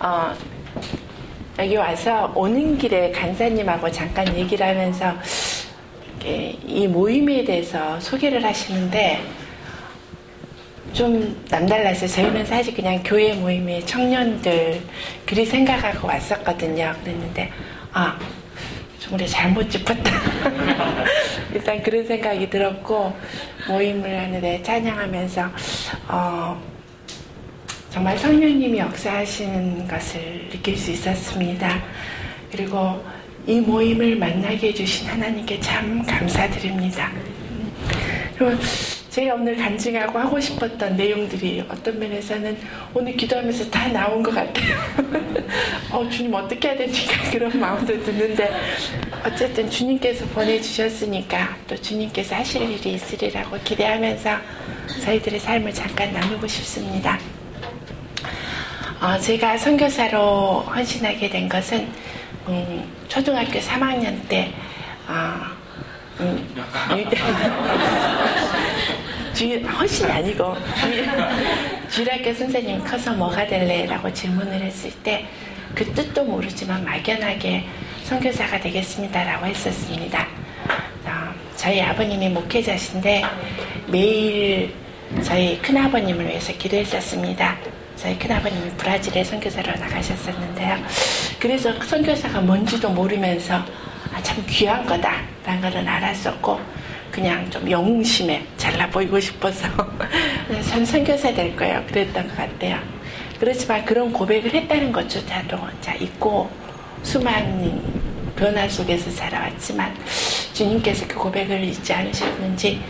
어, 0.00 0.32
여기 1.58 1.76
와서 1.76 2.32
오는 2.34 2.78
길에 2.78 3.12
간사님하고 3.12 3.90
잠깐 3.90 4.34
얘기를 4.34 4.66
하면서 4.66 5.12
이 6.24 6.88
모임에 6.88 7.44
대해서 7.44 8.00
소개를 8.00 8.42
하시는데 8.44 9.20
좀 11.02 11.44
남달랐어요. 11.50 12.08
저희는 12.08 12.46
사실 12.46 12.72
그냥 12.72 13.02
교회 13.02 13.34
모임의 13.34 13.84
청년들 13.86 14.80
그리 15.26 15.44
생각하고 15.44 16.06
왔었거든요. 16.06 16.94
그랬는데 17.02 17.50
아, 17.92 18.16
좀 19.00 19.14
우리 19.14 19.26
잘못 19.26 19.68
짚었다. 19.68 20.12
일단 21.52 21.82
그런 21.82 22.06
생각이 22.06 22.48
들었고 22.48 23.16
모임을 23.66 24.16
하는데 24.16 24.62
찬양하면서 24.62 25.50
어, 26.06 26.62
정말 27.90 28.16
성령님이 28.16 28.78
역사하시는 28.78 29.88
것을 29.88 30.50
느낄 30.52 30.76
수 30.76 30.92
있었습니다. 30.92 31.82
그리고 32.52 33.04
이 33.44 33.58
모임을 33.58 34.14
만나게 34.14 34.68
해주신 34.68 35.08
하나님께 35.08 35.58
참 35.58 36.00
감사드립니다. 36.06 37.10
그리고 38.38 38.56
제가 39.12 39.34
오늘 39.34 39.54
간증하고 39.54 40.18
하고 40.18 40.40
싶었던 40.40 40.96
내용들이 40.96 41.62
어떤 41.68 41.98
면에서는 41.98 42.56
오늘 42.94 43.14
기도하면서 43.14 43.68
다 43.68 43.86
나온 43.88 44.22
것 44.22 44.34
같아요. 44.34 44.74
어, 45.92 46.08
주님 46.08 46.32
어떻게 46.32 46.68
해야 46.68 46.78
되니까 46.78 47.12
그런 47.30 47.60
마음도 47.60 48.02
드는데 48.02 48.50
어쨌든 49.22 49.68
주님께서 49.68 50.24
보내주셨으니까 50.28 51.56
또 51.68 51.76
주님께서 51.76 52.36
하실 52.36 52.62
일이 52.62 52.94
있으리라고 52.94 53.58
기대하면서 53.62 54.30
저희들의 55.02 55.40
삶을 55.40 55.74
잠깐 55.74 56.10
나누고 56.14 56.46
싶습니다. 56.46 57.18
어, 58.98 59.18
제가 59.18 59.58
선교사로 59.58 60.60
헌신하게 60.60 61.28
된 61.28 61.50
것은 61.50 61.86
음, 62.48 62.90
초등학교 63.08 63.60
3학년 63.60 64.26
때 64.26 64.54
어, 65.06 65.34
음, 66.20 66.54
주, 69.42 69.66
헌신이 69.66 70.10
아니고 70.10 70.54
주일학교 71.90 72.32
선생님 72.32 72.84
커서 72.84 73.12
뭐가 73.12 73.46
될래? 73.46 73.86
라고 73.86 74.12
질문을 74.12 74.60
했을 74.60 74.90
때 75.02 75.26
그 75.74 75.90
뜻도 75.92 76.24
모르지만 76.24 76.84
막연하게 76.84 77.64
선교사가 78.04 78.60
되겠습니다 78.60 79.24
라고 79.24 79.46
했었습니다. 79.46 80.26
어, 81.04 81.34
저희 81.56 81.80
아버님이 81.80 82.28
목회자신데 82.28 83.22
매일 83.88 84.74
저희 85.22 85.60
큰아버님을 85.62 86.26
위해서 86.26 86.52
기도했었습니다. 86.54 87.56
저희 87.96 88.18
큰아버님이 88.18 88.70
브라질에 88.76 89.24
선교사로 89.24 89.72
나가셨었는데요. 89.78 90.78
그래서 91.38 91.72
선교사가 91.82 92.40
뭔지도 92.40 92.90
모르면서 92.90 93.64
아, 94.12 94.22
참 94.22 94.44
귀한 94.46 94.84
거다라는 94.84 95.60
것은 95.62 95.88
알았었고 95.88 96.60
그냥 97.12 97.48
좀 97.50 97.70
영웅심에 97.70 98.42
잘나 98.56 98.88
보이고 98.88 99.20
싶어서 99.20 99.68
전 100.70 100.84
선교사 100.84 101.32
될 101.34 101.54
거예요. 101.54 101.84
그랬던 101.86 102.26
것 102.26 102.36
같아요. 102.36 102.78
그렇지만 103.38 103.84
그런 103.84 104.12
고백을 104.12 104.52
했다는 104.52 104.90
것조차도 104.90 105.58
자 105.82 105.94
있고 105.96 106.50
수많은 107.02 107.82
변화 108.34 108.66
속에서 108.66 109.10
살아왔지만 109.10 109.94
주님께서 110.54 111.06
그 111.06 111.16
고백을 111.16 111.62
잊지 111.62 111.92
않으셨는지 111.92 112.80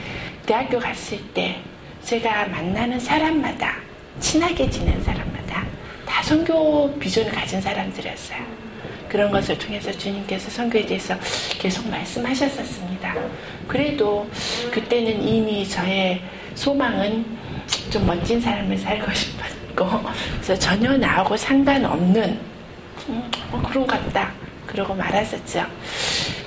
대학교 0.47 0.79
갔을 0.79 1.19
때 1.35 1.61
제가 2.05 2.47
만나는 2.47 3.01
사람마다 3.01 3.77
친하게 4.21 4.71
지낸 4.71 5.03
사람마다 5.03 5.65
다 6.07 6.23
선교 6.23 6.97
비전을 6.99 7.33
가진 7.33 7.61
사람들이었어요. 7.61 8.63
그런 9.09 9.31
것을 9.31 9.59
통해서 9.59 9.93
주님께서 9.93 10.49
선교에 10.49 10.87
대해서 10.87 11.15
계속 11.59 11.87
말씀하셨었습니다. 11.91 13.15
그래도 13.67 14.29
그때는 14.71 15.23
이미 15.27 15.67
저의 15.69 16.23
소망은 16.55 17.25
좀 17.91 18.07
멋진 18.07 18.41
삶을 18.41 18.77
살고 18.77 19.13
싶었고, 19.13 20.03
그래서 20.35 20.59
전혀 20.59 20.97
나하고 20.97 21.37
상관없는, 21.37 22.39
음, 23.09 23.31
뭐 23.51 23.63
그런 23.63 23.87
것 23.87 24.05
같다. 24.05 24.33
그러고 24.67 24.95
말았었죠. 24.95 25.67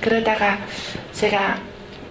그러다가 0.00 0.58
제가 1.12 1.60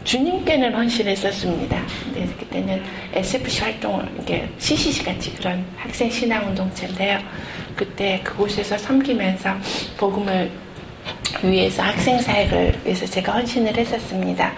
주님께는 0.05 0.73
헌신했었습니다. 0.73 1.81
근데 2.03 2.27
그때는 2.37 2.83
SFC 3.13 3.61
활동을, 3.61 4.07
이게 4.21 4.47
CCC 4.57 5.03
같이 5.03 5.33
그런 5.35 5.65
학생 5.75 6.09
신앙 6.09 6.47
운동체인데요. 6.47 7.19
그때 7.75 8.21
그곳에서 8.23 8.77
섬기면서 8.77 9.55
복음을 9.97 10.51
위해서 11.43 11.83
학생 11.83 12.19
사역을 12.19 12.81
위해서 12.85 13.05
제가 13.05 13.33
헌신을 13.33 13.75
했었습니다. 13.75 14.53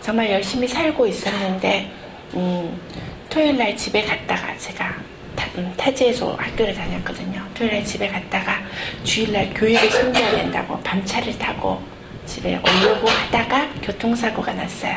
정말 0.00 0.30
열심히 0.30 0.66
살고 0.66 1.06
있었는데, 1.06 1.90
음, 2.34 2.80
토요일 3.28 3.56
날 3.56 3.76
집에 3.76 4.02
갔다가 4.02 4.56
제가 4.56 4.96
타, 5.36 5.46
음, 5.56 5.72
타지에서 5.76 6.34
학교를 6.34 6.74
다녔거든요. 6.74 7.42
토요일 7.54 7.74
날 7.74 7.84
집에 7.84 8.08
갔다가 8.08 8.60
주일날 9.04 9.52
교회를 9.54 9.90
섬겨야 9.90 10.32
된다고 10.32 10.78
밤차를 10.80 11.38
타고 11.38 11.82
집에 12.26 12.56
오려고 12.56 13.08
하다가 13.08 13.68
교통사고가 13.82 14.52
났어요. 14.54 14.96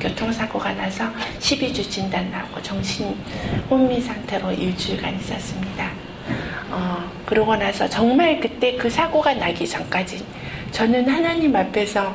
교통사고가 0.00 0.72
나서 0.74 1.04
12주 1.40 1.90
진단 1.90 2.30
나오고 2.30 2.62
정신 2.62 3.16
혼미 3.70 4.00
상태로 4.00 4.52
일주일간 4.52 5.18
있었습니다. 5.20 5.90
어, 6.70 7.10
그러고 7.24 7.56
나서 7.56 7.88
정말 7.88 8.38
그때 8.38 8.76
그 8.76 8.90
사고가 8.90 9.34
나기 9.34 9.66
전까지 9.66 10.24
저는 10.70 11.08
하나님 11.08 11.56
앞에서 11.56 12.14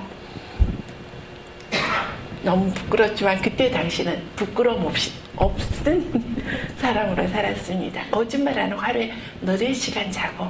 너무 2.43 2.69
부끄럽지만 2.73 3.41
그때 3.41 3.71
당시는 3.71 4.21
부끄러움 4.35 4.85
없이 4.85 5.11
없은 5.37 6.05
사람으로 6.77 7.27
살았습니다. 7.29 8.03
거짓말 8.11 8.59
안 8.59 8.71
하고 8.71 8.81
하루에 8.81 9.13
8시간 9.45 10.11
자고 10.11 10.47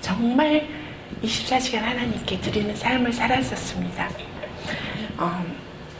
정말 0.00 0.66
24시간 1.22 1.78
하나님께 1.78 2.40
드리는 2.40 2.74
삶을 2.74 3.12
살았었습니다. 3.12 4.08
어, 5.18 5.44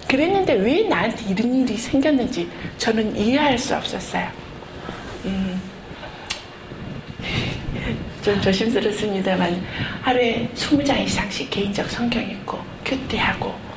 그랬는데 0.08 0.54
왜 0.54 0.82
나한테 0.82 1.24
이런 1.30 1.52
일이 1.52 1.76
생겼는지 1.76 2.48
저는 2.78 3.16
이해할 3.16 3.58
수 3.58 3.74
없었어요. 3.74 4.28
음, 5.24 5.60
좀 8.22 8.40
조심스럽습니다만 8.40 9.64
하루에 10.02 10.48
20장 10.54 11.00
이상씩 11.00 11.50
개인적 11.50 11.90
성경 11.90 12.22
읽고 12.22 12.58
큐티하고 12.84 13.73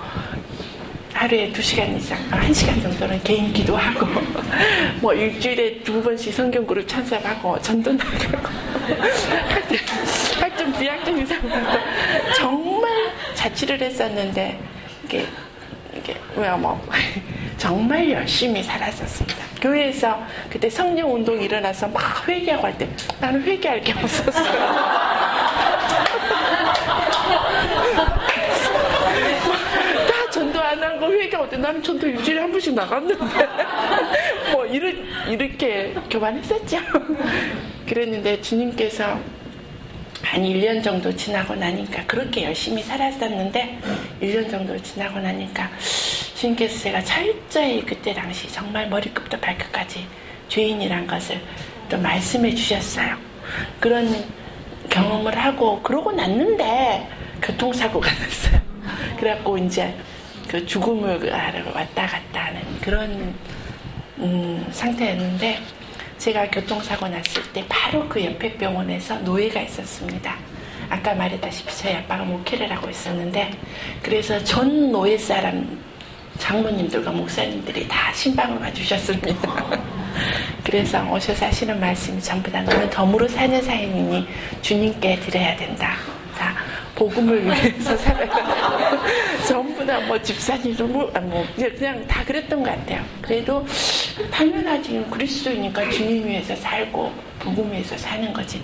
하루에 1.17 1.51
2시간 1.51 1.97
이상, 1.97 2.16
1시간 2.29 2.79
정도는 2.83 3.19
개인 3.23 3.51
기도하고 3.51 4.05
뭐 5.01 5.16
일주일에 5.16 5.79
두 5.83 6.01
번씩 6.03 6.31
성경 6.31 6.63
그룹 6.66 6.88
찬사하고 6.88 7.59
전도 7.59 7.91
나가고 7.94 8.47
학점 10.39 10.72
비학점 10.77 11.19
이상 11.19 11.39
정말 12.35 12.91
자취를 13.33 13.81
했었는데 13.81 14.59
이게 15.06 15.25
이게 15.95 16.16
왜뭐 16.35 16.79
정말 17.57 18.11
열심히 18.11 18.61
살았었습니다. 18.61 19.44
교회에서 19.59 20.24
그때 20.51 20.69
성령 20.69 21.12
운동 21.15 21.41
일어나서 21.41 21.88
막 21.88 22.27
회개하고 22.27 22.68
할 22.68 22.77
때 22.77 22.88
나는 23.19 23.41
회개할 23.41 23.81
게 23.81 23.91
없었어요. 23.94 25.07
안 30.88 30.95
하고 30.95 31.12
회개 31.12 31.36
어때? 31.36 31.57
나는 31.57 31.84
전도 31.84 32.07
일주일에 32.07 32.39
한 32.39 32.51
번씩 32.51 32.74
나갔는데. 32.74 33.25
뭐, 34.54 34.66
이렇, 34.66 34.89
이렇게 35.28 35.94
교만했었죠. 36.10 36.78
그랬는데 37.88 38.42
주님께서 38.42 39.19
한 40.24 40.42
1년 40.42 40.84
정도 40.84 41.16
지나고 41.16 41.56
나니까 41.56 42.06
그렇게 42.06 42.45
열심히 42.45 42.81
살았었는데 42.84 43.80
1년 44.22 44.50
정도 44.50 44.78
지나고 44.81 45.19
나니까 45.19 45.69
주님께서 46.36 46.80
제가 46.80 47.04
철저히 47.04 47.81
그때 47.86 48.13
당시 48.13 48.51
정말 48.51 48.89
머리끝부터 48.89 49.39
발끝까지 49.39 50.06
죄인이란 50.50 51.07
것을 51.07 51.39
또 51.88 51.98
말씀해 51.98 52.54
주셨어요. 52.56 53.16
그런 53.80 54.25
경험을 54.89 55.38
하고 55.38 55.81
그러고 55.81 56.12
났는데 56.12 57.07
교통사고가 57.42 58.10
났어요. 58.19 58.62
그래갖고 59.19 59.57
이제 59.57 59.94
그 60.47 60.65
죽음을 60.65 61.29
왔다 61.73 62.07
갔다 62.07 62.45
하는 62.45 62.61
그런 62.81 63.33
음, 64.19 64.65
상태였는데 64.71 65.59
제가 66.17 66.49
교통사고 66.49 67.07
났을 67.07 67.44
때 67.53 67.63
바로 67.67 68.07
그 68.07 68.23
옆에 68.23 68.55
병원에서 68.57 69.19
노예가 69.19 69.61
있었습니다. 69.61 70.35
아까 70.89 71.13
말했다시피 71.13 71.75
저희 71.77 71.95
아빠가 71.95 72.23
목회를 72.23 72.71
하고 72.71 72.89
있었는데 72.89 73.51
그래서 74.01 74.41
전 74.44 74.91
노예 74.91 75.17
사람 75.17 75.79
장로님들과 76.38 77.11
목사님들이 77.11 77.88
다 77.88 78.11
신방을 78.13 78.59
와주셨습니다. 78.59 79.81
그래서 80.63 81.03
오셔서 81.11 81.47
하시는 81.47 81.79
말씀이 81.79 82.21
전부 82.21 82.51
다 82.51 82.61
너는 82.61 82.89
덤으로 82.89 83.27
사는 83.27 83.61
사인이니 83.61 84.27
주님께 84.61 85.19
드려야 85.19 85.55
된다. 85.57 85.95
다 86.38 86.55
복음을 86.95 87.45
위해서 87.45 87.95
살아가 87.97 88.97
전부 89.88 90.01
다 90.01 90.07
뭐 90.07 90.22
집사님 90.22 90.75
너무 90.75 91.10
아, 91.13 91.19
뭐 91.22 91.45
그냥 91.56 92.06
다 92.07 92.24
그랬던 92.25 92.62
것 92.62 92.69
같아요. 92.69 93.04
그래도 93.22 93.66
당연하지 94.31 95.06
그리스도이니까 95.10 95.89
주님 95.89 96.28
위해서 96.28 96.54
살고 96.57 97.12
복음 97.39 97.72
위해서 97.72 97.98
사는 97.98 98.31
거지. 98.34 98.62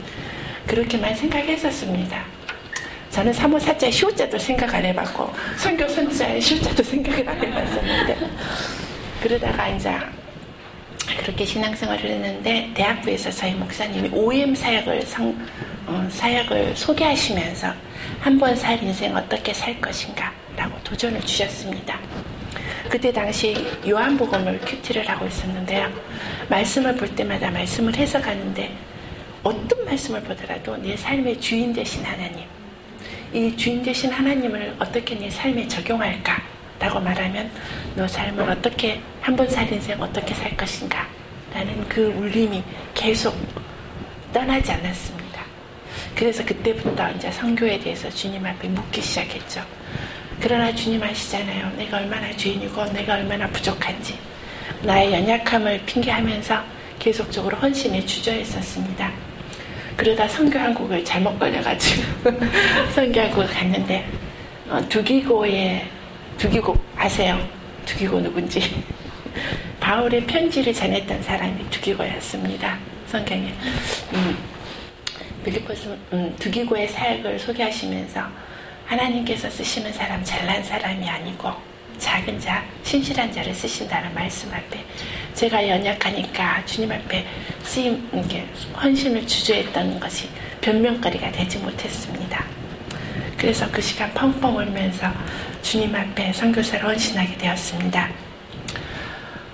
그렇게만 0.68 1.16
생각했었습니다. 1.16 2.24
저는 3.10 3.32
3호 3.32 3.60
사자 3.60 3.90
시호자도 3.90 4.38
생각 4.38 4.74
안 4.74 4.84
해봤고 4.84 5.34
선교 5.58 5.88
선자의 5.88 6.42
시호자도 6.42 6.84
생각을 6.84 7.30
안 7.30 7.42
해봤었는데 7.42 8.18
그러다가 9.22 9.70
이제 9.70 9.92
그렇게 11.20 11.46
신앙생활을 11.46 12.04
했는데 12.10 12.70
대학부에서 12.74 13.30
저희 13.32 13.54
목사님이 13.54 14.10
OM 14.12 14.56
사역을 14.56 15.04
성, 15.04 15.38
어, 15.88 16.08
사역을 16.10 16.76
소개하시면서 16.76 17.74
한 18.20 18.38
번 18.40 18.56
살 18.56 18.82
인생 18.84 19.16
어떻게 19.16 19.54
살 19.54 19.80
것인가 19.80 20.32
라고 20.56 20.78
도전을 20.84 21.22
주셨습니다. 21.22 22.00
그때 22.90 23.12
당시 23.12 23.56
요한복음을 23.88 24.60
큐티를 24.62 25.08
하고 25.10 25.26
있었는데요. 25.26 25.92
말씀을 26.50 26.96
볼 26.96 27.08
때마다 27.16 27.50
말씀을 27.50 27.96
해석하는데 27.96 28.76
어떤 29.44 29.86
말씀을 29.86 30.22
보더라도 30.22 30.78
내 30.78 30.96
삶의 30.96 31.40
주인 31.42 31.74
되신 31.74 32.04
하나님 32.04 32.46
이 33.34 33.56
주인 33.58 33.82
되신 33.82 34.12
하나님을 34.12 34.76
어떻게 34.80 35.16
내 35.16 35.30
삶에 35.30 35.68
적용할까? 35.68 36.42
라고 36.80 37.00
말하면 37.00 37.50
너 37.96 38.08
삶을 38.08 38.48
어떻게 38.50 39.02
한 39.22 39.36
번 39.36 39.50
살 39.50 39.72
인생 39.72 40.00
어떻게 40.02 40.34
살 40.36 40.56
것인가? 40.56 41.08
라는 41.54 41.88
그 41.88 42.08
울림이 42.08 42.64
계속 42.94 43.36
떠나지 44.34 44.72
않았습니다. 44.72 45.42
그래서 46.16 46.44
그때부터 46.46 47.10
이제 47.12 47.32
성교에 47.32 47.80
대해서 47.80 48.10
주님 48.10 48.46
앞에 48.46 48.68
묻기 48.68 49.02
시작했죠. 49.02 49.62
그러나 50.40 50.74
주님 50.74 51.02
아시잖아요. 51.02 51.72
내가 51.78 51.98
얼마나 51.98 52.36
죄인이고 52.36 52.86
내가 52.94 53.16
얼마나 53.16 53.48
부족한지 53.48 54.18
나의 54.82 55.14
연약함을 55.14 55.84
핑계하면서 55.86 56.64
계속적으로 57.00 57.58
헌신에 57.58 58.06
주저했었습니다. 58.06 59.12
그러다 59.96 60.28
성교 60.28 60.58
한국을 60.58 61.04
잘못 61.06 61.38
걸려가지고 61.38 62.04
성교 62.94 63.20
한국을 63.20 63.48
갔는데 63.48 64.06
어, 64.70 64.82
두기고의 64.90 65.88
두기고 66.38 66.76
아세요? 66.96 67.40
두기고 67.86 68.20
누군지 68.22 68.60
바울의 69.80 70.26
편지를 70.26 70.74
전했던 70.74 71.22
사람이 71.22 71.70
두기고였습니다. 71.70 72.78
성경에 73.08 73.54
음, 74.14 74.38
빌리포스 75.44 75.96
음, 76.14 76.36
두기고의 76.40 76.88
사역을 76.88 77.38
소개하시면서 77.40 78.22
하나님께서 78.94 79.50
쓰시는 79.50 79.92
사람 79.92 80.24
잘난 80.24 80.64
사람이 80.64 81.08
아니고 81.08 81.52
작은 81.98 82.40
자, 82.40 82.64
신실한 82.84 83.32
자를 83.32 83.54
쓰신다는 83.54 84.14
말씀 84.14 84.50
앞에 84.54 84.84
제가 85.34 85.68
연약하니까 85.68 86.66
주님 86.66 86.92
앞에 86.92 87.26
쓰임, 87.64 88.08
이게 88.14 88.46
헌신을 88.82 89.26
주저했던 89.26 90.00
것이 90.00 90.30
변명거리가 90.62 91.32
되지 91.32 91.58
못했습니다. 91.60 92.46
그래서 93.38 93.70
그 93.72 93.82
시간 93.82 94.14
펑펑 94.14 94.58
울면서 94.58 95.12
주님 95.62 95.96
앞에 95.96 96.34
선교사를 96.34 96.86
헌신하게 96.86 97.38
되었습니다. 97.38 98.10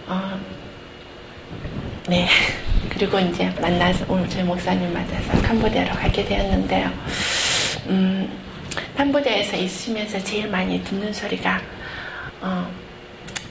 어, 0.08 0.40
네. 2.08 2.28
그리고 2.90 3.20
이제 3.20 3.54
만나서 3.62 4.06
오늘 4.10 4.28
저희 4.28 4.44
목사님 4.44 4.92
만나서 4.92 5.42
캄보디아로 5.44 5.92
가게 5.94 6.26
되었는데요. 6.26 6.92
음, 7.88 8.49
캄보디아에서 9.00 9.56
있으면서 9.56 10.22
제일 10.22 10.50
많이 10.50 10.84
듣는 10.84 11.14
소리가 11.14 11.62
어, 12.42 12.70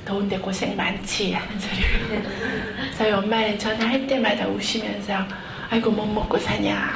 더운데 0.05 0.37
고생 0.39 0.77
많지 0.77 1.33
하는 1.33 1.59
소리를 1.59 2.23
저희 2.95 3.13
엄마는 3.13 3.59
전화할 3.59 4.07
때마다 4.07 4.47
우시면서 4.47 5.15
아이고 5.71 5.91
못 5.91 6.05
먹고 6.05 6.37
사냐 6.37 6.93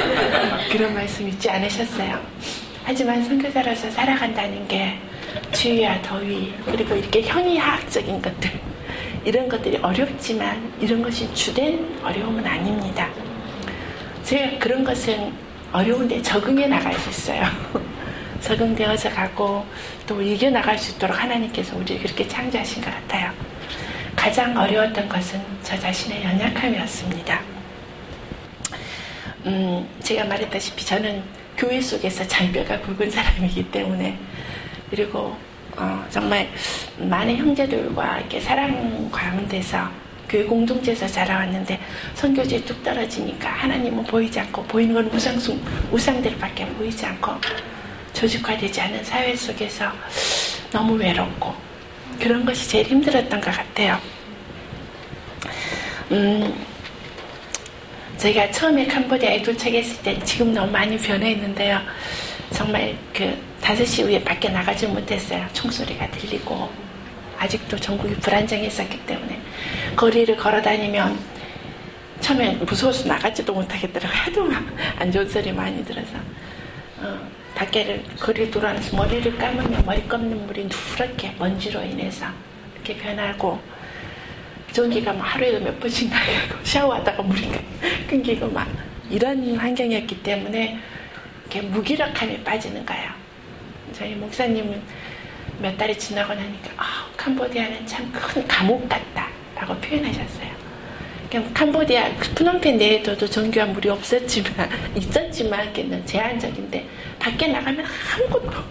그런 0.72 0.94
말씀 0.94 1.28
잊지 1.28 1.50
않으셨어요. 1.50 2.18
하지만 2.84 3.22
선교사로서 3.22 3.90
살아간다는 3.90 4.66
게 4.66 4.98
추위와 5.52 6.00
더위 6.00 6.54
그리고 6.64 6.94
이렇게 6.94 7.20
현이학적인 7.20 8.22
것들 8.22 8.50
이런 9.26 9.46
것들이 9.46 9.76
어렵지만 9.76 10.72
이런 10.80 11.02
것이 11.02 11.32
주된 11.34 11.98
어려움은 12.02 12.46
아닙니다. 12.46 13.10
제가 14.22 14.58
그런 14.58 14.84
것은 14.84 15.43
어려운데 15.74 16.22
적응해 16.22 16.68
나갈 16.68 16.94
수 16.94 17.10
있어요. 17.10 17.42
적응되어져 18.40 19.10
가고 19.10 19.66
또 20.06 20.22
이겨나갈 20.22 20.78
수 20.78 20.92
있도록 20.92 21.20
하나님께서 21.20 21.76
우리를 21.76 22.00
그렇게 22.00 22.28
창조하신 22.28 22.80
것 22.80 22.94
같아요. 22.94 23.32
가장 24.14 24.56
어려웠던 24.56 25.08
것은 25.08 25.42
저 25.64 25.76
자신의 25.76 26.22
연약함이었습니다. 26.22 27.40
음, 29.46 29.88
제가 30.00 30.24
말했다시피 30.26 30.86
저는 30.86 31.24
교회 31.56 31.80
속에서 31.80 32.24
장뼈가 32.24 32.80
굵은 32.82 33.10
사람이기 33.10 33.72
때문에 33.72 34.16
그리고 34.90 35.36
어, 35.76 36.06
정말 36.08 36.48
많은 36.98 37.36
형제들과 37.36 38.20
이렇게 38.20 38.38
사랑 38.38 39.10
가운데서 39.10 40.03
교회 40.28 40.44
공동체에서 40.44 41.06
자라왔는데 41.06 41.78
선교지에 42.14 42.64
뚝 42.64 42.82
떨어지니까 42.82 43.48
하나님은 43.48 44.04
보이지 44.04 44.40
않고 44.40 44.62
보이는 44.64 44.94
건 44.94 45.06
우상숭 45.12 45.60
우상들밖에 45.92 46.66
보이지 46.66 47.06
않고 47.06 47.32
조직화되지 48.12 48.80
않은 48.80 49.04
사회 49.04 49.34
속에서 49.34 49.90
너무 50.72 50.94
외롭고 50.94 51.54
그런 52.20 52.44
것이 52.44 52.68
제일 52.68 52.86
힘들었던 52.86 53.40
것 53.40 53.50
같아요. 53.50 53.98
음, 56.12 56.54
저희가 58.18 58.50
처음에 58.50 58.86
캄보디아에 58.86 59.42
도착했을 59.42 60.02
때 60.02 60.18
지금 60.24 60.54
너무 60.54 60.70
많이 60.70 60.96
변해 60.96 61.32
있는데요. 61.32 61.80
정말 62.52 62.96
그 63.12 63.36
5시 63.60 64.04
후에 64.04 64.22
밖에 64.22 64.48
나가지 64.48 64.86
못했어요. 64.86 65.46
총소리가 65.52 66.10
들리고 66.12 66.70
아직도 67.38 67.76
전국이 67.78 68.14
불안정했었기 68.16 69.06
때문에 69.06 69.40
거리를 69.96 70.36
걸어 70.36 70.60
다니면 70.62 71.18
처음에 72.20 72.54
무서워서 72.54 73.06
나가지도 73.08 73.52
못하겠더라고요. 73.52 74.16
하도 74.18 74.50
안 74.98 75.12
좋은 75.12 75.28
소리 75.28 75.52
많이 75.52 75.84
들어서 75.84 76.16
어, 76.98 77.18
밖에를 77.54 78.02
거리 78.18 78.50
돌아서 78.50 78.96
머리를 78.96 79.36
감으면 79.36 79.84
머리 79.84 80.06
감는 80.08 80.46
물이 80.46 80.68
누렇게 80.68 81.34
먼지로 81.38 81.82
인해서 81.82 82.26
이렇게 82.74 82.96
변하고 82.96 83.60
전기가 84.72 85.12
막 85.12 85.22
하루에도 85.22 85.60
몇 85.60 85.78
번씩 85.78 86.10
나가고 86.10 86.64
샤워하다가 86.64 87.22
물이 87.22 87.48
끊기고 88.08 88.48
막 88.48 88.68
이런 89.10 89.56
환경이었기 89.56 90.22
때문에 90.22 90.78
이렇게 91.42 91.60
무기력함이 91.62 92.42
빠지는 92.42 92.84
거예요. 92.84 93.10
저희 93.92 94.14
목사님은 94.14 94.82
몇 95.60 95.76
달이 95.76 95.96
지나고 95.98 96.34
나니까 96.34 96.70
아, 96.76 97.06
캄보디아는 97.16 97.86
참 97.86 98.10
큰 98.12 98.46
감옥 98.46 98.88
같다 98.88 99.28
라고 99.54 99.74
표현하셨어요. 99.76 100.54
캄보디아 101.52 102.12
프놈펜 102.36 102.76
내에도 102.76 103.16
전기와 103.16 103.66
물이 103.66 103.88
없었지만 103.88 104.70
있었지만 104.96 105.72
걔는 105.72 106.04
제한적인데 106.06 106.86
밖에 107.18 107.48
나가면 107.48 107.84
아무것도 108.14 108.62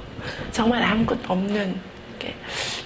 정말 0.52 0.82
아무것도 0.82 1.34
없는 1.34 1.94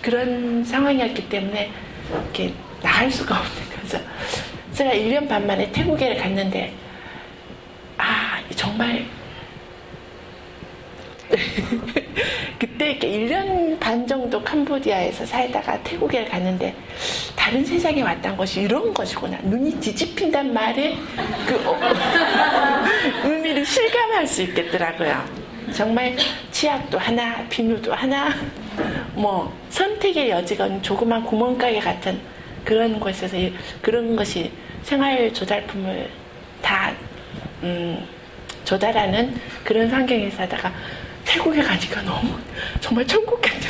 그런 0.01 0.63
상황이었기 0.63 1.29
때문에 1.29 1.71
이렇게 2.11 2.53
나갈 2.81 3.11
수가 3.11 3.37
없는 3.39 3.69
거죠. 3.81 4.03
제가 4.73 4.91
1년 4.91 5.27
반 5.27 5.45
만에 5.45 5.71
태국에 5.71 6.15
갔는데 6.15 6.73
아 7.97 8.39
정말 8.55 9.05
그때 12.59 12.91
이렇게 12.91 13.07
1년 13.07 13.79
반 13.79 14.05
정도 14.07 14.41
캄보디아에서 14.43 15.25
살다가 15.25 15.81
태국에 15.83 16.25
갔는데 16.25 16.73
다른 17.35 17.63
세상에 17.63 18.01
왔다는 18.01 18.35
것이 18.35 18.61
이런 18.61 18.93
것이구나. 18.93 19.37
눈이 19.43 19.79
뒤집힌단 19.79 20.53
말에 20.53 20.95
그 21.45 21.55
어, 21.69 21.79
의미를 23.23 23.65
실감할 23.65 24.25
수 24.25 24.41
있겠더라고요. 24.41 25.23
정말 25.73 26.15
치약도 26.51 26.97
하나, 26.97 27.45
비누도 27.49 27.93
하나, 27.93 28.33
뭐 29.13 29.53
선택의 29.69 30.29
여지가 30.29 30.81
조그만 30.81 31.23
구멍가게 31.23 31.79
같은 31.79 32.19
그런 32.63 32.99
곳에서 32.99 33.37
그런 33.81 34.15
것이 34.15 34.51
생활 34.83 35.31
조달품을 35.33 36.09
다 36.61 36.91
음, 37.63 38.03
조달하는 38.63 39.39
그런 39.63 39.89
환경에서 39.89 40.43
하다가 40.43 40.73
태국에 41.27 41.61
가니까 41.61 42.01
너무 42.03 42.39
정말 42.79 43.05
천국 43.05 43.41
같은 43.41 43.69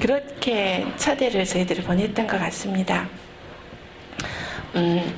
그렇게 0.00 0.84
차대를 0.96 1.44
저희들이 1.44 1.82
보냈던 1.82 2.26
것 2.26 2.38
같습니다. 2.40 3.06
음, 4.74 5.14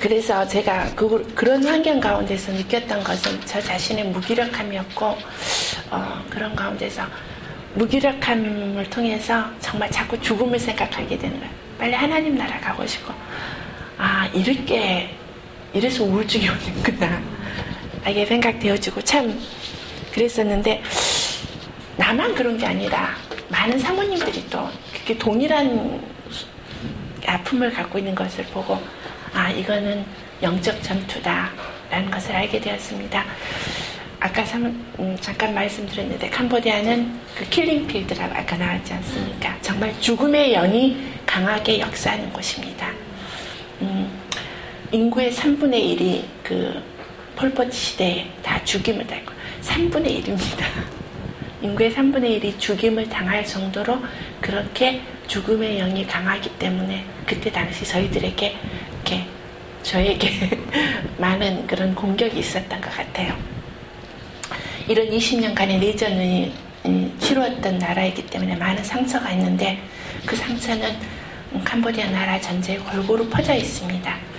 그래서 0.00 0.46
제가 0.46 0.94
그, 0.94 1.32
그런 1.34 1.64
환경 1.64 1.98
가운데서 1.98 2.52
느꼈던 2.52 3.02
것은 3.04 3.40
저 3.46 3.58
자신의 3.58 4.04
무기력함이었고 4.08 5.18
어, 5.90 6.24
그런 6.28 6.54
가운데서 6.54 7.04
무기력함을 7.74 8.90
통해서 8.90 9.46
정말 9.60 9.90
자꾸 9.90 10.20
죽음을 10.20 10.58
생각하게 10.58 11.16
되는 11.16 11.38
거예요. 11.38 11.52
빨리 11.78 11.94
하나님 11.94 12.36
나라 12.36 12.60
가고 12.60 12.86
싶고 12.86 13.14
아 13.96 14.26
이렇게 14.34 15.16
이래서 15.74 16.04
우울증이 16.04 16.48
오는구나 16.48 17.20
이게 18.08 18.24
생각되어지고 18.24 19.02
참 19.02 19.38
그랬었는데 20.12 20.82
나만 21.96 22.34
그런 22.34 22.56
게 22.56 22.64
아니라 22.64 23.14
많은 23.48 23.78
사모님들이 23.78 24.48
또 24.48 24.68
그렇게 24.92 25.18
동일한 25.18 26.00
아픔을 27.26 27.72
갖고 27.72 27.98
있는 27.98 28.14
것을 28.14 28.44
보고 28.44 28.80
아 29.32 29.50
이거는 29.50 30.04
영적 30.42 30.80
전투다라는 30.82 32.10
것을 32.10 32.36
알게 32.36 32.60
되었습니다. 32.60 33.24
아까 34.20 34.44
삼, 34.44 34.64
음, 34.98 35.16
잠깐 35.20 35.52
말씀드렸는데 35.54 36.30
캄보디아는 36.30 37.20
그 37.36 37.48
킬링필드라고 37.48 38.34
아까 38.34 38.56
나왔지 38.56 38.92
않습니까? 38.94 39.58
정말 39.60 39.92
죽음의 40.00 40.52
영이 40.52 40.96
강하게 41.26 41.80
역사하는 41.80 42.32
곳입니다. 42.32 43.03
음, 44.94 45.00
인구의 45.04 45.32
3분의 45.32 45.98
1이 45.98 46.24
그 46.44 46.82
폴포트 47.36 47.72
시대에 47.72 48.26
다 48.42 48.62
죽임을 48.64 49.04
당고 49.06 49.32
3분의 49.62 50.22
1입니다. 50.22 50.64
인구의 51.62 51.92
3분의 51.92 52.40
1이 52.40 52.58
죽임을 52.58 53.08
당할 53.08 53.44
정도로 53.44 53.98
그렇게 54.40 55.02
죽음의 55.26 55.78
영이 55.78 56.06
강하기 56.06 56.50
때문에 56.58 57.04
그때 57.26 57.50
당시 57.50 57.84
저희들에게 57.84 58.56
이렇게 58.92 59.26
저에게 59.82 60.30
많은 61.18 61.66
그런 61.66 61.94
공격이 61.94 62.38
있었던 62.38 62.80
것 62.80 62.90
같아요. 62.94 63.36
이런 64.86 65.08
20년간의 65.08 65.80
내전이 65.80 66.52
치루었던 67.18 67.78
나라이기 67.78 68.26
때문에 68.26 68.54
많은 68.56 68.84
상처가 68.84 69.32
있는데 69.32 69.80
그 70.24 70.36
상처는 70.36 70.94
캄보디아 71.64 72.10
나라 72.10 72.40
전체에 72.40 72.78
골고루 72.78 73.28
퍼져 73.28 73.54
있습니다. 73.54 74.33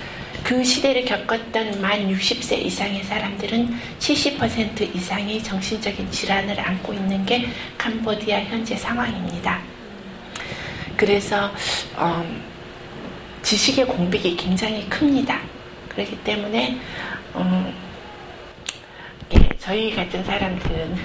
그 0.45 0.63
시대를 0.63 1.05
겪었던 1.05 1.81
만 1.81 2.07
60세 2.07 2.63
이상의 2.63 3.01
사람들은 3.03 3.79
70% 3.97 4.95
이상의 4.95 5.41
정신적인 5.41 6.11
질환을 6.11 6.59
안고 6.59 6.93
있는 6.93 7.25
게 7.25 7.47
캄보디아 7.79 8.43
현재 8.43 8.75
상황입니다. 8.75 9.59
그래서 10.95 11.51
어, 11.95 12.23
지식의 13.41 13.87
공백이 13.87 14.35
굉장히 14.35 14.87
큽니다. 14.87 15.41
그렇기 15.89 16.15
때문에 16.23 16.77
어, 17.33 17.73
예, 19.33 19.49
저희 19.57 19.95
같은 19.95 20.23
사람들은 20.23 20.95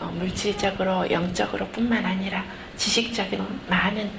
어, 0.00 0.12
물질적으로 0.18 1.08
영적으로 1.12 1.68
뿐만 1.68 2.04
아니라 2.04 2.44
지식적인 2.76 3.40
많은 3.68 4.10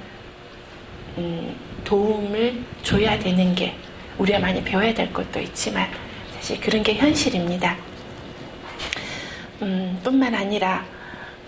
음, 1.18 1.54
도움을 1.84 2.64
줘야 2.82 3.18
되는 3.18 3.54
게 3.54 3.76
우리가 4.18 4.38
많이 4.38 4.62
배워야 4.62 4.92
될 4.94 5.12
것도 5.12 5.40
있지만 5.40 5.88
사실 6.36 6.60
그런 6.60 6.82
게 6.82 6.94
현실입니다. 6.94 7.76
음, 9.62 9.98
뿐만 10.02 10.34
아니라 10.34 10.84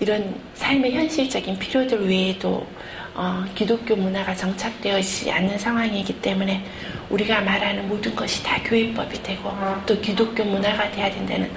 이런 0.00 0.34
삶의 0.54 0.92
현실적인 0.92 1.58
필요들 1.58 2.08
외에도 2.08 2.66
어, 3.14 3.44
기독교 3.54 3.96
문화가 3.96 4.34
정착되어 4.34 4.98
있지 5.00 5.30
않는 5.30 5.58
상황이기 5.58 6.20
때문에 6.20 6.64
우리가 7.10 7.40
말하는 7.40 7.88
모든 7.88 8.14
것이 8.14 8.42
다 8.44 8.62
교회법이 8.62 9.22
되고 9.24 9.50
또 9.86 10.00
기독교 10.00 10.44
문화가 10.44 10.88
돼야 10.92 11.10
된다는 11.10 11.50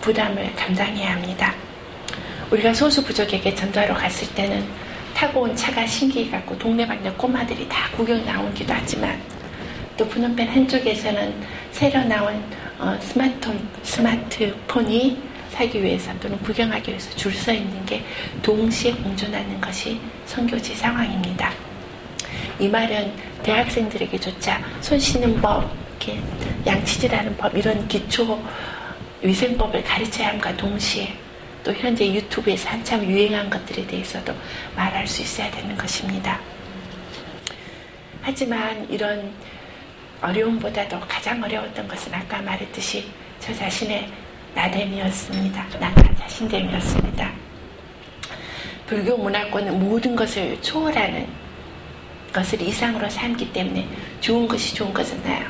부담을 0.00 0.54
감당해야 0.54 1.14
합니다. 1.14 1.54
우리가 2.52 2.72
소수 2.72 3.02
부족에게 3.04 3.54
전도하러 3.54 3.94
갔을 3.94 4.32
때는 4.34 4.64
타고 5.12 5.40
온 5.40 5.56
차가 5.56 5.84
신기 5.86 6.30
갖고 6.30 6.56
동네방네 6.56 7.10
꼬마들이 7.12 7.68
다 7.68 7.90
구경 7.96 8.24
나오기도 8.24 8.72
하지만 8.72 9.20
또 9.98 10.06
푸놈펜 10.08 10.48
한쪽에서는 10.48 11.34
새로 11.72 12.02
나온 12.04 12.40
어, 12.78 12.96
스마트폰, 13.00 13.68
스마트폰이 13.82 15.20
사기 15.50 15.82
위해서 15.82 16.12
또는 16.20 16.38
구경하기 16.38 16.92
위해서 16.92 17.10
줄 17.16 17.34
서 17.34 17.52
있는 17.52 17.84
게 17.84 18.04
동시에 18.40 18.92
공존하는 18.92 19.60
것이 19.60 20.00
선교지 20.24 20.76
상황입니다. 20.76 21.52
이 22.60 22.68
말은 22.68 23.12
대학생들에게조차 23.42 24.62
손 24.80 25.00
씻는 25.00 25.40
법, 25.40 25.68
이렇게 25.98 26.20
양치질하는 26.64 27.36
법 27.36 27.56
이런 27.56 27.86
기초 27.88 28.40
위생법을 29.20 29.82
가르쳐야 29.82 30.28
함과 30.28 30.56
동시에 30.56 31.12
또 31.64 31.72
현재 31.72 32.06
유튜브에서 32.06 32.68
한참 32.68 33.04
유행한 33.04 33.50
것들에 33.50 33.84
대해서도 33.84 34.32
말할 34.76 35.08
수 35.08 35.22
있어야 35.22 35.50
되는 35.50 35.76
것입니다. 35.76 36.38
하지만 38.22 38.86
이런 38.88 39.32
어려움보다도 40.20 41.00
가장 41.00 41.42
어려웠던 41.42 41.86
것은 41.86 42.12
아까 42.12 42.40
말했듯이 42.42 43.06
저 43.38 43.54
자신의 43.54 44.08
나됨이었습니다. 44.54 45.78
나 45.78 45.94
자신됨이었습니다. 46.20 47.30
불교 48.86 49.16
문화권은 49.16 49.78
모든 49.78 50.16
것을 50.16 50.60
초월하는 50.62 51.26
것을 52.32 52.60
이상으로 52.60 53.08
삼기 53.08 53.52
때문에 53.52 53.86
좋은 54.20 54.48
것이 54.48 54.74
좋은 54.74 54.92
거잖아요. 54.92 55.46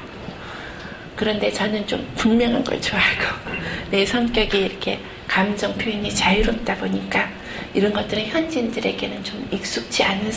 그런데 1.16 1.50
저는 1.50 1.86
좀 1.86 2.06
분명한 2.16 2.62
걸 2.62 2.80
좋아하고 2.80 3.22
내 3.90 4.04
성격이 4.04 4.58
이렇게 4.58 5.00
감정 5.26 5.76
표현이 5.76 6.14
자유롭다 6.14 6.76
보니까 6.76 7.28
이런 7.74 7.92
것들은 7.92 8.26
현지인들에게는 8.26 9.24
좀 9.24 9.48
익숙지 9.50 10.04
않은 10.04 10.32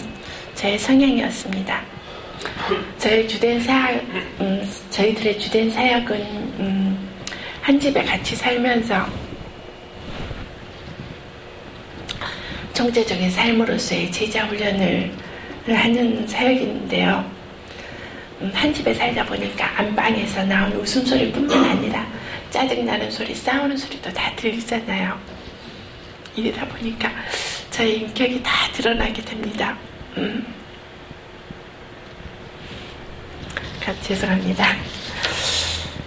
저의 0.55 0.77
성향이었습니다. 0.79 2.00
저희 2.97 3.27
주된 3.27 3.59
사역, 3.61 4.03
음, 4.39 4.71
저희들의 4.89 5.39
주된 5.39 5.69
사역은 5.71 6.15
음, 6.59 7.09
한 7.61 7.79
집에 7.79 8.03
같이 8.03 8.35
살면서 8.35 9.05
총체적인 12.73 13.29
삶으로서의 13.29 14.11
제자 14.11 14.45
훈련을 14.45 15.11
하는 15.67 16.27
사역인데요. 16.27 17.31
음, 18.41 18.51
한 18.53 18.73
집에 18.73 18.93
살다 18.93 19.25
보니까 19.25 19.79
안방에서 19.79 20.43
나온 20.45 20.73
웃음소리뿐만 20.73 21.63
아니라 21.63 22.07
짜증나는 22.49 23.11
소리, 23.11 23.35
싸우는 23.35 23.77
소리도 23.77 24.11
다 24.13 24.31
들리잖아요. 24.35 25.19
이러다 26.35 26.65
보니까 26.67 27.11
저의 27.69 27.99
인격이 27.99 28.41
다 28.41 28.51
드러나게 28.73 29.21
됩니다. 29.21 29.77
음. 30.17 30.60
죄송합니다. 33.99 34.75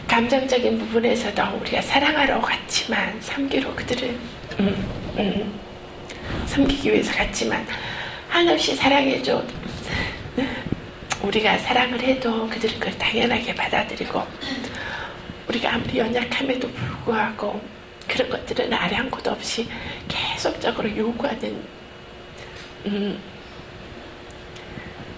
감정적인 0.08 0.78
부분에서도 0.78 1.42
우리가 1.60 1.82
사랑하러 1.82 2.40
갔지만 2.40 3.20
섬기로 3.20 3.74
그들을 3.74 4.08
음, 4.60 4.90
음, 5.18 5.60
섬기기 6.46 6.92
위해서 6.92 7.12
갔지만 7.12 7.66
한없이 8.28 8.74
사랑해줘 8.76 9.44
우리가 11.22 11.58
사랑을 11.58 12.00
해도 12.00 12.48
그들은 12.48 12.78
그걸 12.78 12.96
당연하게 12.98 13.54
받아들이고 13.54 14.22
우리가 15.48 15.74
아무리 15.74 15.98
연약함에도 15.98 16.70
불구하고 16.70 17.60
그런 18.06 18.28
것들은 18.30 18.72
아량곳 18.72 19.26
없이 19.26 19.68
계속적으로 20.08 20.96
요구하는 20.96 21.64
음, 22.86 23.18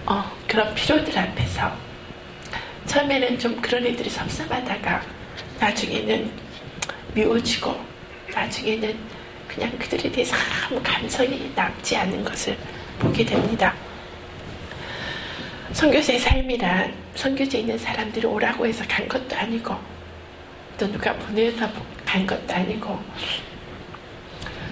어, 0.05 0.23
그런 0.47 0.73
필요들 0.73 1.17
앞에서 1.17 1.86
처음에는 2.87 3.37
좀 3.37 3.61
그런 3.61 3.85
애들이 3.85 4.09
섭섭하다가 4.09 5.03
나중에는 5.59 6.31
미워지고 7.13 7.75
나중에는 8.33 8.97
그냥 9.47 9.71
그들에 9.77 10.11
대해서 10.11 10.35
아무 10.65 10.81
감성이 10.81 11.51
남지 11.55 11.95
않는 11.95 12.23
것을 12.23 12.57
보게 12.99 13.25
됩니다. 13.25 13.73
선교사의 15.73 16.19
삶이란 16.19 16.93
선교지에 17.15 17.59
있는 17.61 17.77
사람들이 17.77 18.25
오라고 18.25 18.65
해서 18.65 18.83
간 18.87 19.07
것도 19.07 19.35
아니고 19.35 19.75
또 20.77 20.91
누가 20.91 21.13
보내서 21.13 21.69
간 22.05 22.25
것도 22.25 22.53
아니고 22.53 22.99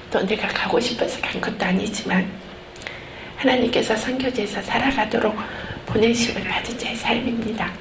또 0.10 0.26
내가 0.26 0.48
가고 0.48 0.80
싶어서 0.80 1.20
간 1.22 1.42
것도 1.42 1.66
아니지만 1.66 2.32
하나님께서 3.36 3.96
선교지에서 3.96 4.62
살아가도록 4.62 5.36
보내심을 5.86 6.44
받은 6.44 6.78
자의 6.78 6.96
삶입니다. 6.96 7.72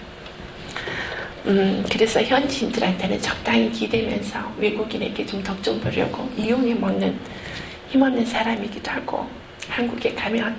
음, 1.47 1.85
그래서 1.91 2.23
현지인들한테는 2.23 3.21
적당히 3.21 3.71
기대면서 3.71 4.53
외국인에게 4.59 5.27
좀 5.27 5.43
덕 5.43 5.63
좀 5.63 5.79
보려고 5.81 6.29
이용해 6.37 6.75
먹는 6.75 7.19
힘없는 7.91 8.25
사람이기도 8.25 8.91
하고 8.91 9.29
한국에 9.69 10.15
가면 10.15 10.57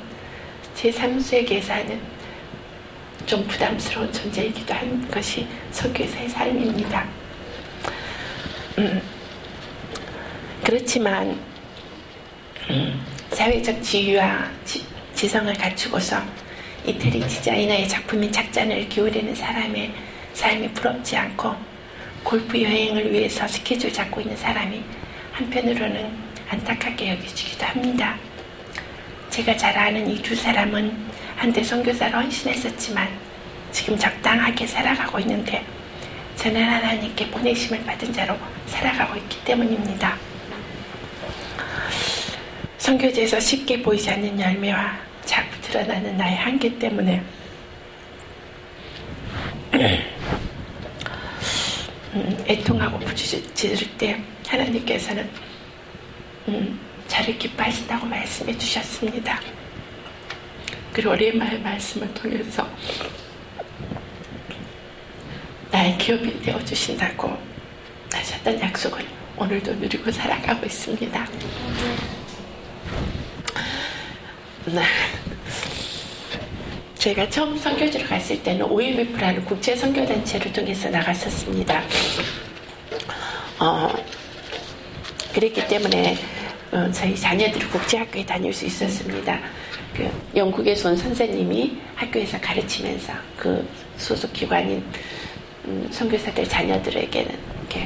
제3세계에서는 0.76 2.00
좀 3.26 3.44
부담스러운 3.48 4.12
존재이기도 4.14 4.74
한 4.74 5.10
것이 5.10 5.48
선교사의 5.72 6.30
삶입니다. 6.30 7.08
음, 8.78 9.02
그렇지만 10.64 11.40
음, 12.70 13.04
사회적 13.32 13.82
지위와 13.82 14.48
지, 14.64 14.86
지성을 15.16 15.52
갖추고서 15.56 16.22
이태리 16.86 17.22
디자이너의 17.22 17.88
작품인 17.90 18.32
작전을 18.32 18.88
기울이는 18.90 19.34
사람의 19.34 19.92
삶이 20.36 20.72
부럽지 20.74 21.16
않고 21.16 21.56
골프 22.24 22.62
여행을 22.62 23.12
위해서 23.12 23.48
스케줄 23.48 23.92
잡고 23.92 24.20
있는 24.22 24.36
사람이 24.36 24.84
한편으로는 25.32 26.12
안타깝게 26.50 27.12
여겨지기도 27.12 27.66
합니다. 27.66 28.18
제가 29.30 29.56
잘 29.58 29.78
아는 29.78 30.10
이 30.10 30.22
두 30.22 30.36
사람은 30.36 30.94
한때 31.38 31.64
선교사로 31.64 32.18
헌신했었지만 32.20 33.08
지금 33.72 33.98
적당하게 33.98 34.68
살아가고 34.68 35.20
있는데 35.20 35.66
저는 36.36 36.62
하나님께 36.64 37.30
보내심을 37.32 37.84
받은 37.86 38.14
자로 38.14 38.38
살아가고 38.68 39.18
있기 39.18 39.44
때문입니다. 39.46 40.18
선교지에서 42.78 43.40
쉽게 43.40 43.82
보이지 43.82 44.10
않는 44.12 44.40
열매와 44.40 44.98
자꾸 45.26 45.50
드러나는 45.62 46.18
나의 46.18 46.36
한계 46.38 46.78
때문에 46.78 47.22
음, 52.14 52.46
애통하고 52.48 53.00
부주짖을 53.00 53.98
때 53.98 54.22
하나님께서는 54.48 55.30
음, 56.48 56.80
저를 57.08 57.38
기뻐하신다고 57.38 58.06
말씀해 58.06 58.58
주셨습니다. 58.58 59.42
그리고 60.94 61.12
오랜만에 61.12 61.58
말씀을 61.58 62.14
통해서 62.14 62.68
나의 65.72 65.98
기업이 65.98 66.42
되어 66.42 66.64
주신다고 66.64 67.38
하셨던 68.14 68.62
약속을 68.62 69.06
오늘도 69.36 69.74
누리고 69.74 70.10
살아가고 70.10 70.66
있습니다. 70.66 71.28
네. 74.68 74.84
제가 77.06 77.30
처음 77.30 77.56
선교지로 77.56 78.08
갔을 78.08 78.42
때는 78.42 78.66
OMF라는 78.66 79.46
국제 79.46 79.76
선교단체를 79.76 80.52
통해서 80.52 80.90
나갔었습니다. 80.90 81.84
어, 83.60 83.94
그랬기 85.32 85.68
때문에 85.68 86.18
어, 86.72 86.90
저희 86.92 87.16
자녀들이 87.16 87.64
국제학교에 87.68 88.26
다닐 88.26 88.52
수 88.52 88.66
있었습니다. 88.66 89.40
그 89.96 90.10
영국에서 90.36 90.90
온 90.90 90.98
선생님이 90.98 91.78
학교에서 91.94 92.42
가르치면서 92.42 93.14
그 93.38 93.70
소속 93.98 94.34
기관인 94.34 94.84
음, 95.66 95.88
선교사들 95.92 96.50
자녀들에게는 96.50 97.38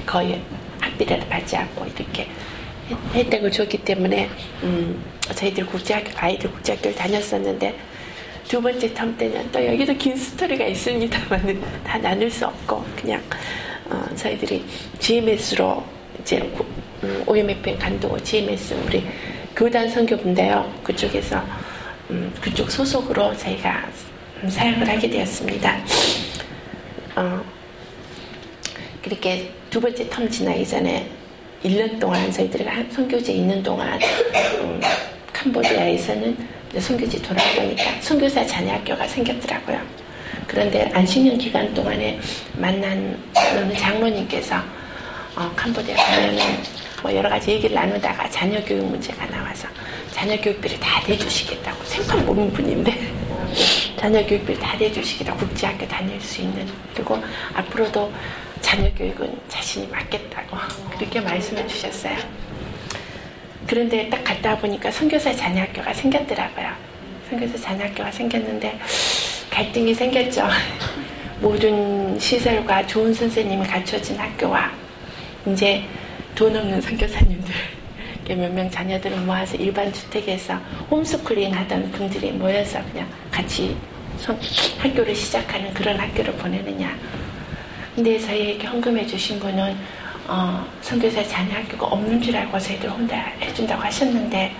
거의 0.05 0.41
학비를 0.79 1.19
받지 1.27 1.57
않고 1.57 1.85
이렇게 1.87 2.25
혜택을 3.13 3.51
줬기 3.51 3.79
때문에 3.79 4.29
음, 4.63 5.03
저희들 5.35 5.65
국제학교 5.65 6.09
아이들 6.15 6.49
국제학교를 6.53 6.95
다녔었는데 6.95 7.88
두 8.49 8.59
번째 8.59 8.91
텀 8.95 9.15
때는 9.15 9.51
또 9.51 9.63
여기도 9.63 9.93
긴 9.93 10.17
스토리가 10.17 10.65
있습니다만 10.65 11.61
다 11.85 11.99
나눌 11.99 12.31
수 12.31 12.47
없고 12.47 12.83
그냥 12.99 13.21
어, 13.87 14.03
저희들이 14.15 14.65
GMS로 14.97 15.83
이제 16.19 16.39
음, 17.03 17.23
OMFN 17.27 17.77
간도 17.77 18.17
GMS 18.17 18.73
우리 18.87 19.05
교단 19.55 19.87
선교부인데요 19.87 20.81
그쪽에서 20.83 21.45
음, 22.09 22.33
그쪽 22.41 22.71
소속으로 22.71 23.37
저희가 23.37 23.87
사역을 24.47 24.89
하게 24.89 25.11
되었습니다. 25.11 25.77
어, 27.17 27.43
그렇게 29.03 29.51
두 29.69 29.79
번째 29.79 30.09
텀 30.09 30.31
지나기 30.31 30.65
전에 30.65 31.07
1년 31.63 31.99
동안 31.99 32.31
저희들이 32.31 32.65
선교지에 32.89 33.35
있는 33.35 33.61
동안 33.61 33.99
음, 34.63 34.81
캄보디아에서는 35.33 36.58
선교지 36.77 37.21
돌아보니까 37.21 37.99
선교사 38.01 38.45
자녀 38.45 38.73
학교가 38.73 39.07
생겼더라고요. 39.07 39.81
그런데 40.45 40.89
안식년 40.93 41.37
기간 41.37 41.73
동안에 41.73 42.19
만난 42.57 43.17
어느 43.55 43.73
장로님께서 43.75 44.55
어, 45.35 45.51
캄보디아 45.55 45.95
가면은 45.95 46.43
뭐 47.01 47.15
여러 47.15 47.29
가지 47.29 47.51
얘기를 47.51 47.75
나누다가 47.75 48.29
자녀 48.29 48.63
교육 48.63 48.85
문제가 48.85 49.25
나와서 49.27 49.67
자녀 50.11 50.35
교육비를 50.41 50.79
다 50.79 51.01
대주시겠다고 51.05 51.83
생판 51.85 52.25
모르는 52.25 52.51
분인데 52.51 53.13
자녀 53.97 54.25
교육비를 54.25 54.59
다 54.59 54.77
대주시기라 54.77 55.35
국제학교 55.35 55.87
다닐 55.87 56.19
수 56.21 56.41
있는 56.41 56.67
그리고 56.93 57.21
앞으로도 57.53 58.11
자녀 58.61 58.91
교육은 58.93 59.39
자신이 59.47 59.87
맡겠다고 59.87 60.57
그렇게 60.97 61.21
말씀해 61.21 61.65
주셨어요. 61.67 62.17
그런데 63.69 64.09
딱 64.09 64.23
갔다 64.23 64.57
보니까 64.57 64.89
선교사 64.89 65.31
자녀학교가 65.31 65.93
생겼더라고요. 65.93 66.71
선교사 67.29 67.55
자녀학교가 67.55 68.09
생겼는데 68.09 68.79
갈등이 69.51 69.93
생겼죠. 69.93 70.47
모든 71.39 72.17
시설과 72.17 72.87
좋은 72.87 73.13
선생님이 73.13 73.67
갖춰진 73.67 74.17
학교와 74.17 74.71
이제 75.45 75.83
돈 76.33 76.57
없는 76.57 76.81
선교사님들 76.81 77.53
몇 78.29 78.51
명 78.51 78.69
자녀들을 78.71 79.17
모아서 79.19 79.55
일반 79.57 79.93
주택에서 79.93 80.55
홈스쿨링 80.89 81.53
하던 81.53 81.91
분들이 81.91 82.31
모여서 82.31 82.79
그냥 82.91 83.07
같이 83.29 83.77
학교를 84.79 85.15
시작하는 85.15 85.71
그런 85.75 85.97
학교를 85.99 86.33
보내느냐 86.33 86.95
근데 87.95 88.19
저희에게 88.19 88.67
헌금해 88.67 89.05
주신 89.05 89.39
분은 89.39 89.75
어, 90.31 90.63
선교사 90.81 91.23
자녀 91.23 91.55
학교가 91.55 91.87
없는 91.87 92.21
줄 92.21 92.37
알고 92.37 92.59
저희들 92.59 92.87
혼자 92.87 93.15
해준다고 93.41 93.81
하셨는데 93.81 94.55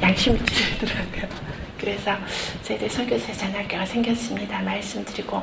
양심이 0.00 0.38
드시더라고요. 0.38 1.28
그래서 1.76 2.16
저희들 2.62 2.88
선교사 2.88 3.32
자녀 3.32 3.58
학교가 3.58 3.84
생겼습니다. 3.86 4.60
말씀드리고 4.60 5.42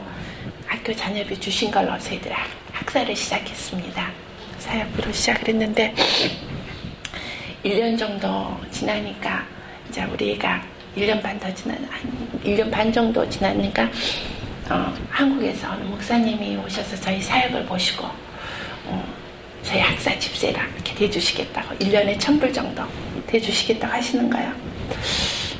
학교 0.65 0.95
자녀비 0.95 1.37
주신 1.37 1.69
걸로 1.69 1.99
저희들 1.99 2.31
학, 2.31 2.47
학사를 2.71 3.13
시작했습니다. 3.13 4.09
사역부로 4.57 5.11
시작을 5.11 5.49
했는데 5.49 5.93
1년 7.65 7.99
정도 7.99 8.57
지나니까 8.71 9.45
이제 9.89 10.03
우리 10.05 10.31
애가 10.31 10.63
1년 10.95 11.21
반더한 11.21 11.53
1년 12.45 12.71
반 12.71 12.93
정도 12.93 13.27
지나니까 13.27 13.83
어, 14.69 14.93
한국에서 15.09 15.71
어느 15.71 15.83
목사님이 15.83 16.55
오셔서 16.55 16.95
저희 16.95 17.21
사역을 17.21 17.65
보시고 17.65 18.05
어, 18.05 18.30
저희 19.63 19.79
학사 19.79 20.17
집세랑 20.17 20.69
이렇게 20.75 20.95
대주시겠다고 20.95 21.75
1년에 21.75 22.19
천불 22.19 22.51
정도 22.51 22.83
대주시겠다고 23.27 23.93
하시는 23.93 24.29
거예요. 24.29 24.53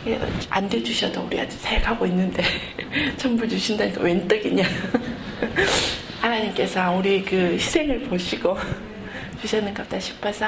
예, 0.07 0.19
안 0.49 0.67
대주셔도 0.67 1.21
우리 1.21 1.39
아직 1.39 1.59
사역하고 1.59 2.05
있는데 2.07 2.43
천불 3.17 3.47
주신다니까 3.47 4.01
웬 4.01 4.27
떡이냐. 4.27 4.63
하나님께서 6.21 6.91
우리 6.91 7.23
그 7.23 7.53
희생을 7.53 8.01
보시고 8.01 8.57
주셨는가 9.41 9.83
보다 9.83 9.99
싶어서 9.99 10.47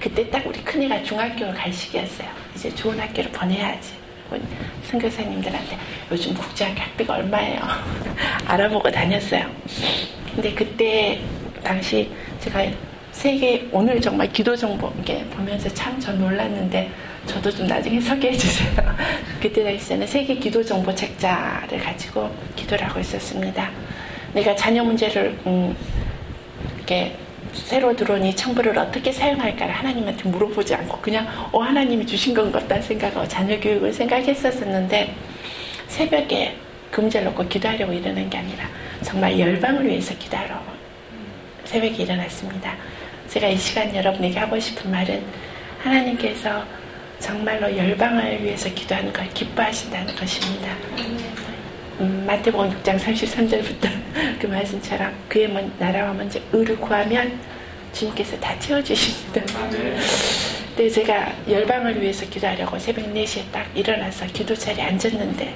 그때 0.00 0.28
딱 0.30 0.44
우리 0.46 0.62
큰애가 0.64 1.02
중학교를 1.02 1.54
갈 1.54 1.72
시기였어요. 1.72 2.28
이제 2.54 2.74
좋은 2.74 2.98
학교를 2.98 3.30
보내야지. 3.30 4.02
선교사님들한테 4.84 5.76
요즘 6.10 6.32
국제학교 6.34 6.80
학비가 6.80 7.14
얼마예요? 7.14 7.60
알아보고 8.46 8.90
다녔어요. 8.90 9.50
근데 10.34 10.54
그때 10.54 11.20
당시 11.62 12.10
제가 12.40 12.64
세계 13.22 13.68
오늘 13.70 14.00
정말 14.00 14.26
기도 14.32 14.56
정보 14.56 14.92
이게 14.98 15.24
보면서 15.26 15.68
참 15.68 15.96
저 16.00 16.12
놀랐는데 16.12 16.90
저도 17.24 17.52
좀 17.52 17.68
나중에 17.68 18.00
소개해 18.00 18.36
주세요. 18.36 18.72
그때 19.40 19.62
당시에는 19.62 20.04
세계 20.08 20.34
기도 20.34 20.60
정보 20.64 20.92
책자를 20.92 21.78
가지고 21.78 22.28
기도를 22.56 22.84
하고 22.88 22.98
있었습니다. 22.98 23.70
내가 24.34 24.56
자녀 24.56 24.82
문제를 24.82 25.38
음, 25.46 25.76
이렇게 26.78 27.14
새로 27.52 27.94
들어온 27.94 28.24
이 28.24 28.34
청부를 28.34 28.76
어떻게 28.76 29.12
사용할까를 29.12 29.72
하나님한테 29.72 30.28
물어보지 30.28 30.74
않고 30.74 30.98
그냥 31.00 31.28
어 31.52 31.60
하나님이 31.60 32.04
주신 32.04 32.34
건 32.34 32.50
같다 32.50 32.80
생각하고 32.80 33.28
자녀 33.28 33.60
교육을 33.60 33.92
생각했었었는데 33.92 35.14
새벽에 35.86 36.56
금절 36.90 37.22
놓고 37.22 37.46
기도하려고 37.46 37.92
일어난 37.92 38.28
게 38.28 38.38
아니라 38.38 38.68
정말 39.02 39.38
열방을 39.38 39.86
위해서 39.86 40.12
기도하러 40.18 40.60
새벽에 41.64 42.02
일어났습니다. 42.02 42.74
제가 43.32 43.48
이 43.48 43.56
시간 43.56 43.96
여러분에게 43.96 44.38
하고 44.38 44.60
싶은 44.60 44.90
말은 44.90 45.24
하나님께서 45.82 46.66
정말로 47.18 47.74
열방을 47.74 48.44
위해서 48.44 48.68
기도하는 48.74 49.10
걸 49.10 49.26
기뻐하신다는 49.30 50.14
것입니다. 50.14 50.76
음, 52.00 52.24
마태복음 52.26 52.82
6장 52.82 52.98
33절부터 52.98 53.88
그 54.38 54.46
말씀처럼 54.48 55.14
그의 55.30 55.48
나라와 55.78 56.12
먼저 56.12 56.38
의를 56.52 56.76
구하면 56.76 57.40
주님께서 57.94 58.38
다 58.38 58.58
채워주십니다. 58.58 59.42
근데 60.76 60.90
제가 60.90 61.32
열방을 61.48 62.02
위해서 62.02 62.26
기도하려고 62.26 62.78
새벽 62.78 63.06
4시에 63.14 63.50
딱 63.50 63.66
일어나서 63.74 64.26
기도 64.26 64.54
자리에 64.54 64.84
앉았는데 64.84 65.54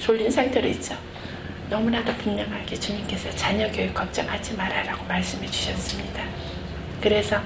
졸린 0.00 0.32
상태로 0.32 0.66
있죠. 0.66 0.96
너무나도 1.70 2.12
분명하게 2.14 2.74
주님께서 2.74 3.30
자녀 3.36 3.70
교육 3.70 3.94
걱정하지 3.94 4.54
말아라고 4.54 5.04
말씀해 5.04 5.46
주셨습니다. 5.46 6.24
그래서 7.04 7.38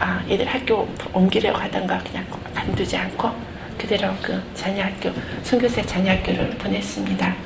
아, 0.00 0.20
애들 0.28 0.44
학교 0.44 0.92
옮기려고 1.12 1.56
하던가 1.56 2.02
그냥 2.02 2.26
간두지 2.52 2.96
않고 2.96 3.30
그대로 3.78 4.12
그 4.20 4.42
자녀 4.54 4.82
학교, 4.82 5.12
선교사 5.44 5.80
자녀 5.82 6.10
학교를 6.10 6.50
보냈습니다. 6.58 7.36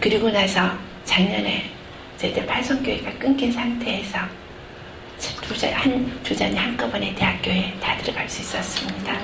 그리고 0.00 0.30
나서 0.30 0.70
작년에 1.04 1.70
이제 2.16 2.46
팔성교회가 2.46 3.12
끊긴 3.18 3.52
상태에서 3.52 4.18
두자, 5.42 5.70
한 5.76 6.10
주전이 6.22 6.56
한꺼번에 6.56 7.14
대학교에 7.14 7.74
다 7.78 7.94
들어갈 7.98 8.26
수 8.30 8.40
있었습니다. 8.40 9.14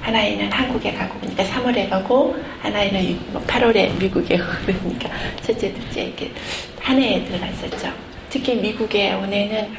하나에는 0.00 0.50
한국에 0.50 0.94
가고 0.94 1.20
그러니까 1.20 1.44
3월에 1.44 1.90
가고 1.90 2.34
하나에는 2.62 3.20
8월에 3.46 3.88
뭐 3.88 3.98
미국에 3.98 4.38
가고 4.38 4.64
그러니까 4.64 5.10
첫째 5.42 5.74
둘째 5.74 6.04
이렇게 6.04 6.32
한 6.80 6.98
해에 6.98 7.22
들어갔었죠. 7.26 8.13
특히 8.34 8.56
미국에 8.56 9.12
온 9.12 9.32
애는 9.32 9.72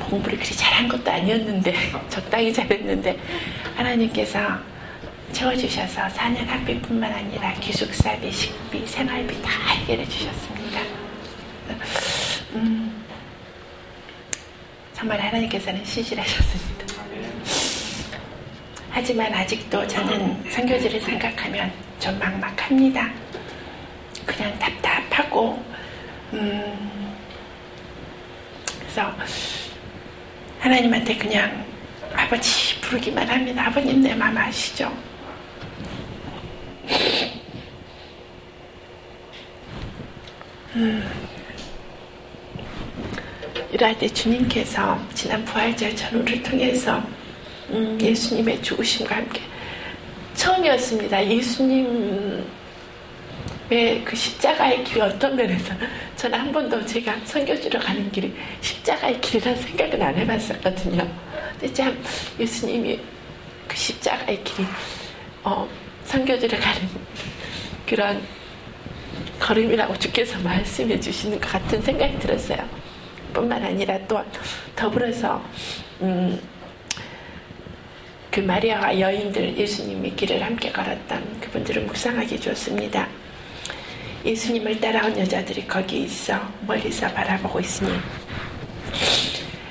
공부를 0.00 0.38
그리 0.38 0.56
잘한 0.56 0.88
것도 0.88 1.10
아니었는데 1.10 1.74
적당히 2.08 2.50
잘했는데 2.50 3.18
하나님께서 3.74 4.38
채워주셔서 5.30 6.04
4년 6.04 6.46
학비뿐만 6.46 7.12
아니라 7.12 7.52
기숙사비, 7.60 8.32
식비, 8.32 8.86
생활비 8.86 9.42
다 9.42 9.50
해결해 9.74 10.08
주셨습니다. 10.08 10.80
음, 12.54 13.04
정말 14.94 15.20
하나님께서는 15.20 15.84
신실하셨습니다. 15.84 16.86
하지만 18.90 19.34
아직도 19.34 19.86
저는 19.86 20.50
선교지를 20.50 20.98
생각하면 20.98 21.70
좀 22.00 22.18
막막합니다. 22.18 23.12
그냥 24.24 24.58
답답하고 24.58 25.62
음, 26.32 27.05
그래서 28.96 29.14
하나님한테 30.58 31.18
그냥 31.18 31.66
아버지 32.14 32.80
부르기만 32.80 33.28
합니다. 33.28 33.66
아버님 33.66 34.00
내 34.00 34.14
마음 34.14 34.38
아시죠? 34.38 34.90
음, 40.76 41.06
이럴 43.70 43.98
때 43.98 44.08
주님께서 44.08 44.98
지난 45.12 45.44
부활절 45.44 45.94
전후를 45.94 46.42
통해서 46.42 47.02
음, 47.68 47.98
예수님의 48.00 48.62
죽으심과 48.62 49.16
함께 49.16 49.42
처음이었습니다. 50.32 51.26
예수님 51.26 52.46
의그 53.70 54.14
십자가의 54.14 54.84
길이 54.84 55.00
어떤 55.00 55.34
면에서 55.34 55.74
저는 56.16 56.38
한 56.38 56.52
번도 56.52 56.84
제가 56.86 57.16
선교지로 57.24 57.80
가는 57.80 58.10
길이 58.12 58.34
십자가의 58.60 59.20
길이라는 59.20 59.60
생각은 59.60 60.02
안 60.02 60.14
해봤었거든요. 60.16 61.08
근데 61.52 61.72
참 61.72 62.02
예수님이 62.38 63.00
그 63.66 63.76
십자가의 63.76 64.42
길이 64.44 64.66
어, 65.42 65.68
선교지를 66.04 66.60
가는 66.60 66.88
그런 67.86 68.22
걸음이라고 69.40 69.98
주께서 69.98 70.38
말씀해 70.40 70.98
주시는 71.00 71.40
것 71.40 71.50
같은 71.50 71.82
생각이 71.82 72.18
들었어요. 72.18 72.68
뿐만 73.32 73.62
아니라 73.62 73.98
또 74.06 74.22
더불어서 74.74 75.42
음, 76.00 76.40
그 78.30 78.40
마리아와 78.40 78.98
여인들 78.98 79.56
예수님의 79.56 80.14
길을 80.14 80.42
함께 80.42 80.70
걸었던 80.70 81.40
그분들을 81.40 81.82
묵상하게 81.82 82.38
줬습니다. 82.38 83.08
예수님을 84.26 84.80
따라온 84.80 85.16
여자들이 85.16 85.68
거기 85.68 86.02
있어 86.02 86.36
멀리서 86.66 87.06
바라보고 87.12 87.60
있으니 87.60 87.92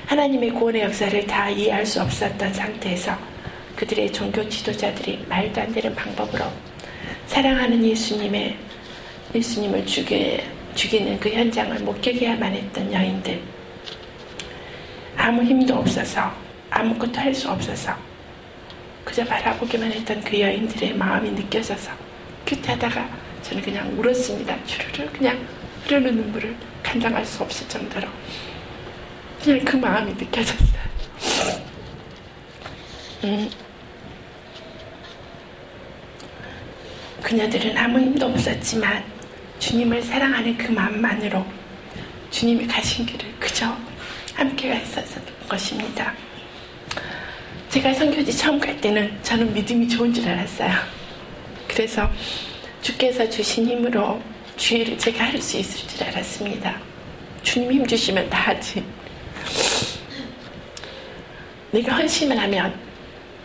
하나님의 0.06 0.50
구원의 0.52 0.80
역사를 0.82 1.26
다 1.26 1.50
이해할 1.50 1.84
수 1.84 2.00
없었던 2.00 2.54
상태에서 2.54 3.14
그들의 3.76 4.10
종교 4.14 4.48
지도자들이 4.48 5.26
말도 5.28 5.60
안 5.60 5.70
되는 5.72 5.94
방법으로 5.94 6.46
사랑하는 7.26 7.84
예수님의 7.84 8.56
예수님을 9.34 9.84
죽이, 9.84 10.40
죽이는 10.74 11.20
그 11.20 11.28
현장을 11.28 11.78
목격해야만 11.80 12.54
했던 12.54 12.90
여인들. 12.90 13.38
아무 15.18 15.42
힘도 15.42 15.74
없어서 15.74 16.32
아무것도 16.70 17.20
할 17.20 17.34
수 17.34 17.50
없어서 17.50 17.94
그저 19.04 19.22
바라보기만 19.24 19.92
했던 19.92 20.22
그 20.22 20.40
여인들의 20.40 20.94
마음이 20.94 21.30
느껴져서 21.32 21.90
큐트하다가 22.46 23.25
저는 23.48 23.62
그냥 23.62 23.96
울었습니다. 23.96 24.64
주르르 24.64 25.08
그냥 25.12 25.46
흐르는 25.84 26.16
눈물을 26.16 26.56
감당할 26.82 27.24
수 27.24 27.44
없을 27.44 27.68
정도로 27.68 28.08
그냥 29.42 29.64
그 29.64 29.76
마음이 29.76 30.12
느껴졌어요. 30.14 30.86
음. 33.24 33.48
그녀들은 37.22 37.76
아무 37.78 38.00
힘도 38.00 38.26
없었지만 38.26 39.04
주님을 39.60 40.02
사랑하는 40.02 40.58
그 40.58 40.72
마음만으로 40.72 41.46
주님이 42.30 42.66
가신 42.66 43.06
길을 43.06 43.32
그저 43.38 43.76
함께 44.34 44.70
가 44.70 44.74
있었던 44.74 45.24
것입니다. 45.48 46.12
제가 47.68 47.94
선교지 47.94 48.36
처음 48.36 48.58
갈 48.58 48.80
때는 48.80 49.16
저는 49.22 49.52
믿음이 49.54 49.88
좋은 49.88 50.12
줄 50.12 50.28
알았어요. 50.28 50.72
그래서 51.68 52.10
주께서 52.86 53.28
주신 53.28 53.66
힘으로 53.66 54.22
주의를 54.56 54.96
제가 54.96 55.24
할 55.24 55.42
수 55.42 55.56
있을 55.56 55.88
줄 55.88 56.04
알았습니다. 56.04 56.80
주님 57.42 57.72
힘 57.72 57.86
주시면 57.86 58.30
다 58.30 58.38
하지. 58.38 58.84
내가 61.72 61.96
헌신을 61.96 62.38
하면 62.38 62.78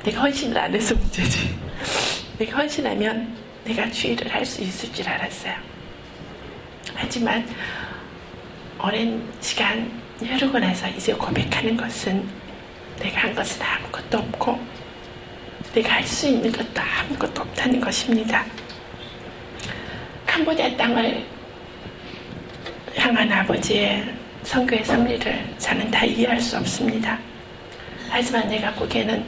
내가 0.04 0.22
헌신을 0.22 0.56
안 0.56 0.72
해서 0.76 0.94
문제지. 0.94 1.58
내가 2.38 2.60
헌신하면 2.60 3.36
내가 3.66 3.90
주의를 3.90 4.32
할 4.32 4.46
수 4.46 4.62
있을 4.62 4.94
줄 4.94 5.10
알았어요. 5.10 5.56
하지만 6.94 7.44
오랜 8.84 9.28
시간 9.42 9.92
흐르고 10.20 10.60
나서 10.60 10.88
이제 10.90 11.14
고백하는 11.14 11.76
것은 11.76 12.30
내가 13.00 13.22
한 13.22 13.34
것은 13.34 13.60
아무것도 13.60 14.20
없고 14.20 14.60
내가 15.74 15.94
할 15.96 16.06
수 16.06 16.28
있는 16.28 16.52
것도 16.52 16.80
아무것도 16.80 17.42
없다는 17.42 17.82
것입니다. 17.82 18.46
캄보디아 20.32 20.78
땅을 20.78 21.26
향한 22.96 23.30
아버지의 23.30 24.16
선교의 24.44 24.86
섭리를 24.86 25.56
저는 25.58 25.92
다 25.92 26.06
이해할 26.06 26.40
수 26.40 26.58
없습니다. 26.58 27.20
하지만 28.10 28.48
내가 28.48 28.72
보기에는 28.76 29.26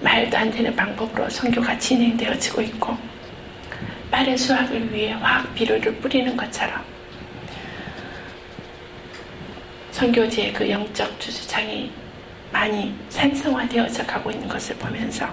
말도 0.00 0.36
안 0.36 0.50
되는 0.50 0.74
방법으로 0.74 1.30
선교가 1.30 1.78
진행되어지고 1.78 2.62
있고 2.62 2.98
빠른 4.10 4.36
수확을 4.36 4.92
위해 4.92 5.12
화학 5.12 5.54
비료를 5.54 5.94
뿌리는 5.98 6.36
것처럼 6.36 6.82
선교지의 9.92 10.52
그 10.52 10.68
영적 10.68 11.20
주주창이 11.20 11.92
많이 12.50 12.92
산성화되어져 13.08 14.04
가고 14.04 14.32
있는 14.32 14.48
것을 14.48 14.74
보면서 14.76 15.32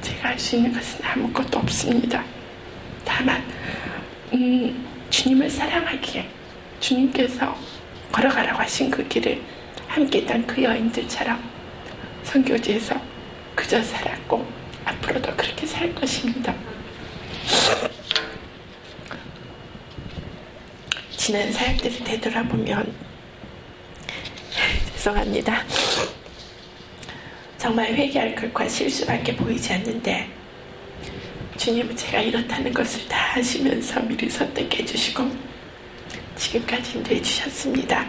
제가 0.00 0.30
할 0.30 0.38
수 0.38 0.56
있는 0.56 0.72
것은 0.72 1.04
아무것도 1.04 1.58
없습니다. 1.58 2.24
다만 3.04 3.44
음, 4.32 4.86
주님을 5.10 5.48
사랑하기에 5.48 6.28
주님께서 6.80 7.56
걸어가라고 8.10 8.58
하신 8.60 8.90
그 8.90 9.06
길을 9.06 9.40
함께 9.86 10.20
했던 10.20 10.46
그 10.46 10.62
여인들처럼 10.62 11.42
선교지에서 12.24 13.00
그저 13.54 13.82
살았고 13.82 14.46
앞으로도 14.84 15.34
그렇게 15.36 15.66
살 15.66 15.94
것입니다. 15.94 16.54
지난 21.16 21.52
사역들을 21.52 22.04
되돌아보면 22.04 22.94
죄송합니다. 24.92 25.64
정말 27.58 27.94
회개할 27.94 28.34
것과 28.34 28.68
실수밖에 28.68 29.34
보이지 29.34 29.72
않는데 29.72 30.35
주님은 31.56 31.96
제가 31.96 32.20
이렇다는 32.20 32.72
것을 32.72 33.08
다 33.08 33.16
하시면서 33.34 34.00
미리 34.02 34.28
선택해 34.28 34.84
주시고 34.84 35.30
지금까지 36.36 36.98
인도해 36.98 37.20
주셨습니다. 37.22 38.06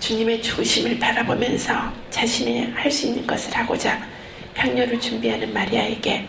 주님의 0.00 0.40
주심을 0.40 0.98
바라보면서 0.98 1.92
자신이 2.10 2.70
할 2.72 2.90
수 2.90 3.06
있는 3.08 3.26
것을 3.26 3.54
하고자 3.54 4.00
향료를 4.54 4.98
준비하는 5.00 5.52
마리아에게 5.52 6.26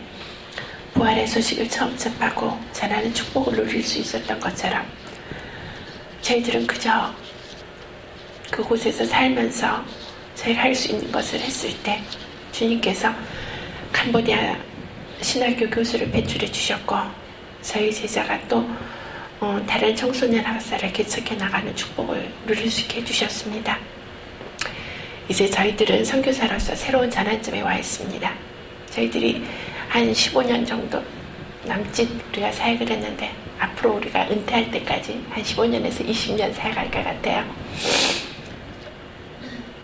부활의 0.94 1.26
소식을 1.26 1.68
처음 1.68 1.96
접하고 1.96 2.58
전하는 2.72 3.12
축복을 3.14 3.54
누릴 3.54 3.82
수 3.82 3.98
있었던 4.00 4.38
것처럼 4.40 4.84
저희들은 6.20 6.66
그저 6.66 7.14
그곳에서 8.50 9.06
살면서 9.06 9.82
저희가 10.34 10.62
할 10.62 10.74
수 10.74 10.90
있는 10.92 11.10
것을 11.10 11.38
했을 11.40 11.72
때 11.82 12.02
주님께서 12.52 13.14
캄보디아 13.92 14.56
신학교 15.20 15.68
교수를 15.68 16.10
배출해 16.10 16.50
주셨고 16.50 16.96
저희 17.62 17.92
제자가 17.92 18.40
또 18.48 18.68
어, 19.40 19.60
다른 19.66 19.94
청소년 19.96 20.44
학사를 20.44 20.92
개척해 20.92 21.34
나가는 21.36 21.74
축복을 21.74 22.30
누릴 22.46 22.70
수 22.70 22.82
있게 22.82 23.00
해주셨습니다. 23.00 23.78
이제 25.28 25.48
저희들은 25.48 26.04
선교사로서 26.04 26.74
새로운 26.74 27.10
전환점에 27.10 27.62
와 27.62 27.76
있습니다. 27.76 28.32
저희들이 28.90 29.44
한 29.88 30.12
15년 30.12 30.66
정도 30.66 31.02
남짓 31.64 32.08
우리가 32.30 32.52
사역을 32.52 32.88
했는데 32.90 33.32
앞으로 33.58 33.94
우리가 33.94 34.28
은퇴할 34.30 34.70
때까지 34.70 35.24
한 35.30 35.42
15년에서 35.42 36.06
20년 36.06 36.52
사역할 36.52 36.90
것 36.90 37.04
같아요. 37.04 37.44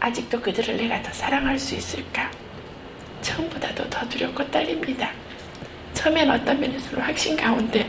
아직도 0.00 0.40
그들을 0.40 0.76
내가 0.76 1.02
더 1.02 1.12
사랑할 1.12 1.58
수 1.58 1.74
있을까? 1.74 2.30
처음보다도 3.36 3.88
더 3.90 4.08
두렵고 4.08 4.50
떨립니다. 4.50 5.10
처음엔 5.92 6.30
어떤 6.30 6.58
면에서는 6.58 7.02
확신 7.02 7.36
가운데 7.36 7.86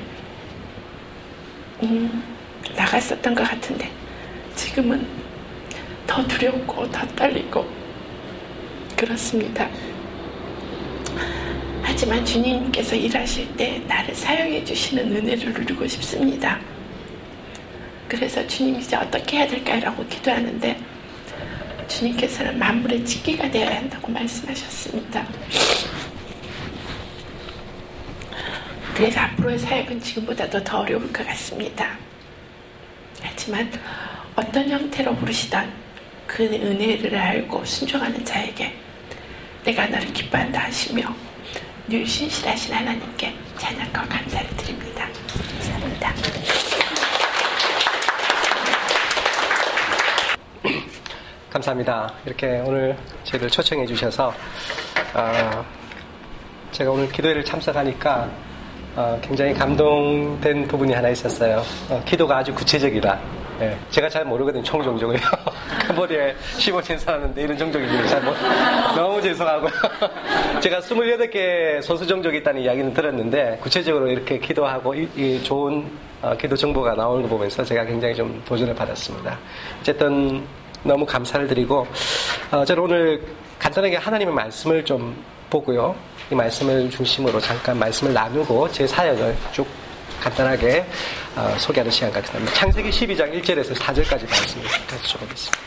음, 1.84 2.24
나갔었던 2.76 3.34
것 3.34 3.44
같은데 3.44 3.90
지금은 4.56 5.08
더 6.06 6.26
두렵고 6.28 6.92
더 6.92 7.08
떨리고 7.16 7.66
그렇습니다. 8.98 9.70
하지만 11.82 12.26
주님께서 12.26 12.96
일하실 12.96 13.56
때 13.56 13.82
나를 13.88 14.14
사용해 14.14 14.64
주시는 14.66 15.16
은혜를 15.16 15.54
누리고 15.54 15.88
싶습니다. 15.88 16.60
그래서 18.10 18.46
주님 18.48 18.76
이제 18.76 18.96
어떻게 18.96 19.38
해야 19.38 19.48
될까라고 19.48 20.06
기도하는데 20.08 20.78
주님께서는 21.88 22.60
만물의 22.60 23.06
찍기가 23.06 23.50
되어야 23.50 23.78
한다고 23.78 24.12
말씀하셨습니다. 24.12 25.26
그래서 28.94 29.20
앞으로의 29.20 29.60
사역은 29.60 30.02
지금보다도 30.02 30.64
더 30.64 30.80
어려울 30.80 31.12
것 31.14 31.26
같습니다. 31.28 31.98
하지만 33.22 33.72
어떤 34.36 34.70
형태로 34.70 35.16
부르시던 35.16 35.72
그 36.26 36.44
은혜를 36.44 37.16
알고 37.16 37.64
순종하는 37.64 38.24
자에게 38.26 38.76
내가 39.64 39.88
너를 39.88 40.12
기뻐한다 40.14 40.64
하시며 40.64 41.14
늘 41.88 42.06
신실하신 42.06 42.74
하나님께 42.74 43.34
찬양과 43.58 44.04
감사를 44.08 44.50
드립니다. 44.58 45.08
감사합니다. 45.62 46.37
감사합니다. 51.58 52.14
이렇게 52.26 52.62
오늘 52.66 52.96
저희를 53.24 53.50
초청해 53.50 53.86
주셔서 53.88 54.28
어, 55.14 55.66
제가 56.72 56.92
오늘 56.92 57.12
기도회를 57.12 57.44
참석하니까 57.44 58.30
어, 58.96 59.20
굉장히 59.22 59.54
감동된 59.54 60.68
부분이 60.68 60.94
하나 60.94 61.10
있었어요. 61.10 61.64
어, 61.90 62.02
기도가 62.06 62.38
아주 62.38 62.54
구체적이다. 62.54 63.20
예, 63.62 63.76
제가 63.90 64.08
잘 64.08 64.24
모르거든요, 64.24 64.62
총종족을요. 64.62 65.20
캄보디아에 65.88 66.36
15년 66.58 67.00
살았는데 67.00 67.42
이런 67.42 67.58
종족인지 67.58 68.08
잘 68.08 68.22
모, 68.22 68.32
너무 68.96 69.20
죄송하고요. 69.20 69.72
제가 70.62 70.80
28개 70.80 71.82
소수 71.82 72.06
종족이 72.06 72.38
있다는 72.38 72.62
이야기는 72.62 72.94
들었는데, 72.94 73.58
구체적으로 73.62 74.10
이렇게 74.10 74.38
기도하고 74.38 74.94
이, 74.94 75.10
이 75.16 75.44
좋은 75.44 75.90
어, 76.22 76.36
기도 76.38 76.56
정보가 76.56 76.94
나오는 76.94 77.24
거 77.24 77.30
보면서 77.30 77.64
제가 77.64 77.86
굉장히 77.86 78.16
좀 78.16 78.42
도전을 78.46 78.76
받았습니다. 78.76 79.40
어쨌든 79.80 80.44
너무 80.88 81.06
감사를 81.06 81.48
드리고, 81.48 81.86
어, 82.52 82.66
저는 82.66 82.84
오늘 82.84 83.22
간단하게 83.60 83.98
하나님의 83.98 84.34
말씀을 84.34 84.84
좀 84.86 85.22
보고요. 85.50 85.96
이 86.32 86.36
말씀을 86.36 86.90
중심으로 86.90 87.40
잠깐 87.40 87.78
말씀을 87.78 88.14
나누고 88.14 88.72
제 88.72 88.88
사역을 88.88 89.36
쭉 89.52 89.68
간단하게 90.22 90.86
어, 91.36 91.56
소개하는 91.58 91.92
시간 91.92 92.12
같습니다. 92.12 92.54
창세기 92.54 92.90
12장 92.90 93.32
1절에서 93.42 93.76
4절까지 93.76 94.30
말씀을 94.30 94.66
같이 94.88 95.18
보겠습니다. 95.18 95.58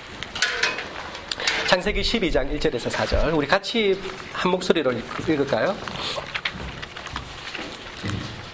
창세기 1.69 2.01
12장 2.01 2.59
1절에서 2.59 2.91
4절. 2.91 3.37
우리 3.37 3.47
같이 3.47 3.99
한 4.33 4.51
목소리로 4.51 4.93
읽을까요? 4.93 5.75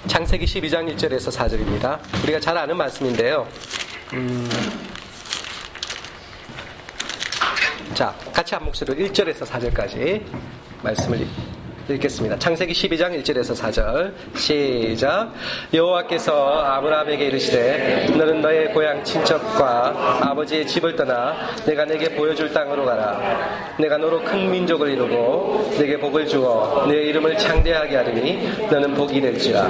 창세기 0.07 0.45
12장 0.45 0.95
1절에서 0.95 1.33
4절입니다. 1.33 1.99
우리가 2.23 2.39
잘 2.39 2.57
아는 2.59 2.77
말씀인데요. 2.77 3.49
음, 4.13 4.49
자, 7.97 8.15
같이 8.31 8.55
한 8.55 8.63
목소리로 8.63 9.09
1절에서 9.09 9.47
4절까지 9.47 10.23
말씀을 10.83 11.27
읽겠습니다. 11.89 12.37
창세기 12.39 12.73
12장 12.73 13.23
1절에서 13.23 13.55
4절. 13.55 14.13
시작. 14.37 15.33
여호와께서 15.73 16.65
아브라함에게 16.65 17.27
이르시되 17.27 18.09
너는 18.17 18.43
너의 18.43 18.73
고향 18.73 19.05
친척과 19.05 20.21
아버지의 20.23 20.67
집을 20.67 20.97
떠나 20.97 21.37
내가 21.65 21.85
내게 21.85 22.09
보여줄 22.17 22.53
땅으로 22.53 22.85
가라. 22.85 23.21
내가 23.79 23.99
너로 23.99 24.21
큰 24.25 24.51
민족을 24.51 24.91
이루고 24.91 25.77
내게 25.79 25.97
복을 25.97 26.27
주어 26.27 26.87
내 26.89 27.05
이름을 27.05 27.39
창대하게 27.39 27.97
하리니 27.97 28.69
너는 28.69 28.95
복이 28.95 29.21
될지라. 29.21 29.69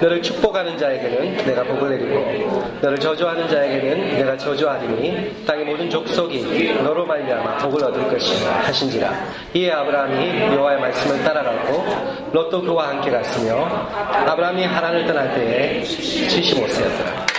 너를 0.00 0.22
축복하는 0.22 0.78
자에게는 0.78 1.44
내가 1.44 1.62
복을 1.64 1.90
내리고 1.90 2.64
너를 2.80 2.98
저주하는 2.98 3.48
자에게는 3.48 4.16
내가 4.16 4.36
저주하리니 4.38 5.44
땅의 5.46 5.66
모든 5.66 5.90
족속이 5.90 6.72
너로 6.82 7.04
말미암아 7.04 7.58
복을 7.58 7.84
얻을 7.84 8.08
것이라 8.08 8.50
하신지라. 8.62 9.12
이에 9.52 9.70
아브라함이 9.70 10.54
여호와의 10.54 10.80
말씀을 10.80 11.22
따라 11.22 11.41
따라갔고 11.42 12.30
롯도 12.32 12.62
그와 12.62 12.88
함께 12.88 13.10
갔으며 13.10 13.64
아브라함이 13.64 14.64
하란을 14.64 15.06
떠날 15.06 15.34
때에 15.34 15.82
75세였더라. 15.82 17.32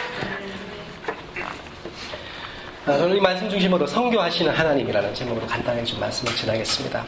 아, 2.85 2.97
저는 2.97 3.15
이 3.15 3.19
말씀 3.21 3.49
중심으로 3.49 3.87
성교하시는 3.87 4.51
하나님이라는 4.51 5.13
제목으로 5.13 5.47
간단히 5.47 5.85
좀 5.85 5.99
말씀을 6.01 6.35
전하겠습니다. 6.35 7.03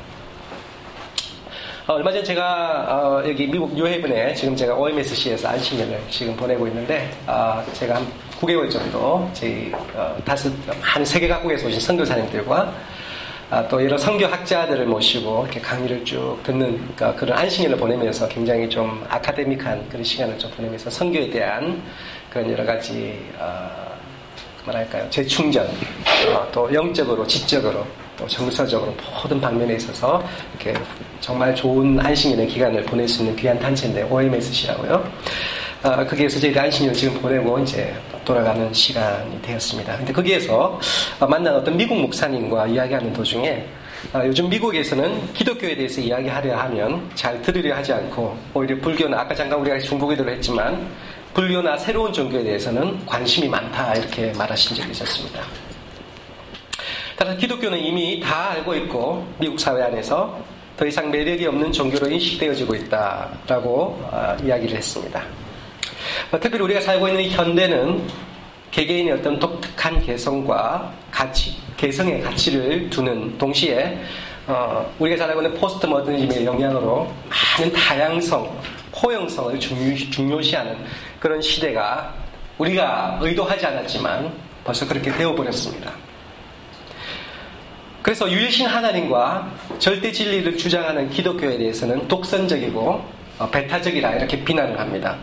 어, 1.87 1.93
얼마 1.93 2.11
전 2.11 2.23
제가 2.23 2.87
어, 2.89 3.23
여기 3.27 3.45
미국 3.45 3.75
뉴헤븐에 3.75 4.33
지금 4.33 4.55
제가 4.55 4.73
OMSC에서 4.73 5.49
안식년을 5.49 6.01
지금 6.09 6.35
보내고 6.35 6.65
있는데 6.67 7.11
어, 7.27 7.63
제가 7.73 7.95
한 7.95 8.07
9개월 8.39 8.71
정도 8.71 9.29
저희 9.33 9.71
어, 9.93 10.17
다섯 10.23 10.51
한 10.81 11.05
세계 11.05 11.27
각국에서 11.27 11.67
오신 11.67 11.79
선교사님들과 11.79 12.57
아, 12.57 12.73
또 13.69 13.83
여러 13.83 13.97
성교학자들을 13.97 14.85
모시고 14.85 15.43
이렇게 15.43 15.61
강의를 15.61 16.03
쭉 16.03 16.37
듣는 16.43 16.77
그러니까 16.95 17.15
그런 17.15 17.37
안식년을 17.37 17.77
보내면서 17.77 18.27
굉장히 18.27 18.67
좀 18.67 19.05
아카데믹한 19.07 19.87
그런 19.87 20.03
시간을 20.03 20.37
좀 20.39 20.49
보내면서 20.51 20.89
성교에 20.89 21.29
대한 21.29 21.81
그런 22.31 22.51
여러 22.51 22.65
가지 22.65 23.19
어, 23.37 23.69
뭐랄까요 24.65 25.07
재충전 25.11 25.67
어, 26.33 26.47
또 26.51 26.73
영적으로 26.73 27.25
지적으로 27.27 27.85
또 28.17 28.25
정서적으로 28.27 28.95
모든 29.21 29.39
방면에 29.39 29.75
있어서 29.75 30.23
이렇게 30.55 30.79
정말 31.21 31.53
좋은 31.53 31.99
안식년의 31.99 32.47
기간을 32.47 32.83
보낼 32.83 33.07
수 33.07 33.21
있는 33.21 33.35
귀한 33.35 33.59
단체인데 33.59 34.03
OMSC라고요. 34.03 35.11
어, 35.83 36.05
거기에서 36.05 36.39
저희가 36.39 36.63
안식년을 36.63 36.97
지금 36.97 37.21
보내고 37.21 37.59
이제 37.59 37.93
돌아가는 38.25 38.73
시간이 38.73 39.41
되었습니다. 39.41 39.97
근데 39.97 40.11
거기에서 40.11 40.79
만난 41.29 41.55
어떤 41.55 41.77
미국 41.77 41.99
목사님과 42.01 42.67
이야기하는 42.67 43.13
도중에 43.13 43.65
어, 44.13 44.21
요즘 44.25 44.49
미국에서는 44.49 45.33
기독교에 45.33 45.75
대해서 45.75 45.99
이야기하려 46.01 46.57
하면 46.57 47.09
잘 47.15 47.41
들으려 47.41 47.75
하지 47.75 47.93
않고 47.93 48.37
오히려 48.53 48.77
불교나 48.79 49.21
아까 49.21 49.33
잠깐 49.33 49.59
우리가 49.59 49.79
중국에도 49.79 50.27
했지만 50.29 50.87
불교나 51.33 51.77
새로운 51.77 52.13
종교에 52.13 52.43
대해서는 52.43 53.05
관심이 53.05 53.47
많다 53.47 53.95
이렇게 53.95 54.31
말하신 54.37 54.75
적이 54.75 54.91
있었습니다. 54.91 55.41
따라서 57.15 57.37
기독교는 57.37 57.79
이미 57.79 58.19
다 58.19 58.51
알고 58.51 58.75
있고 58.75 59.25
미국 59.39 59.59
사회 59.59 59.81
안에서 59.81 60.37
더 60.77 60.85
이상 60.85 61.09
매력이 61.09 61.45
없는 61.47 61.71
종교로 61.71 62.09
인식되어지고 62.09 62.75
있다라고 62.75 63.99
어, 64.11 64.37
이야기를 64.43 64.77
했습니다. 64.77 65.23
어, 66.31 66.39
특별히 66.39 66.63
우리가 66.65 66.81
살고 66.81 67.07
있는 67.07 67.29
현대는 67.29 68.07
개개인의 68.71 69.13
어떤 69.13 69.39
독특한 69.39 70.01
개성과 70.01 70.91
가치, 71.11 71.55
개성의 71.77 72.21
가치를 72.21 72.89
두는 72.89 73.37
동시에 73.37 73.97
어, 74.47 74.93
우리가 74.99 75.17
잘 75.17 75.29
알고 75.29 75.41
있는 75.41 75.59
포스트 75.59 75.85
모더니즘의 75.85 76.45
영향으로 76.45 77.11
많은 77.29 77.73
다양성, 77.73 78.59
포용성을 78.91 79.59
중요, 79.59 80.41
시하는 80.41 80.77
그런 81.19 81.41
시대가 81.41 82.13
우리가 82.57 83.17
의도하지 83.21 83.65
않았지만 83.65 84.31
벌써 84.63 84.87
그렇게 84.87 85.11
되어버렸습니다. 85.11 85.91
그래서 88.01 88.29
유일신 88.29 88.67
하나님과 88.67 89.51
절대 89.79 90.11
진리를 90.11 90.57
주장하는 90.57 91.09
기독교에 91.09 91.57
대해서는 91.57 92.07
독선적이고 92.07 93.03
어, 93.39 93.49
배타적이라 93.49 94.15
이렇게 94.15 94.43
비난을 94.43 94.79
합니다. 94.79 95.17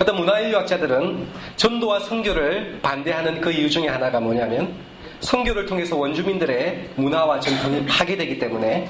어떤 0.00 0.16
문화인류학자들은 0.16 1.26
전도와 1.56 2.00
선교를 2.00 2.80
반대하는 2.82 3.40
그 3.40 3.52
이유 3.52 3.70
중에 3.70 3.88
하나가 3.88 4.20
뭐냐면 4.20 4.74
선교를 5.20 5.66
통해서 5.66 5.96
원주민들의 5.96 6.90
문화와 6.96 7.40
전통이 7.40 7.86
파괴되기 7.86 8.38
때문에 8.38 8.88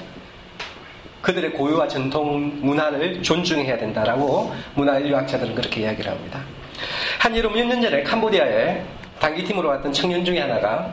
그들의 1.20 1.52
고유와 1.52 1.87
전통 1.88 2.61
문화를 2.61 3.22
존중해야 3.22 3.78
된다라고 3.78 4.52
문화인류학자들은 4.74 5.55
그렇게 5.55 5.83
이야기를 5.83 6.11
합니다. 6.11 6.40
한여름 7.20 7.52
몇년 7.55 7.81
전에 7.81 8.02
캄보디아에 8.02 8.83
단기팀으로 9.20 9.68
왔던 9.68 9.92
청년 9.92 10.24
중에 10.24 10.40
하나가 10.40 10.92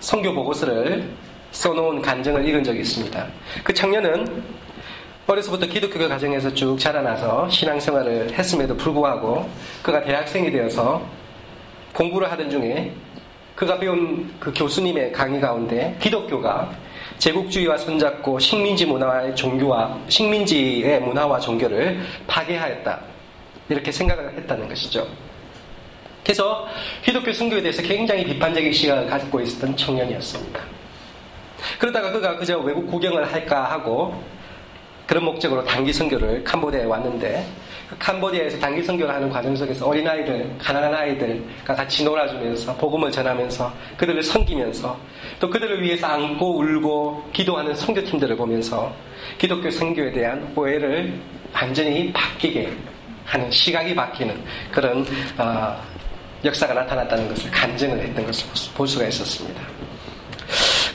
선교 0.00 0.34
보고서를 0.34 1.08
써놓은 1.52 2.02
간증을 2.02 2.46
읽은 2.46 2.62
적이 2.62 2.80
있습니다. 2.80 3.26
그 3.64 3.72
청년은 3.72 4.42
어려서부터 5.26 5.66
기독교 5.66 6.08
가정에서 6.08 6.52
쭉 6.54 6.78
자라나서 6.78 7.48
신앙생활을 7.50 8.32
했음에도 8.32 8.76
불구하고 8.76 9.48
그가 9.82 10.02
대학생이 10.02 10.50
되어서 10.50 11.02
공부를 11.94 12.30
하던 12.32 12.50
중에 12.50 12.92
그가 13.54 13.78
배운 13.78 14.32
그 14.40 14.52
교수님의 14.54 15.12
강의 15.12 15.40
가운데 15.40 15.96
기독교가 16.00 16.70
제국주의와 17.18 17.76
손잡고 17.76 18.38
식민지 18.38 18.86
문화의 18.86 19.36
종교와 19.36 19.98
식민지의 20.08 21.00
문화와 21.00 21.38
종교를 21.38 22.00
파괴하였다. 22.26 23.00
이렇게 23.68 23.92
생각을 23.92 24.32
했다는 24.32 24.68
것이죠. 24.68 25.06
그래서 26.24 26.66
기독교 27.04 27.32
선교에 27.32 27.60
대해서 27.60 27.82
굉장히 27.82 28.24
비판적인 28.24 28.72
시각을 28.72 29.06
가지고 29.06 29.40
있었던 29.40 29.76
청년이었습니다. 29.76 30.60
그러다가 31.78 32.10
그가 32.10 32.36
그저 32.36 32.58
외국 32.58 32.86
구경을 32.86 33.30
할까 33.30 33.70
하고 33.70 34.22
그런 35.10 35.24
목적으로 35.24 35.64
단기 35.64 35.92
선교를 35.92 36.44
캄보디아에 36.44 36.84
왔는데 36.84 37.44
그 37.88 37.96
캄보디아에서 37.98 38.60
단기 38.60 38.80
선교를 38.80 39.12
하는 39.12 39.28
과정 39.28 39.56
속에서 39.56 39.88
어린아이들, 39.88 40.54
가난한 40.56 40.94
아이들과 40.94 41.74
같이 41.74 42.04
놀아주면서 42.04 42.76
복음을 42.76 43.10
전하면서 43.10 43.74
그들을 43.96 44.22
섬기면서 44.22 44.96
또 45.40 45.50
그들을 45.50 45.82
위해서 45.82 46.06
안고 46.06 46.60
울고 46.60 47.30
기도하는 47.32 47.74
선교팀들을 47.74 48.36
보면서 48.36 48.94
기독교 49.36 49.68
선교에 49.68 50.12
대한 50.12 50.48
오해를 50.54 51.12
완전히 51.52 52.12
바뀌게 52.12 52.72
하는 53.24 53.50
시각이 53.50 53.92
바뀌는 53.92 54.40
그런 54.70 55.04
어, 55.36 55.76
역사가 56.44 56.72
나타났다는 56.72 57.28
것을 57.30 57.50
간증을 57.50 57.98
했던 57.98 58.26
것을 58.26 58.46
볼 58.74 58.86
수가 58.86 59.08
있었습니다. 59.08 59.60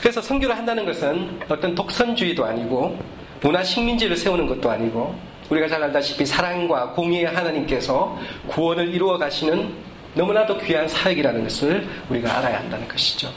그래서 0.00 0.22
선교를 0.22 0.56
한다는 0.56 0.86
것은 0.86 1.38
어떤 1.50 1.74
독선주의도 1.74 2.46
아니고 2.46 2.98
문화 3.46 3.62
식민지를 3.62 4.16
세우는 4.16 4.48
것도 4.48 4.68
아니고 4.68 5.14
우리가 5.50 5.68
잘 5.68 5.80
알다시피 5.80 6.26
사랑과 6.26 6.90
공의의 6.90 7.26
하나님께서 7.26 8.18
구원을 8.48 8.92
이루어 8.92 9.16
가시는 9.18 9.72
너무나도 10.14 10.58
귀한 10.58 10.88
사역이라는 10.88 11.44
것을 11.44 11.86
우리가 12.10 12.38
알아야 12.38 12.58
한다는 12.58 12.88
것이죠. 12.88 13.32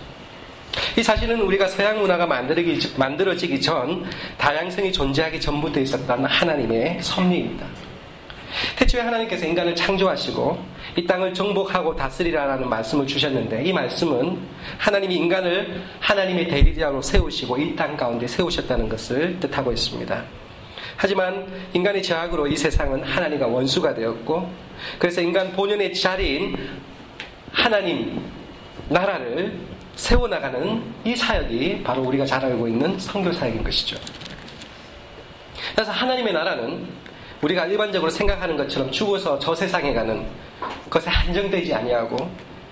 이 0.98 1.04
사실은 1.04 1.39
우리가 1.41 1.67
서양 1.67 2.00
문화가 2.00 2.26
만들어지기 2.26 3.62
전 3.62 4.04
다양성이 4.39 4.91
존재하기 4.91 5.39
전부터 5.39 5.80
있었던 5.82 6.26
하나님의 6.26 6.98
섭리입니다. 7.02 7.67
태초에 8.76 9.02
하나님께서 9.02 9.46
인간을 9.46 9.76
창조하시고 9.76 10.66
이 10.98 11.06
땅을 11.06 11.34
정복하고 11.34 11.96
다스리라라는 11.96 12.68
말씀을 12.68 13.06
주셨는데 13.06 13.64
이 13.64 13.74
말씀은 13.74 14.40
하나님이 14.78 15.16
인간을 15.16 15.82
하나님의 16.00 16.48
대리자로 16.48 17.02
세우시고 17.02 17.58
이 17.58 17.76
땅 17.76 17.96
가운데 17.96 18.28
세우셨다는 18.28 18.90
것을 18.90 19.40
뜻하고 19.40 19.72
있습니다. 19.72 20.24
하지만 20.98 21.48
인간의 21.74 22.04
제약으로 22.04 22.48
이 22.48 22.58
세상은 22.58 23.04
하나님과 23.04 23.48
원수가 23.48 23.94
되었고 23.94 24.52
그래서 24.98 25.22
인간 25.22 25.52
본연의 25.54 25.94
자리인 25.94 26.58
하나님 27.52 28.22
나라를 28.90 29.58
세워나가는 29.96 30.82
이 31.06 31.16
사역이 31.16 31.84
바로 31.84 32.02
우리가 32.04 32.26
잘 32.26 32.44
알고 32.44 32.68
있는 32.68 32.98
성교 32.98 33.32
사역인 33.32 33.64
것이죠. 33.64 33.98
그래서 35.76 35.92
하나님의 35.92 36.34
나라는 36.34 36.88
우리가 37.41 37.65
일반적으로 37.67 38.12
생각하는 38.12 38.58
것처럼 38.58 38.91
죽어서 38.91 39.39
저 39.39 39.56
세상에 39.56 39.93
가는 39.93 40.25
것에 40.89 41.10
한정되지 41.10 41.73
아니하고 41.73 42.30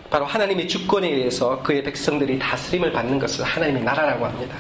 바로 0.09 0.25
하나님의 0.25 0.67
주권에 0.67 1.07
의해서 1.07 1.61
그의 1.63 1.83
백성들이 1.83 2.39
다스림을 2.39 2.91
받는 2.91 3.19
것을 3.19 3.45
하나님의 3.45 3.83
나라라고 3.83 4.25
합니다. 4.25 4.55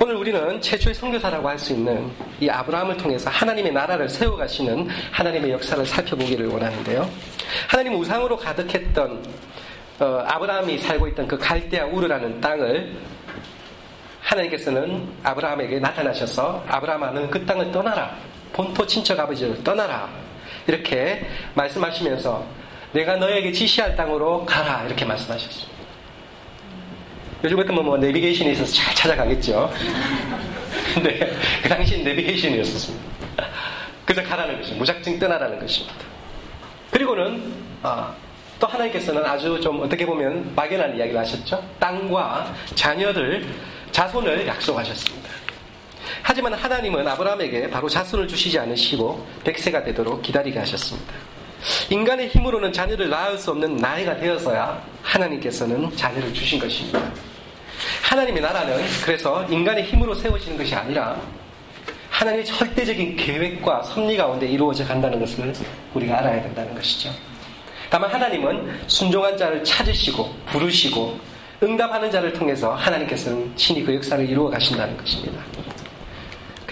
오늘 0.00 0.14
우리는 0.14 0.60
최초의 0.60 0.94
선교사라고 0.94 1.48
할 1.48 1.58
수 1.58 1.72
있는 1.72 2.10
이 2.40 2.48
아브라함을 2.48 2.96
통해서 2.96 3.30
하나님의 3.30 3.72
나라를 3.72 4.08
세워가시는 4.08 4.88
하나님의 5.10 5.50
역사를 5.52 5.84
살펴보기를 5.84 6.46
원하는데요. 6.46 7.08
하나님 7.68 7.94
우상으로 7.96 8.36
가득했던 8.36 9.24
어, 10.00 10.24
아브라함이 10.26 10.78
살고 10.78 11.08
있던 11.08 11.28
그 11.28 11.38
갈대아 11.38 11.86
우르라는 11.86 12.40
땅을 12.40 12.96
하나님께서는 14.22 15.08
아브라함에게 15.22 15.78
나타나셔서 15.80 16.64
아브라함아는 16.68 17.30
그 17.30 17.44
땅을 17.44 17.70
떠나라. 17.70 18.16
본토 18.54 18.86
친척 18.86 19.18
아버지를 19.18 19.62
떠나라. 19.62 20.08
이렇게 20.66 21.26
말씀하시면서 21.54 22.46
내가 22.92 23.16
너에게 23.16 23.52
지시할 23.52 23.96
땅으로 23.96 24.46
가라. 24.46 24.84
이렇게 24.86 25.04
말씀하셨습니다. 25.04 25.74
요즘 27.42 27.56
같으면 27.58 27.84
뭐 27.84 27.98
내비게이션이 27.98 28.52
있어서 28.52 28.72
잘 28.72 28.94
찾아가겠죠. 28.94 29.70
근데 30.94 31.36
그 31.62 31.68
당시엔 31.68 32.04
내비게이션이었습니다. 32.04 33.04
그저 34.06 34.22
가라는 34.22 34.56
것입니다. 34.56 34.78
무작정 34.78 35.18
떠나라는 35.18 35.58
것입니다. 35.58 35.94
그리고는 36.92 37.52
아, 37.82 38.14
또 38.60 38.68
하나님께서는 38.68 39.24
아주 39.26 39.60
좀 39.60 39.80
어떻게 39.82 40.06
보면 40.06 40.54
막연한 40.54 40.96
이야기를 40.96 41.18
하셨죠. 41.18 41.62
땅과 41.80 42.54
자녀들, 42.76 43.44
자손을 43.90 44.46
약속하셨습니다. 44.46 45.23
하지만 46.26 46.54
하나님은 46.54 47.06
아브라함에게 47.06 47.68
바로 47.68 47.86
자손을 47.86 48.26
주시지 48.26 48.58
않으시고 48.58 49.26
백세가 49.44 49.84
되도록 49.84 50.22
기다리게 50.22 50.58
하셨습니다. 50.58 51.12
인간의 51.90 52.28
힘으로는 52.28 52.72
자녀를 52.72 53.10
낳을 53.10 53.36
수 53.36 53.50
없는 53.50 53.76
나이가 53.76 54.16
되어서야 54.16 54.82
하나님께서는 55.02 55.94
자녀를 55.94 56.32
주신 56.32 56.58
것입니다. 56.58 56.98
하나님의 58.02 58.40
나라는 58.40 58.82
그래서 59.04 59.44
인간의 59.50 59.84
힘으로 59.84 60.14
세워지는 60.14 60.56
것이 60.56 60.74
아니라 60.74 61.20
하나님의 62.08 62.46
절대적인 62.46 63.16
계획과 63.16 63.82
섭리 63.82 64.16
가운데 64.16 64.46
이루어져 64.46 64.86
간다는 64.86 65.20
것을 65.20 65.52
우리가 65.92 66.20
알아야 66.20 66.42
된다는 66.42 66.74
것이죠. 66.74 67.10
다만 67.90 68.10
하나님은 68.10 68.80
순종한 68.86 69.36
자를 69.36 69.62
찾으시고 69.62 70.34
부르시고 70.46 71.20
응답하는 71.62 72.10
자를 72.10 72.32
통해서 72.32 72.72
하나님께서는 72.74 73.54
친히 73.56 73.84
그 73.84 73.94
역사를 73.94 74.26
이루어 74.26 74.48
가신다는 74.48 74.96
것입니다. 74.96 75.42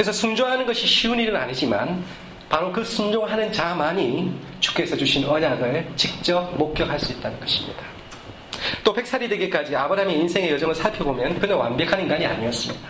그래서 0.02 0.10
순종하는 0.18 0.66
것이 0.66 0.84
쉬운 0.84 1.20
일은 1.20 1.36
아니지만 1.36 2.04
바로 2.48 2.72
그 2.72 2.84
순종하는 2.84 3.52
자만이 3.52 4.34
주께서 4.58 4.96
주신 4.96 5.24
언약을 5.24 5.92
직접 5.94 6.56
목격할 6.56 6.98
수 6.98 7.12
있다는 7.12 7.38
것입니다. 7.38 7.84
또 8.82 8.92
백살이 8.92 9.28
되기까지 9.28 9.76
아브라함의 9.76 10.18
인생의 10.18 10.50
여정을 10.54 10.74
살펴보면 10.74 11.38
그는 11.38 11.54
완벽한 11.54 12.00
인간이 12.00 12.26
아니었습니다. 12.26 12.88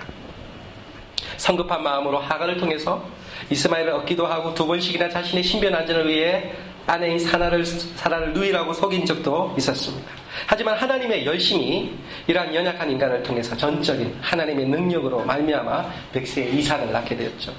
성급한 1.37 1.83
마음으로 1.83 2.19
하가를 2.19 2.57
통해서 2.57 3.07
이스마엘을 3.51 3.93
얻기도 3.93 4.27
하고 4.27 4.55
두 4.55 4.67
번씩이나 4.67 5.11
자신의 5.11 5.45
신변 5.45 5.75
안전을 5.75 6.09
위해 6.09 6.51
아내인 6.87 7.19
사라를, 7.19 7.67
사라를 7.67 8.33
누이라고 8.33 8.73
속인 8.73 9.05
적도 9.05 9.55
있었습니다. 9.59 10.22
하지만 10.47 10.77
하나님의 10.77 11.27
열심이 11.27 11.93
이러한 12.27 12.55
연약한 12.55 12.91
인간을 12.91 13.23
통해서 13.23 13.57
전적인 13.57 14.17
하나님의 14.21 14.67
능력으로 14.67 15.25
말미암아 15.25 15.91
백세의 16.13 16.55
이삭을 16.57 16.93
낳게 16.93 17.17
되었죠. 17.17 17.53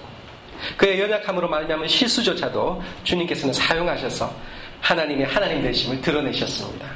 그의 0.77 0.99
연약함으로 0.99 1.49
말미암은 1.49 1.87
실수조차도 1.87 2.81
주님께서는 3.03 3.53
사용하셔서 3.53 4.33
하나님의 4.81 5.25
하나님 5.25 5.61
되심을 5.61 6.01
드러내셨습니다. 6.01 6.87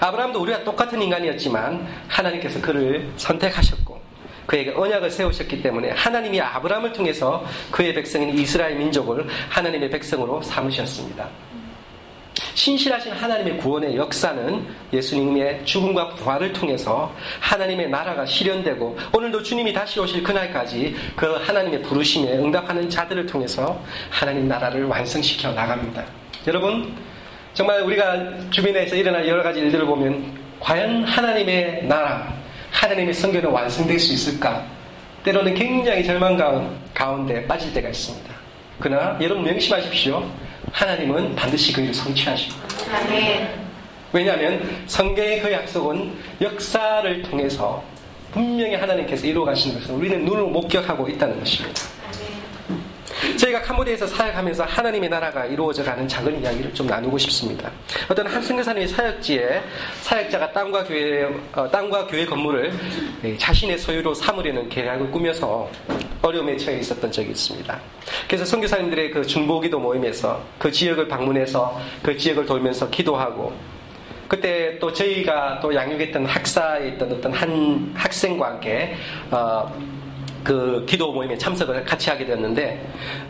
아브라함도 0.00 0.40
우리와 0.40 0.64
똑같은 0.64 1.00
인간이었지만 1.00 1.86
하나님께서 2.08 2.60
그를 2.60 3.10
선택하셨고 3.16 4.00
그에게 4.46 4.70
언약을 4.70 5.10
세우셨기 5.10 5.62
때문에 5.62 5.90
하나님이 5.90 6.40
아브라함을 6.40 6.92
통해서 6.92 7.44
그의 7.70 7.94
백성인 7.94 8.38
이스라엘 8.38 8.76
민족을 8.76 9.26
하나님의 9.48 9.90
백성으로 9.90 10.40
삼으셨습니다. 10.42 11.28
신실하신 12.56 13.12
하나님의 13.12 13.58
구원의 13.58 13.96
역사는 13.96 14.66
예수님의 14.90 15.66
죽음과 15.66 16.14
부활을 16.14 16.54
통해서 16.54 17.14
하나님의 17.38 17.90
나라가 17.90 18.24
실현되고 18.24 18.98
오늘도 19.12 19.42
주님이 19.42 19.74
다시 19.74 20.00
오실 20.00 20.22
그날까지 20.22 20.96
그 21.14 21.34
하나님의 21.34 21.82
부르심에 21.82 22.32
응답하는 22.38 22.88
자들을 22.88 23.26
통해서 23.26 23.78
하나님 24.08 24.48
나라를 24.48 24.86
완성시켜 24.86 25.52
나갑니다. 25.52 26.02
여러분, 26.46 26.96
정말 27.52 27.82
우리가 27.82 28.50
주변에서 28.50 28.96
일어날 28.96 29.28
여러 29.28 29.42
가지 29.42 29.60
일들을 29.60 29.84
보면 29.84 30.24
과연 30.58 31.04
하나님의 31.04 31.84
나라, 31.84 32.32
하나님의 32.70 33.12
성교는 33.12 33.50
완성될 33.50 33.98
수 33.98 34.14
있을까? 34.14 34.64
때로는 35.24 35.52
굉장히 35.54 36.02
절망 36.02 36.38
가운데 36.94 37.46
빠질 37.46 37.74
때가 37.74 37.90
있습니다. 37.90 38.34
그러나 38.80 39.18
여러분 39.20 39.44
명심하십시오. 39.44 40.45
하나님은 40.76 41.34
반드시 41.34 41.72
그 41.72 41.80
일을 41.80 41.94
성취하시고. 41.94 42.54
왜냐하면 44.12 44.84
성경의 44.86 45.40
그 45.40 45.50
약속은 45.50 46.12
역사를 46.42 47.22
통해서 47.22 47.82
분명히 48.30 48.74
하나님께서 48.74 49.26
이루어 49.26 49.46
가시는 49.46 49.80
것을 49.80 49.94
우리는 49.94 50.22
눈으로 50.22 50.48
목격하고 50.48 51.08
있다는 51.08 51.38
것입니다. 51.38 51.80
저희가 53.36 53.62
캄보디아에서 53.62 54.06
사역하면서 54.06 54.64
하나님의 54.64 55.08
나라가 55.08 55.46
이루어져 55.46 55.82
가는 55.82 56.06
작은 56.06 56.42
이야기를 56.42 56.74
좀 56.74 56.86
나누고 56.86 57.18
싶습니다. 57.18 57.70
어떤 58.08 58.26
한 58.26 58.42
선교사님의 58.42 58.88
사역지에 58.88 59.62
사역자가 60.02 60.52
땅과 60.52 60.84
교회, 60.84 61.28
어, 61.54 61.68
땅과 61.70 62.06
교회 62.06 62.26
건물을 62.26 62.72
자신의 63.38 63.78
소유로 63.78 64.14
삼으려는 64.14 64.68
계략을 64.68 65.10
꾸며서 65.10 65.70
어려움에 66.22 66.56
처해 66.56 66.78
있었던 66.78 67.10
적이 67.10 67.30
있습니다. 67.30 67.80
그래서 68.26 68.44
선교사님들의 68.44 69.10
그 69.10 69.26
중보기도 69.26 69.78
모임에서 69.78 70.42
그 70.58 70.70
지역을 70.70 71.08
방문해서 71.08 71.80
그 72.02 72.16
지역을 72.16 72.46
돌면서 72.46 72.90
기도하고 72.90 73.52
그때 74.28 74.76
또 74.80 74.92
저희가 74.92 75.60
또 75.60 75.72
양육했던 75.74 76.26
학사에 76.26 76.88
있던 76.88 77.12
어떤 77.12 77.32
한 77.32 77.92
학생과 77.94 78.46
함께 78.46 78.96
어, 79.30 79.72
그 80.46 80.86
기도 80.86 81.12
모임에 81.12 81.36
참석을 81.36 81.84
같이 81.84 82.08
하게 82.08 82.24
되었는데 82.24 82.80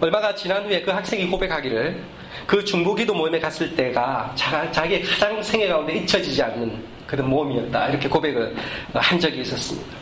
얼마가 0.02 0.34
지난 0.34 0.66
후에 0.66 0.82
그 0.82 0.90
학생이 0.90 1.26
고백하기를 1.28 1.98
그 2.46 2.62
중보 2.62 2.94
기도 2.94 3.14
모임에 3.14 3.40
갔을 3.40 3.74
때가 3.74 4.30
자, 4.34 4.70
자기의 4.70 5.02
가장 5.02 5.42
생애 5.42 5.66
가운데 5.66 5.94
잊혀지지 5.94 6.42
않는 6.42 6.84
그런 7.06 7.30
모험이었다 7.30 7.88
이렇게 7.88 8.06
고백을 8.06 8.54
한 8.92 9.18
적이 9.18 9.40
있었습니다. 9.40 9.96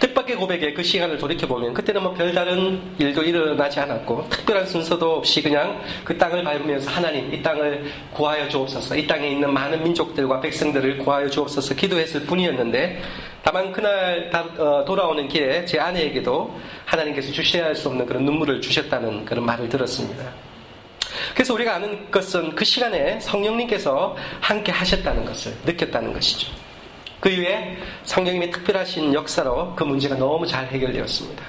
뜻밖의 0.00 0.36
고백에 0.36 0.74
그 0.74 0.82
시간을 0.82 1.16
돌이켜보면 1.16 1.72
그때는 1.72 2.02
뭐 2.02 2.12
별다른 2.12 2.78
일도 2.98 3.22
일어나지 3.22 3.80
않았고 3.80 4.28
특별한 4.28 4.66
순서도 4.66 5.16
없이 5.16 5.42
그냥 5.42 5.80
그 6.04 6.16
땅을 6.16 6.44
밟으면서 6.44 6.90
하나님 6.90 7.32
이 7.32 7.42
땅을 7.42 7.84
구하여 8.12 8.46
주옵소서 8.48 8.96
이 8.96 9.06
땅에 9.06 9.28
있는 9.28 9.52
많은 9.52 9.82
민족들과 9.82 10.40
백성들을 10.40 10.98
구하여 10.98 11.28
주옵소서 11.28 11.74
기도했을 11.74 12.22
뿐이었는데 12.22 13.00
다만 13.46 13.70
그날 13.70 14.28
어, 14.58 14.84
돌아오는 14.84 15.28
길에 15.28 15.64
제 15.64 15.78
아내에게도 15.78 16.60
하나님께서 16.84 17.30
주셔야 17.30 17.66
할 17.66 17.76
수 17.76 17.88
없는 17.88 18.04
그런 18.04 18.24
눈물을 18.24 18.60
주셨다는 18.60 19.24
그런 19.24 19.46
말을 19.46 19.68
들었습니다. 19.68 20.24
그래서 21.32 21.54
우리가 21.54 21.76
아는 21.76 22.10
것은 22.10 22.56
그 22.56 22.64
시간에 22.64 23.20
성령님께서 23.20 24.16
함께 24.40 24.72
하셨다는 24.72 25.24
것을 25.24 25.54
느꼈다는 25.64 26.12
것이죠. 26.12 26.50
그 27.20 27.28
이후에 27.28 27.76
성령님의 28.02 28.50
특별하신 28.50 29.14
역사로 29.14 29.76
그 29.76 29.84
문제가 29.84 30.16
너무 30.16 30.44
잘 30.44 30.66
해결되었습니다. 30.66 31.44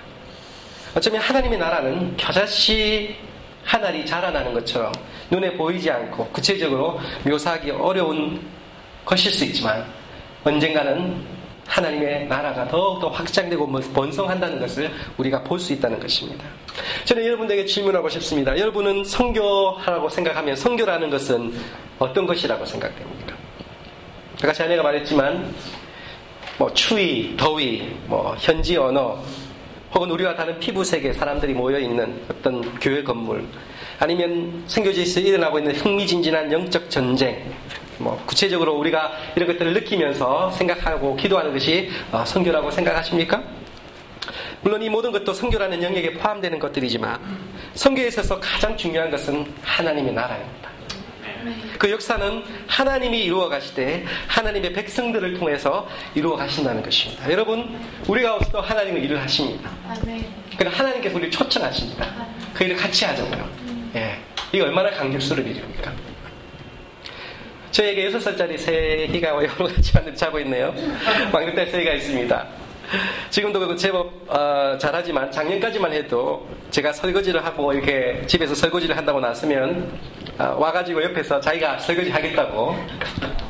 어쩌면 0.95 1.19
하나님의 1.19 1.57
나라는 1.57 2.15
겨자씨 2.15 3.15
하나리 3.63 4.05
자라나는 4.05 4.53
것처럼 4.53 4.93
눈에 5.31 5.51
보이지 5.53 5.89
않고 5.89 6.27
구체적으로 6.27 6.99
묘사하기 7.23 7.71
어려운 7.71 8.47
것일 9.03 9.31
수 9.31 9.43
있지만 9.45 9.83
언젠가는 10.43 11.36
하나님의 11.67 12.27
나라가 12.27 12.67
더욱더 12.67 13.09
확장되고 13.09 13.67
번성한다는 13.93 14.59
것을 14.59 14.91
우리가 15.17 15.43
볼 15.43 15.59
수 15.59 15.73
있다는 15.73 15.99
것입니다. 15.99 16.45
저는 17.05 17.25
여러분들에게 17.25 17.65
질문하고 17.65 18.09
싶습니다. 18.09 18.57
여러분은 18.57 19.03
성교하라고 19.03 20.09
생각하면 20.09 20.55
성교라는 20.55 21.09
것은 21.09 21.53
어떤 21.99 22.25
것이라고 22.25 22.65
생각됩니까? 22.65 23.35
아까 24.43 24.53
제 24.53 24.63
아내가 24.63 24.83
말했지만 24.83 25.53
뭐 26.57 26.73
추위, 26.73 27.35
더위, 27.37 27.95
뭐 28.05 28.35
현지 28.39 28.77
언어, 28.77 29.19
혹은 29.93 30.11
우리와 30.11 30.35
다른 30.35 30.59
피부색의 30.59 31.13
사람들이 31.13 31.53
모여 31.53 31.79
있는 31.79 32.21
어떤 32.29 32.61
교회 32.79 33.03
건물, 33.03 33.45
아니면 33.99 34.63
선교지에서 34.67 35.19
일어나고 35.19 35.59
있는 35.59 35.75
흥미진진한 35.75 36.51
영적 36.51 36.89
전쟁, 36.89 37.51
뭐 37.99 38.21
구체적으로 38.25 38.75
우리가 38.75 39.11
이런 39.35 39.47
것들을 39.47 39.73
느끼면서 39.73 40.51
생각하고 40.51 41.15
기도하는 41.15 41.53
것이 41.53 41.89
어, 42.11 42.23
성교라고 42.25 42.71
생각하십니까? 42.71 43.43
물론 44.61 44.81
이 44.81 44.89
모든 44.89 45.11
것도 45.11 45.33
성교라는 45.33 45.81
영역에 45.83 46.13
포함되는 46.13 46.59
것들이지만 46.59 47.19
성교에 47.73 48.07
있어서 48.07 48.39
가장 48.39 48.75
중요한 48.75 49.09
것은 49.11 49.45
하나님의 49.61 50.13
나라입니다. 50.13 50.67
그 51.77 51.89
역사는 51.91 52.43
하나님이 52.67 53.23
이루어 53.23 53.47
가시되 53.47 54.05
하나님의 54.27 54.73
백성들을 54.73 55.35
통해서 55.35 55.87
이루어 56.15 56.35
가신다는 56.35 56.81
것입니다. 56.83 57.31
여러분, 57.31 57.79
우리가 58.07 58.35
없어도 58.35 58.61
하나님은 58.61 59.03
일을 59.03 59.21
하십니다. 59.21 59.71
그러 60.57 60.69
하나님께서 60.69 61.15
우리를 61.15 61.31
초청하십니다. 61.31 62.05
그 62.53 62.63
일을 62.63 62.75
같이 62.75 63.05
하자고요. 63.05 63.49
예. 63.95 64.17
이게 64.51 64.63
얼마나 64.63 64.89
강력스러운 64.89 65.47
일입니까? 65.47 65.93
저에게 67.77 68.09
6살짜리 68.09 68.57
새희가 68.57 69.29
여러 69.35 69.67
가지 69.67 69.91
하늘 69.93 70.15
자고 70.15 70.39
있네요. 70.39 70.73
막내딸 71.31 71.67
새희가 71.67 71.93
있습니다. 71.93 72.47
지금도 73.29 73.75
제법 73.75 74.11
어, 74.27 74.75
잘하지만 74.79 75.31
작년까지만 75.31 75.93
해도 75.93 76.47
제가 76.71 76.91
설거지를 76.91 77.45
하고 77.45 77.71
이렇게 77.73 78.23
집에서 78.25 78.55
설거지를 78.55 78.97
한다고 78.97 79.19
나서면 79.19 79.91
어, 80.39 80.55
와가지고 80.57 81.03
옆에서 81.03 81.39
자기가 81.39 81.77
설거지 81.77 82.09
하겠다고 82.09 82.75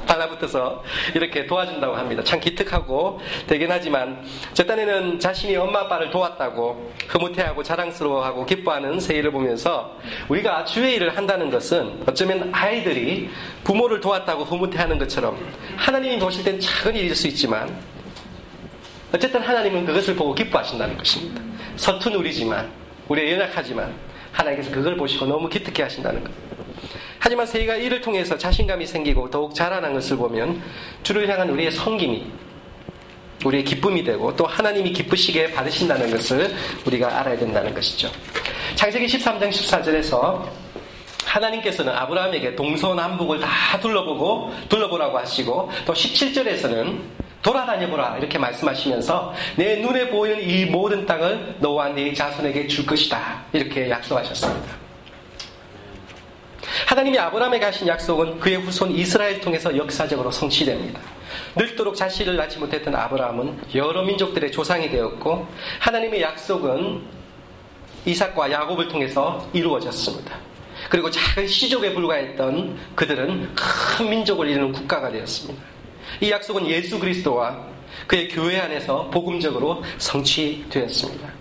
달라붙어서 0.08 0.84
이렇게 1.14 1.46
도와준다고 1.46 1.96
합니다. 1.96 2.24
참 2.24 2.40
기특하고 2.40 3.20
되긴 3.46 3.72
하지만 3.72 4.26
저 4.54 4.64
딴에는 4.64 5.20
자신이 5.20 5.56
엄마 5.58 5.82
아빠를 5.82 6.10
도왔다고 6.10 6.92
흐뭇해하고 7.08 7.62
자랑스러워하고 7.62 8.46
기뻐하는 8.46 9.00
세일을 9.00 9.32
보면서 9.32 9.98
우리가 10.30 10.66
주의 10.66 10.96
일을 10.96 11.16
한다는 11.16 11.52
것은 11.52 12.04
어쩌면 12.08 12.50
아이들이 12.54 13.30
부모를 13.64 14.00
도왔다고 14.00 14.44
흐뭇해하는 14.46 14.98
것처럼 14.98 15.38
하나님이 15.76 16.18
보실 16.18 16.44
땐 16.44 16.60
작은 16.60 16.96
일일 16.96 17.16
수 17.16 17.28
있지만 17.28 17.78
어쨌든 19.14 19.42
하나님은 19.42 19.86
그것을 19.86 20.16
보고 20.16 20.36
기뻐하신다는 20.36 20.98
것입니다. 20.98 21.42
서툰 21.78 22.16
우리지만, 22.16 22.70
우리 23.08 23.32
연약하지만, 23.32 23.94
하나님께서 24.34 24.72
그걸 24.72 24.98
보시고 24.98 25.26
너무 25.26 25.48
기특해 25.48 25.84
하신다는 25.84 26.24
것. 26.24 26.32
하지만 27.20 27.46
세이가 27.46 27.76
이를 27.76 28.02
통해서 28.02 28.38
자신감이 28.38 28.86
생기고 28.86 29.30
더욱 29.30 29.54
자라난 29.56 29.94
것을 29.94 30.18
보면 30.18 30.62
주를 31.04 31.28
향한 31.30 31.50
우리의 31.50 31.72
성김이 31.72 32.26
우리의 33.46 33.64
기쁨이 33.64 34.04
되고 34.04 34.36
또 34.36 34.46
하나님이 34.46 34.94
기쁘시게 34.94 35.54
받으신다는 35.54 36.10
것을 36.12 36.54
우리가 36.86 37.20
알아야 37.20 37.38
된다는 37.38 37.74
것이죠. 37.74 38.10
창세기 38.76 39.06
13장 39.06 39.50
14절에서 39.50 40.44
하나님께서는 41.26 41.94
아브라함에게 41.94 42.56
동서남북을 42.56 43.40
다 43.40 43.80
둘러보고 43.80 44.54
둘러보라고 44.70 45.18
하시고 45.20 45.70
또 45.86 45.94
17절에서는 45.94 47.00
돌아다녀 47.42 47.88
보라 47.88 48.18
이렇게 48.18 48.38
말씀하시면서 48.38 49.34
내 49.56 49.78
눈에 49.78 50.10
보이는 50.10 50.42
이 50.42 50.66
모든 50.66 51.06
땅을 51.06 51.58
너와 51.60 51.90
네 51.90 52.14
자손에게 52.14 52.68
줄 52.68 52.86
것이다 52.86 53.44
이렇게 53.54 53.90
약속하셨습니다. 53.90 54.87
하나님이 56.88 57.18
아브라함에게 57.20 57.66
하신 57.66 57.88
약속은 57.88 58.40
그의 58.40 58.58
후손 58.58 58.92
이스라엘 58.92 59.40
통해서 59.42 59.76
역사적으로 59.76 60.32
성취됩니다. 60.32 61.00
늙도록 61.56 61.96
자식을 61.96 62.36
낳지 62.36 62.60
못했던 62.60 62.96
아브라함은 62.96 63.60
여러 63.76 64.04
민족들의 64.04 64.52
조상이 64.52 64.90
되었고 64.90 65.48
하나님의 65.80 66.22
약속은 66.22 67.02
이삭과 68.06 68.52
야곱을 68.52 68.88
통해서 68.88 69.48
이루어졌습니다. 69.54 70.38
그리고 70.90 71.10
작은 71.10 71.48
시족에 71.48 71.94
불과했던 71.94 72.78
그들은 72.96 73.54
큰 73.56 74.10
민족을 74.10 74.50
이루는 74.50 74.72
국가가 74.72 75.12
되었습니다. 75.12 75.62
이 76.22 76.32
약속은 76.32 76.68
예수 76.68 77.00
그리스도와 77.00 77.66
그의 78.06 78.30
교회 78.30 78.60
안에서 78.60 79.10
복음적으로 79.10 79.84
성취되었습니다. 79.98 81.37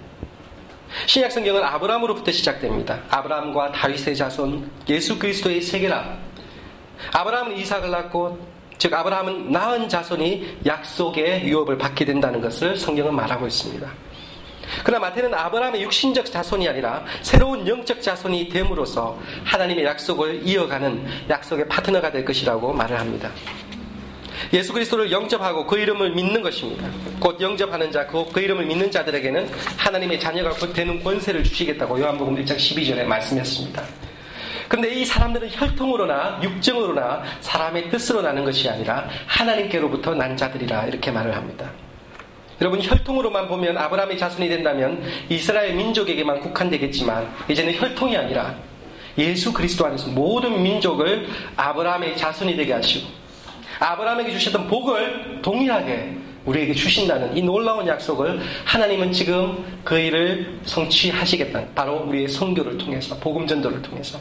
신약 1.06 1.32
성경은 1.32 1.62
아브라함으로부터 1.62 2.32
시작됩니다. 2.32 3.00
아브라함과 3.10 3.72
다윗의 3.72 4.16
자손 4.16 4.70
예수 4.88 5.18
그리스도의 5.18 5.60
세계라. 5.62 6.16
아브라함은 7.12 7.56
이삭을 7.58 7.90
낳고 7.90 8.38
즉 8.78 8.92
아브라함은 8.92 9.52
낳은 9.52 9.88
자손이 9.88 10.58
약속의 10.66 11.46
유업을 11.46 11.78
받게 11.78 12.04
된다는 12.04 12.40
것을 12.40 12.76
성경은 12.76 13.14
말하고 13.14 13.46
있습니다. 13.46 13.88
그러나 14.84 15.06
마태는 15.06 15.32
아브라함의 15.32 15.82
육신적 15.82 16.26
자손이 16.26 16.68
아니라 16.68 17.04
새로운 17.22 17.66
영적 17.66 18.02
자손이 18.02 18.48
됨으로써 18.48 19.18
하나님의 19.44 19.84
약속을 19.84 20.46
이어가는 20.46 21.06
약속의 21.30 21.68
파트너가 21.68 22.10
될 22.10 22.24
것이라고 22.24 22.72
말을 22.72 22.98
합니다. 22.98 23.30
예수 24.52 24.72
그리스도를 24.72 25.10
영접하고 25.10 25.66
그 25.66 25.78
이름을 25.78 26.12
믿는 26.12 26.42
것입니다. 26.42 26.88
곧 27.18 27.40
영접하는 27.40 27.90
자, 27.90 28.06
그, 28.06 28.24
그 28.32 28.40
이름을 28.40 28.66
믿는 28.66 28.90
자들에게는 28.90 29.48
하나님의 29.76 30.20
자녀가 30.20 30.50
되는 30.72 31.02
권세를 31.02 31.44
주시겠다고 31.44 32.00
요한복음 32.00 32.36
1장 32.36 32.56
12절에 32.56 33.04
말씀했습니다. 33.04 33.82
그런데 34.68 34.94
이 34.94 35.04
사람들은 35.04 35.48
혈통으로나 35.52 36.40
육정으로나 36.42 37.22
사람의 37.40 37.90
뜻으로 37.90 38.22
나는 38.22 38.44
것이 38.44 38.68
아니라 38.68 39.08
하나님께로부터 39.26 40.14
난 40.14 40.36
자들이라 40.36 40.86
이렇게 40.86 41.10
말을 41.10 41.36
합니다. 41.36 41.70
여러분 42.60 42.82
혈통으로만 42.82 43.48
보면 43.48 43.76
아브라함의 43.76 44.18
자손이 44.18 44.48
된다면 44.48 45.02
이스라엘 45.28 45.74
민족에게만 45.74 46.40
국한되겠지만 46.40 47.28
이제는 47.48 47.74
혈통이 47.74 48.16
아니라 48.16 48.54
예수 49.18 49.52
그리스도 49.52 49.86
안에서 49.86 50.08
모든 50.08 50.62
민족을 50.62 51.28
아브라함의 51.56 52.16
자손이 52.16 52.56
되게 52.56 52.72
하시고 52.72 53.25
아브라함에게 53.78 54.30
주셨던 54.32 54.68
복을 54.68 55.40
동일하게 55.42 56.16
우리에게 56.44 56.74
주신다는 56.74 57.36
이 57.36 57.42
놀라운 57.42 57.86
약속을 57.86 58.40
하나님은 58.64 59.12
지금 59.12 59.64
그 59.84 59.98
일을 59.98 60.60
성취하시겠다. 60.64 61.64
바로 61.74 62.04
우리의 62.06 62.28
성교를 62.28 62.78
통해서 62.78 63.16
복음 63.16 63.46
전도를 63.46 63.82
통해서 63.82 64.18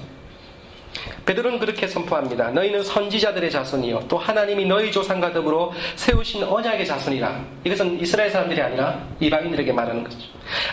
베드로는 1.26 1.60
그렇게 1.60 1.88
선포합니다. 1.88 2.52
너희는 2.52 2.84
선지자들의 2.84 3.50
자손이요. 3.52 4.06
또 4.08 4.18
하나님이 4.18 4.66
너희 4.66 4.92
조상과 4.92 5.34
더불어 5.34 5.72
세우신 5.96 6.44
언약의 6.44 6.86
자손이라. 6.86 7.46
이것은 7.64 8.00
이스라엘 8.00 8.30
사람들이 8.30 8.62
아니라 8.62 9.00
이방인들에게 9.20 9.72
말하는 9.72 10.04
거죠. 10.04 10.18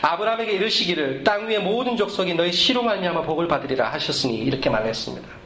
아브라함에게 0.03 0.53
이르시기를 0.53 1.25
땅 1.25 1.49
위의 1.49 1.61
모든 1.61 1.97
족속이 1.97 2.35
너희 2.35 2.53
시로 2.53 2.83
말미암아 2.83 3.23
복을 3.23 3.49
받으리라 3.49 3.93
하셨으니 3.93 4.37
이렇게 4.39 4.69
말했습니다. 4.69 5.42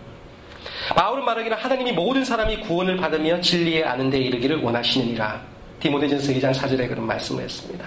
바울은 0.94 1.24
말하기를 1.24 1.56
하나님이 1.56 1.92
모든 1.92 2.24
사람이 2.24 2.60
구원을 2.60 2.96
받으며 2.96 3.40
진리에 3.40 3.84
아는 3.84 4.10
데 4.10 4.18
이르기를 4.18 4.62
원하시느니라. 4.62 5.40
디모데전서 5.80 6.32
2장 6.32 6.54
4절에 6.54 6.88
그런 6.88 7.06
말씀을 7.06 7.42
했습니다. 7.42 7.86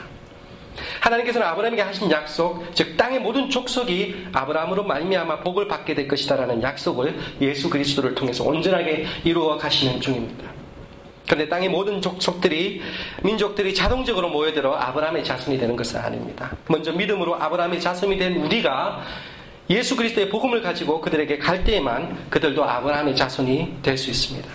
하나님께서는 1.01 1.47
아브라함에게 1.47 1.81
하신 1.81 2.11
약속, 2.11 2.63
즉 2.73 2.95
땅의 2.95 3.19
모든 3.19 3.49
족속이 3.49 4.27
아브라함으로 4.33 4.83
말미암아 4.83 5.39
복을 5.41 5.67
받게 5.67 5.93
될 5.93 6.07
것이다라는 6.07 6.61
약속을 6.61 7.17
예수 7.41 7.69
그리스도를 7.69 8.15
통해서 8.15 8.43
온전하게 8.43 9.05
이루어 9.23 9.57
가시는 9.57 9.99
중입니다. 9.99 10.49
그런데 11.25 11.47
땅의 11.47 11.69
모든 11.69 12.01
족속들이 12.01 12.81
민족들이 13.21 13.75
자동적으로 13.75 14.29
모여들어 14.29 14.75
아브라함의 14.75 15.23
자손이 15.23 15.59
되는 15.59 15.75
것은 15.75 15.99
아닙니다. 15.99 16.51
먼저 16.67 16.91
믿음으로 16.91 17.35
아브라함의 17.35 17.79
자손이 17.79 18.17
된 18.17 18.37
우리가 18.37 19.03
예수 19.69 19.95
그리스도의 19.95 20.29
복음을 20.29 20.61
가지고 20.61 20.99
그들에게 20.99 21.37
갈 21.37 21.63
때에만 21.63 22.29
그들도 22.29 22.63
아브라함의 22.63 23.15
자손이 23.15 23.77
될 23.83 23.97
수 23.97 24.09
있습니다. 24.09 24.49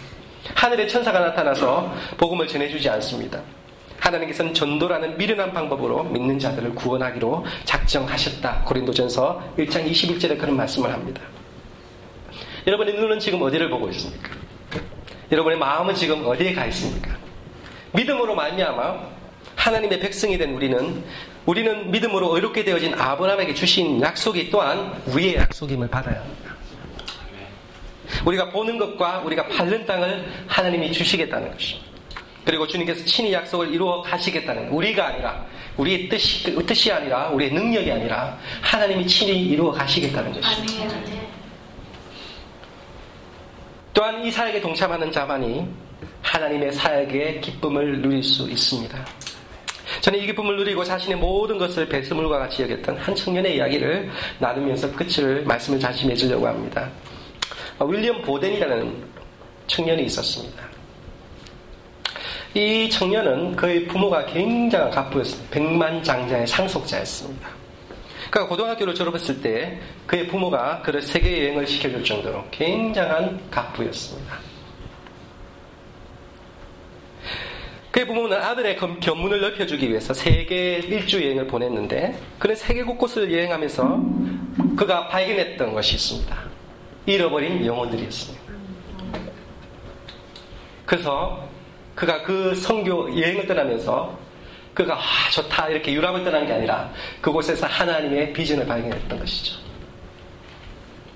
하늘의 0.55 0.89
천사가 0.89 1.21
나타나서 1.21 1.95
복음을 2.19 2.47
전해주지 2.49 2.89
않습니다. 2.91 3.41
하나님께서는 4.01 4.53
전도라는 4.53 5.17
미련한 5.17 5.53
방법으로 5.55 6.05
믿는 6.05 6.39
자들을 6.39 6.75
구원하기로 6.75 7.47
작정하셨다. 7.65 8.63
고린도전서 8.67 9.55
1장 9.59 9.89
21절에 9.91 10.39
그런 10.39 10.57
말씀을 10.57 10.93
합니다. 10.93 11.23
여러분의 12.67 12.95
눈은 12.95 13.19
지금 13.21 13.41
어디를 13.43 13.71
보고 13.71 13.89
있습니까? 13.91 14.31
여러분의 15.31 15.59
마음은 15.59 15.95
지금 15.95 16.27
어디에 16.27 16.53
가 16.53 16.67
있습니까? 16.67 17.17
믿음으로 17.93 18.35
말미암아 18.35 19.15
하나님의 19.57 20.01
백성이 20.01 20.37
된 20.37 20.55
우리는 20.55 21.03
우리는 21.47 21.91
믿음으로 21.91 22.35
의롭게 22.35 22.65
되어진 22.65 22.95
아브라함에게 22.95 23.55
주신 23.55 24.01
약속이 24.01 24.51
또한 24.51 25.03
우리의 25.07 25.37
약속임을 25.37 25.89
받아야 25.89 26.21
합니다. 26.21 26.55
우리가 28.25 28.51
보는 28.51 28.79
것과 28.79 29.21
우리가 29.21 29.49
밟는 29.49 29.87
땅을 29.87 30.25
하나님이 30.47 30.93
주시겠다는 30.93 31.53
것입니다. 31.53 31.95
그리고 32.45 32.67
주님께서 32.67 33.05
친히 33.05 33.33
약속을 33.33 33.73
이루어 33.73 34.03
가시겠다는 34.03 34.69
우리가 34.69 35.09
아니라 35.09 35.47
우리의 35.77 36.09
뜻이, 36.09 36.55
뜻이 36.67 36.93
아니라 36.93 37.29
우리의 37.29 37.53
능력이 37.53 37.91
아니라 37.91 38.39
하나님이 38.61 39.07
친히 39.07 39.47
이루어 39.47 39.73
가시겠다는 39.73 40.33
것입니다. 40.33 40.97
또한 43.93 44.25
이 44.25 44.31
사역에 44.31 44.61
동참하는 44.61 45.11
자만이 45.11 45.67
하나님의 46.21 46.73
사역의 46.73 47.41
기쁨을 47.41 48.03
누릴 48.03 48.23
수 48.23 48.51
있습니다. 48.51 49.24
저는 50.05 50.19
이 50.19 50.27
기쁨을 50.27 50.59
누리고 50.59 50.85
자신의 50.85 51.17
모든 51.17 51.57
것을 51.57 51.89
배수물과 51.89 52.39
같이 52.41 52.63
여겼던 52.63 52.95
한 52.99 53.15
청년의 53.15 53.57
이야기를 53.57 54.11
나누면서 54.39 54.93
끝을 54.93 55.43
말씀을 55.45 55.79
다시 55.79 56.07
맺으려고 56.07 56.47
합니다. 56.47 56.91
윌리엄 57.81 58.21
보덴이라는 58.21 59.03
청년이 59.67 60.05
있었습니다. 60.05 60.63
이 62.53 62.91
청년은 62.91 63.57
그의 63.57 63.87
부모가 63.87 64.27
굉장한 64.27 64.91
갑부였습니다. 64.91 65.51
백만장자의 65.51 66.47
상속자였습니다. 66.49 67.49
그가 68.31 68.47
고등학교를 68.47 68.95
졸업했을 68.95 69.41
때 69.41 69.81
그의 70.07 70.27
부모가 70.27 70.83
그를 70.83 71.01
세계 71.01 71.45
여행을 71.45 71.67
시켜줄 71.67 72.05
정도로 72.05 72.45
굉장한 72.51 73.41
갑부였습니다. 73.51 74.54
그의 77.95 78.09
부모는 78.09 78.37
아들의 78.37 78.77
견문을 78.77 79.41
넓혀주기 79.41 79.89
위해서 79.89 80.13
세계 80.13 80.79
일주 80.79 81.23
여행을 81.23 81.47
보냈는데 81.47 82.19
그는 82.41 82.57
세계 82.57 82.83
곳곳을 82.83 83.33
여행하면서 83.33 84.01
그가 84.77 85.07
발견했던 85.07 85.73
것이 85.73 85.95
있습니다. 85.95 86.37
잃어버린 87.07 87.65
영혼들이었습니다. 87.65 88.45
그래서 90.85 91.49
그가 91.95 92.25
그 92.25 92.57
성교 92.57 93.17
여행을 93.17 93.47
떠나면서 93.47 94.19
그가 94.75 94.97
아, 94.97 95.31
좋다 95.31 95.69
이렇게 95.69 95.93
유럽을 95.93 96.25
떠난 96.25 96.49
게 96.49 96.53
아니라 96.53 96.93
그곳에서 97.21 97.69
하나님의 97.69 98.33
비전을 98.33 98.67
발견했던 98.67 99.21
것이죠. 99.21 99.57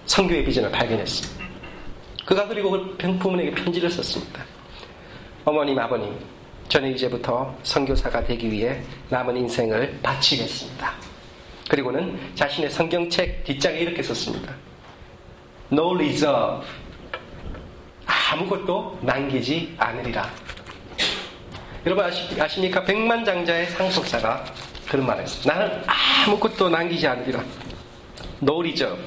성교의 0.07 0.45
비전을 0.45 0.71
발견했습니다. 0.71 1.45
그가 2.25 2.47
그리고 2.47 2.71
그 2.97 3.19
부모에게 3.19 3.51
편지를 3.51 3.91
썼습니다. 3.91 4.45
어머님, 5.45 5.77
아버님, 5.77 6.17
저는 6.69 6.95
이제부터 6.95 7.57
성교사가 7.63 8.25
되기 8.25 8.51
위해 8.51 8.81
남은 9.09 9.37
인생을 9.37 9.99
바치겠습니다. 10.03 10.93
그리고는 11.69 12.19
자신의 12.35 12.71
성경책 12.71 13.45
뒷장에 13.45 13.79
이렇게 13.79 14.03
썼습니다. 14.03 14.55
No 15.73 15.95
reserve. 15.95 16.67
아무것도 18.07 18.99
남기지 19.03 19.75
않으리라. 19.79 20.31
여러분 21.87 22.05
아십, 22.05 22.61
니까 22.61 22.85
백만장자의 22.85 23.67
상속자가 23.69 24.45
그런 24.89 25.07
말을 25.07 25.23
했어요. 25.23 25.55
나는 25.55 25.83
아무것도 25.87 26.69
남기지 26.69 27.07
않으리라. 27.07 27.43
노리죠. 28.41 28.99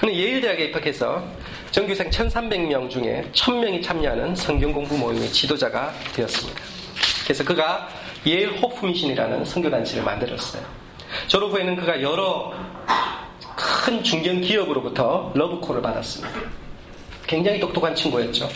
그는 0.00 0.14
예일대학에 0.14 0.66
입학해서 0.66 1.22
정규생 1.70 2.10
1300명 2.10 2.88
중에 2.88 3.28
1000명이 3.32 3.82
참여하는 3.82 4.34
성경 4.34 4.72
공부 4.72 4.96
모임의 4.96 5.30
지도자가 5.30 5.92
되었습니다. 6.14 6.71
그래서 7.32 7.44
그가 7.44 7.88
예일 8.26 8.60
호프 8.60 8.84
미신이라는 8.84 9.46
성교단체를 9.46 10.04
만들었어요. 10.04 10.62
졸업 11.28 11.50
후에는 11.52 11.76
그가 11.76 12.02
여러 12.02 12.52
큰 13.56 14.02
중견 14.02 14.42
기업으로부터 14.42 15.32
러브콜을 15.34 15.80
받았습니다. 15.80 16.38
굉장히 17.26 17.58
똑똑한 17.58 17.94
친구였죠. 17.94 18.50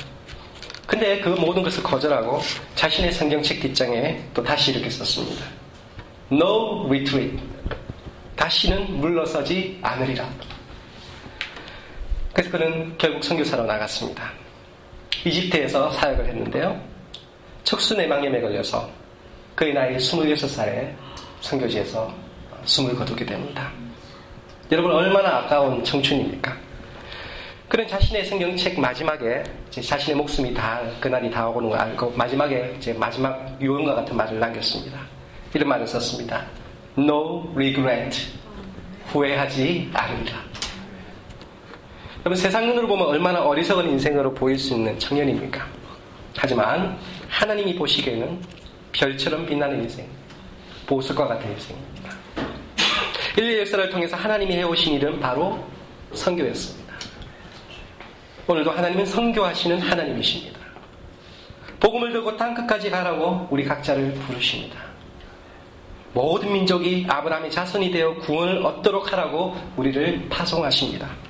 근데 0.87 1.21
그 1.21 1.31
모든 1.31 1.63
것을 1.63 1.83
거절하고 1.83 2.43
자신의 2.75 3.13
성경책 3.13 3.61
뒷장에 3.61 4.23
또 4.35 4.43
다시 4.43 4.73
이렇게 4.73 4.91
썼습니다. 4.91 5.47
No 6.31 6.85
retreat. 6.85 7.39
다시는 8.37 9.01
물러서지 9.01 9.79
않으리라. 9.81 10.29
그래서 12.35 12.51
그는 12.51 12.95
결국 12.99 13.25
선교사로 13.25 13.65
나갔습니다. 13.65 14.33
이집트에서 15.25 15.91
사역을 15.93 16.27
했는데요. 16.27 16.96
척수내망염에 17.67 18.41
걸려서 18.41 18.89
그의 19.57 19.75
나이 19.75 19.97
26살에 19.97 20.95
선교지에서 21.41 22.13
숨을 22.65 22.95
거두게 22.95 23.27
됩니다. 23.27 23.71
여러분 24.71 24.93
얼마나 24.93 25.39
아까운 25.39 25.83
청춘입니까? 25.83 26.57
그런 27.69 27.87
자신의 27.89 28.25
성경책 28.25 28.79
마지막에 28.79 29.43
자신의 29.71 30.17
목숨이 30.17 30.55
다 30.55 30.81
그날이 31.01 31.29
다 31.29 31.49
오는 31.49 31.69
걸 31.69 31.79
알고 31.79 32.13
마지막에 32.13 32.75
이제 32.79 32.93
마지막 32.93 33.57
유언과 33.61 33.97
같은 33.97 34.17
말을 34.17 34.39
남겼습니다. 34.39 35.01
이런 35.53 35.69
말을 35.69 35.87
썼습니다. 35.89 36.47
No 36.97 37.51
regret. 37.55 38.29
후회하지 39.07 39.91
않으리라. 39.93 40.39
여러분 42.21 42.37
세상 42.37 42.67
눈으로 42.67 42.87
보면 42.87 43.07
얼마나 43.07 43.43
어리석은 43.43 43.89
인생으로 43.91 44.35
보일 44.35 44.57
수 44.57 44.75
있는 44.75 44.97
청년입니까? 44.99 45.67
하지만 46.37 46.97
하나님이 47.37 47.75
보시기에는 47.75 48.41
별처럼 48.93 49.45
빛나는 49.45 49.83
인생, 49.83 50.09
보석과 50.87 51.27
같은 51.29 51.53
인생입니다. 51.53 52.11
인류 53.37 53.61
역사를 53.61 53.91
통해서 53.91 54.17
하나님이 54.17 54.55
해오신 54.55 54.95
일은 54.95 55.21
바로 55.21 55.63
성교였습니다. 56.15 56.95
오늘도 58.47 58.71
하나님은 58.71 59.05
성교하시는 59.05 59.81
하나님이십니다. 59.81 60.59
복음을 61.79 62.11
들고 62.11 62.39
땅 62.39 62.55
끝까지 62.55 62.89
가라고 62.89 63.49
우리 63.51 63.65
각자를 63.65 64.15
부르십니다. 64.15 64.81
모든 66.15 66.51
민족이 66.51 67.05
아브라함의 67.07 67.51
자손이 67.51 67.91
되어 67.91 68.15
구원을 68.15 68.65
얻도록 68.65 69.13
하라고 69.13 69.55
우리를 69.77 70.31
파송하십니다. 70.31 71.26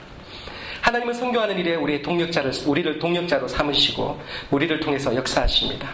하나님은 0.86 1.14
성교하는 1.14 1.58
일에 1.58 1.74
우리의 1.74 2.00
동력자를, 2.00 2.52
우리를 2.64 3.00
동력자로 3.00 3.48
삼으시고 3.48 4.20
우리를 4.52 4.78
통해서 4.78 5.12
역사하십니다. 5.16 5.88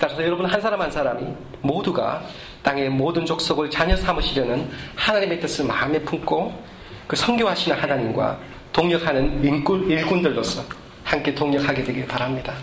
따라서 0.00 0.24
여러분 0.24 0.46
한 0.46 0.60
사람 0.60 0.80
한 0.80 0.90
사람이 0.90 1.24
모두가 1.60 2.24
땅의 2.64 2.88
모든 2.88 3.24
족속을 3.24 3.70
자녀 3.70 3.94
삼으시려는 3.94 4.68
하나님의 4.96 5.40
뜻을 5.40 5.64
마음에 5.64 6.00
품고 6.00 6.60
그 7.06 7.14
성교하시는 7.14 7.78
하나님과 7.78 8.40
동력하는 8.72 9.44
일꾼, 9.44 9.88
일꾼들로서 9.88 10.64
함께 11.04 11.32
동력하게 11.32 11.84
되길 11.84 12.04
바랍니다. 12.08 12.54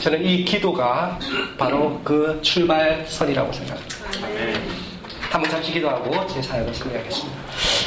저는 0.00 0.24
이 0.24 0.44
기도가 0.44 1.16
바로 1.56 2.00
그 2.02 2.40
출발선이라고 2.42 3.52
생각합니다. 3.52 4.85
한번 5.36 5.50
잠시 5.50 5.70
기도하고 5.70 6.26
제 6.26 6.40
사연을 6.40 6.72
소개하겠습니다. 6.72 7.38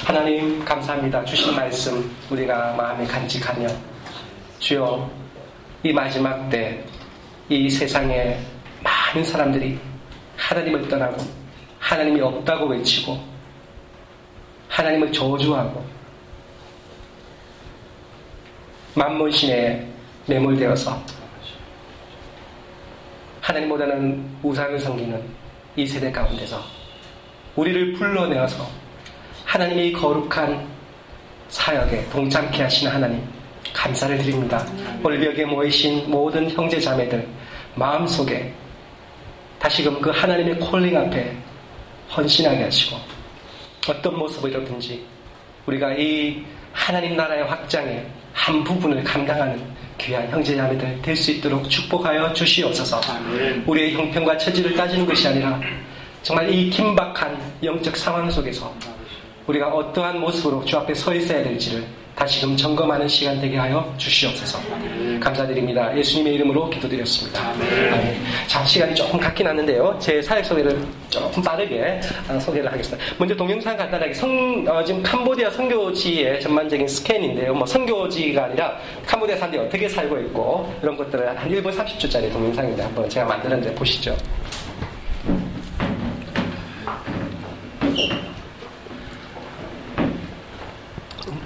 하나님 0.06 0.64
감사합니다. 0.64 1.26
주신 1.26 1.56
말씀 1.56 2.16
우리가 2.30 2.74
마음에 2.74 3.04
간직하며 3.06 3.68
주여 4.60 5.10
이 5.82 5.92
마지막 5.92 6.48
때 6.52 6.86
이 7.52 7.68
세상에 7.68 8.40
많은 8.84 9.24
사람들이 9.24 9.80
하나님을 10.38 10.88
떠나고 10.88 11.18
하나님이 11.80 12.22
없다고 12.22 12.68
외치고 12.68 13.20
하나님을 14.68 15.12
저주하고 15.12 15.84
만몬신에 18.94 19.88
매몰되어서 20.28 21.04
하나님보다는 23.42 24.38
우상을 24.44 24.80
섬기는 24.80 25.24
이 25.76 25.88
세대 25.88 26.12
가운데서 26.12 26.79
우리를 27.60 27.94
불러내어서 27.94 28.66
하나님의 29.44 29.92
거룩한 29.92 30.66
사역에 31.50 32.08
동참케 32.10 32.64
하시는 32.64 32.92
하나님 32.92 33.22
감사를 33.74 34.18
드립니다. 34.18 34.66
오늘 35.04 35.26
여기에 35.26 35.46
모이신 35.46 36.10
모든 36.10 36.50
형제 36.52 36.80
자매들 36.80 37.28
마음속에 37.76 38.54
다시금 39.60 40.00
그 40.02 40.10
하나님의 40.10 40.58
콜링 40.60 40.96
앞에 40.98 41.36
헌신하게 42.16 42.64
하시고 42.64 42.98
어떤 43.90 44.18
모습이라든지 44.18 45.04
우리가 45.66 45.94
이 45.96 46.42
하나님 46.72 47.18
나라의 47.18 47.44
확장에 47.44 48.06
한 48.32 48.64
부분을 48.64 49.04
감당하는 49.04 49.62
귀한 49.98 50.30
형제 50.30 50.56
자매들 50.56 51.02
될 51.02 51.16
수 51.18 51.32
있도록 51.32 51.70
축복하여 51.70 52.32
주시옵소서. 52.32 53.02
우리의 53.66 53.96
형편과 53.96 54.38
처지를 54.38 54.76
따지는 54.76 55.06
것이 55.06 55.28
아니라 55.28 55.60
정말 56.22 56.54
이 56.54 56.70
긴박한 56.70 57.38
영적 57.64 57.96
상황 57.96 58.30
속에서 58.30 58.74
우리가 59.48 59.70
어떠한 59.70 60.20
모습으로 60.20 60.64
주 60.66 60.78
앞에 60.78 60.94
서 60.94 61.14
있어야 61.14 61.44
될지를 61.44 61.84
다시금 62.20 62.58
점검하는 62.58 63.08
시간 63.08 63.40
되게 63.40 63.56
하여 63.56 63.94
주시옵소서. 63.98 64.60
감사드립니다. 65.22 65.98
예수님의 65.98 66.36
이름으로 66.36 66.70
기도드렸습니다. 66.70 67.52
아멘. 67.52 68.22
자, 68.46 68.66
시간이 68.66 68.94
조금 68.94 69.18
갖긴 69.18 69.48
하는데요. 69.48 69.98
제 70.02 70.22
사역 70.22 70.44
소개를 70.44 70.86
조금 71.10 71.42
빠르게 71.42 72.02
어, 72.28 72.38
소개를 72.38 72.70
하겠습니다. 72.70 73.16
먼저 73.18 73.34
동영상 73.38 73.78
간단하게 73.78 74.14
성, 74.14 74.66
어, 74.68 74.84
지금 74.84 75.02
캄보디아 75.02 75.50
선교지의 75.50 76.42
전반적인 76.42 76.86
스캔인데요. 76.90 77.54
뭐 77.54 77.66
선교지가 77.66 78.44
아니라 78.44 78.78
캄보디아 79.06 79.38
사람들이 79.38 79.64
어떻게 79.64 79.88
살고 79.88 80.20
있고 80.20 80.74
이런 80.84 80.98
것들을 80.98 81.40
한 81.40 81.50
1분 81.50 81.74
30초짜리 81.74 82.32
동영상인데 82.34 82.84
한번 82.84 83.10
제가 83.10 83.26
만들었는데 83.28 83.74
보시죠. 83.76 84.18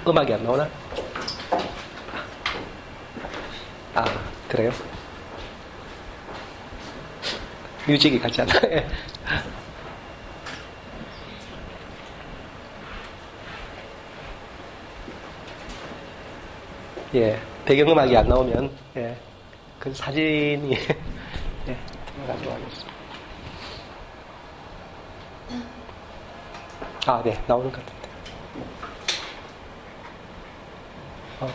음악이 0.06 0.34
안 0.34 0.44
나오나? 0.44 0.68
아, 3.94 4.04
그래요? 4.48 4.70
뮤직이 7.86 8.18
같지 8.18 8.42
않나? 8.42 8.52
예, 17.14 17.38
배경음악이 17.64 18.16
안 18.16 18.28
나오면, 18.28 18.70
예, 18.96 19.16
그 19.78 19.94
사진이, 19.94 20.72
예, 21.68 21.76
가지고 22.26 22.50
가겠습니다. 22.50 22.83
아, 27.06 27.22
네, 27.22 27.38
나오는 27.46 27.70
것 27.70 27.84
같아요. 27.84 28.04
어. 31.40 31.50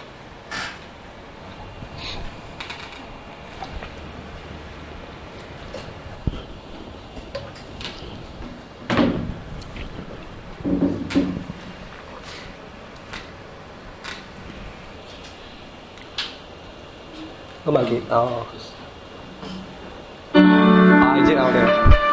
음악이 17.68 18.06
어. 18.12 18.45
아 20.34 21.18
이제 21.24 21.34
나오네요. 21.34 22.09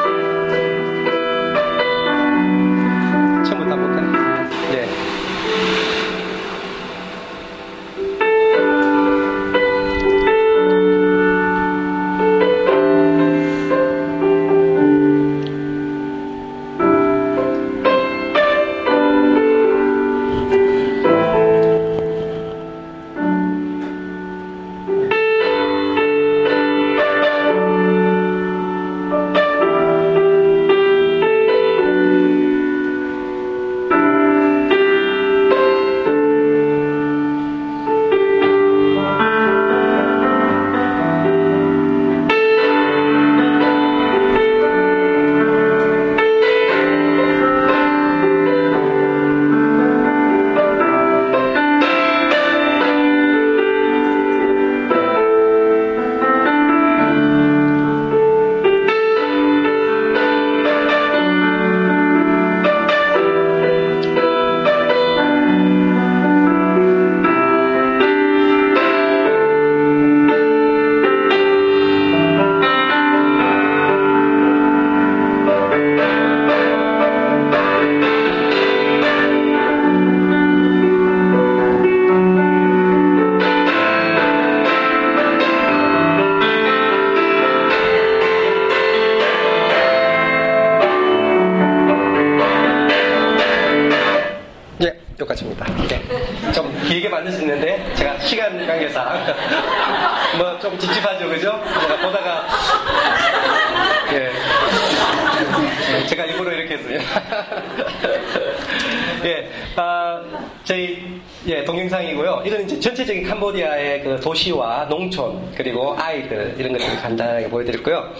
도시와 114.36 114.86
농촌, 114.88 115.50
그리고 115.56 115.96
아이들, 115.98 116.54
이런 116.58 116.72
것들을 116.72 117.00
간단하게 117.00 117.48
보여드렸고요. 117.48 118.12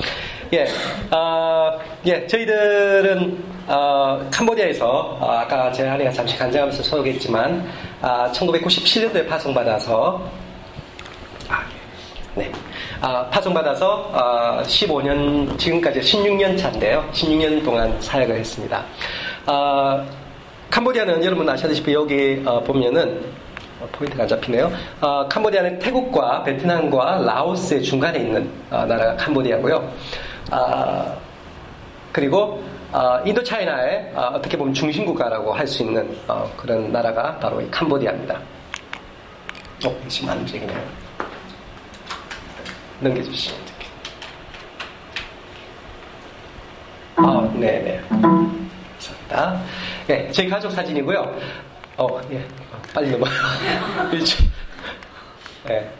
예, 0.54 0.66
아, 1.10 1.76
예, 2.06 2.26
저희들은 2.26 3.44
어, 3.66 4.26
캄보디아에서 4.32 4.88
어, 4.88 5.30
아까 5.30 5.70
제 5.72 5.86
아내가 5.86 6.10
잠시 6.10 6.38
간증하면서 6.38 6.82
소개했지만 6.82 7.68
아, 8.00 8.30
1997년도에 8.32 9.28
파송받아서 9.28 10.22
아, 11.48 11.64
네. 12.34 12.50
아, 13.00 13.28
파송받아서 13.28 14.10
아, 14.14 14.62
15년 14.62 15.58
지금까지 15.58 16.00
16년 16.00 16.56
차인데요. 16.56 17.06
16년 17.12 17.62
동안 17.64 18.00
사역을 18.00 18.36
했습니다. 18.36 18.84
아, 19.46 20.04
캄보디아는 20.70 21.24
여러분 21.24 21.48
아시다시피 21.48 21.92
여기 21.92 22.42
어, 22.46 22.60
보면은 22.60 23.20
어, 23.20 23.45
포인트가 23.98 24.22
안 24.24 24.28
잡히네요. 24.28 24.70
어, 25.00 25.26
캄보디아는 25.28 25.78
태국과 25.78 26.42
베트남과 26.44 27.22
라오스의 27.24 27.82
중간에 27.82 28.18
있는 28.20 28.50
어, 28.70 28.84
나라가 28.84 29.16
캄보디아고요. 29.16 29.92
아, 30.50 31.14
그리고 32.12 32.62
어, 32.92 33.20
인도 33.24 33.42
차이나의 33.42 34.12
어, 34.14 34.40
떻게 34.40 34.56
보면 34.56 34.72
중심국가라고 34.74 35.52
할 35.52 35.66
수 35.66 35.82
있는 35.82 36.16
어, 36.28 36.50
그런 36.56 36.92
나라가 36.92 37.36
바로 37.38 37.60
이 37.60 37.70
캄보디아입니다. 37.70 38.34
어, 39.86 39.96
지금 40.08 40.30
안 40.30 40.38
움직이네요. 40.38 40.78
넘겨주시면 43.00 43.60
됩니다. 43.66 43.76
아, 47.16 47.50
네네. 47.54 48.00
감사합니다. 48.08 49.60
네, 50.06 50.30
저희 50.32 50.48
가족 50.48 50.70
사진이고요. 50.70 51.34
어, 51.96 52.20
예. 52.30 52.44
빨리 52.92 53.10
넘어요. 53.10 53.30
네. 55.66 55.90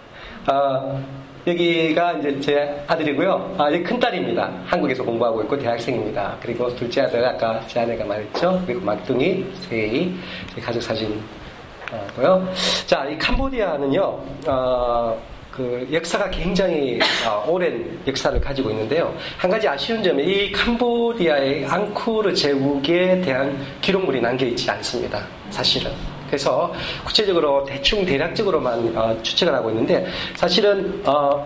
어, 0.47 1.03
여기가 1.47 2.13
이제 2.15 2.41
제 2.41 2.85
아들이고요. 2.87 3.55
아, 3.59 3.67
여기 3.67 3.83
큰딸입니다. 3.83 4.51
한국에서 4.67 5.03
공부하고 5.05 5.43
있고 5.43 5.59
대학생입니다. 5.59 6.37
그리고 6.41 6.75
둘째 6.75 7.03
아들, 7.03 7.25
아까 7.25 7.61
제 7.67 7.81
아내가 7.81 8.05
말했죠. 8.05 8.63
그리고 8.67 8.85
막둥이, 8.85 9.47
세이, 9.55 10.15
제 10.55 10.61
가족 10.61 10.83
사진고요. 10.83 12.53
자, 12.87 13.05
이 13.07 13.17
캄보디아는요, 13.17 14.03
어, 14.49 15.19
그 15.57 15.89
역사가 15.91 16.29
굉장히 16.29 16.99
어, 17.27 17.43
오랜 17.49 17.99
역사를 18.07 18.39
가지고 18.39 18.71
있는데요. 18.71 19.17
한 19.39 19.51
가지 19.51 19.67
아쉬운 19.67 20.03
점이 20.03 20.23
이 20.23 20.53
캄보디아의 20.53 21.65
앙쿠르 21.65 22.35
제국에 22.35 23.23
대한 23.23 23.59
기록물이 23.81 24.21
남겨 24.21 24.45
있지 24.45 24.71
않습니다. 24.71 25.27
사실은. 25.49 25.91
그래서 26.27 26.71
구체적으로 27.05 27.65
대충 27.65 28.05
대략적으로만 28.05 28.97
어, 28.97 29.23
추측을 29.23 29.55
하고 29.55 29.71
있는데 29.71 30.07
사실은 30.35 31.01
어, 31.07 31.43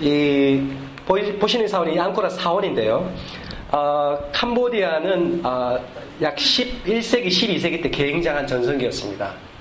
이 0.00 0.60
보시는 1.38 1.68
사원이 1.68 2.00
앙코라 2.00 2.30
사원인데요. 2.30 3.08
어, 3.70 4.18
캄보디아는 4.32 5.40
어, 5.44 5.78
약 6.20 6.34
11세기, 6.34 7.28
12세기 7.28 7.80
때 7.80 7.90
굉장한 7.90 8.44
전성기였습니다. 8.44 9.51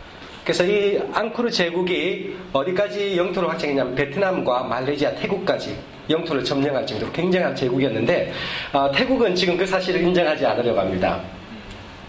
그래서 0.51 0.65
이 0.65 0.99
앙코르 1.13 1.49
제국이 1.49 2.35
어디까지 2.51 3.15
영토를 3.15 3.47
확장했냐면 3.51 3.95
베트남과 3.95 4.63
말레이시아, 4.63 5.15
태국까지 5.15 5.77
영토를 6.09 6.43
점령할 6.43 6.85
정도로 6.85 7.09
굉장한 7.13 7.55
제국이었는데 7.55 8.33
어, 8.73 8.91
태국은 8.93 9.33
지금 9.33 9.55
그 9.55 9.65
사실을 9.65 10.01
인정하지 10.01 10.45
않으려고 10.45 10.81
합니다. 10.81 11.21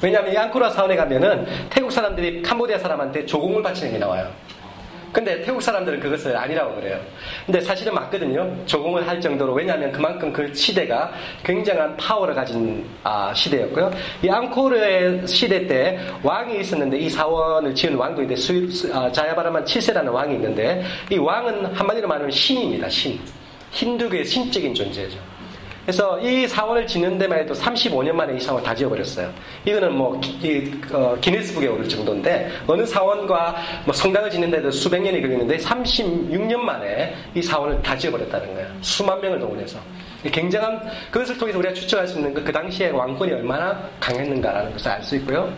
왜냐하면 0.02 0.32
이 0.32 0.36
앙코르 0.36 0.68
사원에 0.70 0.96
가면은 0.96 1.46
태국 1.70 1.92
사람들이 1.92 2.42
캄보디아 2.42 2.78
사람한테 2.78 3.26
조공을 3.26 3.62
바치는 3.62 3.92
게 3.92 3.98
나와요. 3.98 4.28
근데 5.12 5.42
태국 5.42 5.60
사람들은 5.60 6.00
그것을 6.00 6.36
아니라고 6.36 6.76
그래요. 6.76 6.98
근데 7.44 7.60
사실은 7.60 7.94
맞거든요. 7.94 8.56
조공을 8.64 9.06
할 9.06 9.20
정도로 9.20 9.52
왜냐하면 9.52 9.92
그만큼 9.92 10.32
그 10.32 10.52
시대가 10.54 11.12
굉장한 11.44 11.96
파워를 11.96 12.34
가진 12.34 12.84
아, 13.02 13.32
시대였고요. 13.34 13.90
이 14.22 14.30
앙코르의 14.30 15.26
시대 15.26 15.66
때 15.66 15.98
왕이 16.22 16.60
있었는데 16.60 16.96
이 16.98 17.10
사원을 17.10 17.74
지은 17.74 17.94
왕도 17.94 18.22
있는데 18.22 18.40
아, 18.92 19.12
자야바라만 19.12 19.64
7세라는 19.64 20.10
왕이 20.10 20.34
있는데 20.36 20.82
이 21.10 21.18
왕은 21.18 21.66
한마디로 21.74 22.08
말하면 22.08 22.30
신입니다. 22.30 22.88
신. 22.88 23.20
힌두교의 23.72 24.24
신적인 24.24 24.74
존재죠. 24.74 25.18
그래서 25.84 26.18
이 26.20 26.46
사원을 26.46 26.86
짓는 26.86 27.18
데만 27.18 27.40
해도 27.40 27.54
35년 27.54 28.12
만에 28.12 28.36
이 28.36 28.40
사원 28.40 28.62
다 28.62 28.74
지어버렸어요. 28.74 29.32
이거는 29.64 29.92
뭐 29.96 30.18
기, 30.20 30.72
어, 30.92 31.16
네스북에 31.24 31.66
오를 31.66 31.88
정도인데 31.88 32.50
어느 32.66 32.86
사원과 32.86 33.56
뭐 33.84 33.92
성당을 33.92 34.30
짓는 34.30 34.50
데도 34.50 34.70
수백 34.70 35.02
년이 35.02 35.20
걸리는데 35.20 35.56
36년 35.58 36.58
만에 36.58 37.14
이 37.34 37.42
사원을 37.42 37.82
다 37.82 37.96
지어버렸다는 37.96 38.54
거예요. 38.54 38.68
수만 38.80 39.20
명을 39.20 39.40
동원해서. 39.40 39.78
굉장한 40.30 40.88
그것을 41.10 41.36
통해서 41.36 41.58
우리가 41.58 41.74
추측할 41.74 42.06
수 42.06 42.18
있는 42.18 42.32
그, 42.32 42.44
그 42.44 42.52
당시에 42.52 42.90
왕권이 42.90 43.32
얼마나 43.32 43.82
강했는가라는 43.98 44.72
것을 44.72 44.92
알 44.92 45.02
수 45.02 45.16
있고요. 45.16 45.52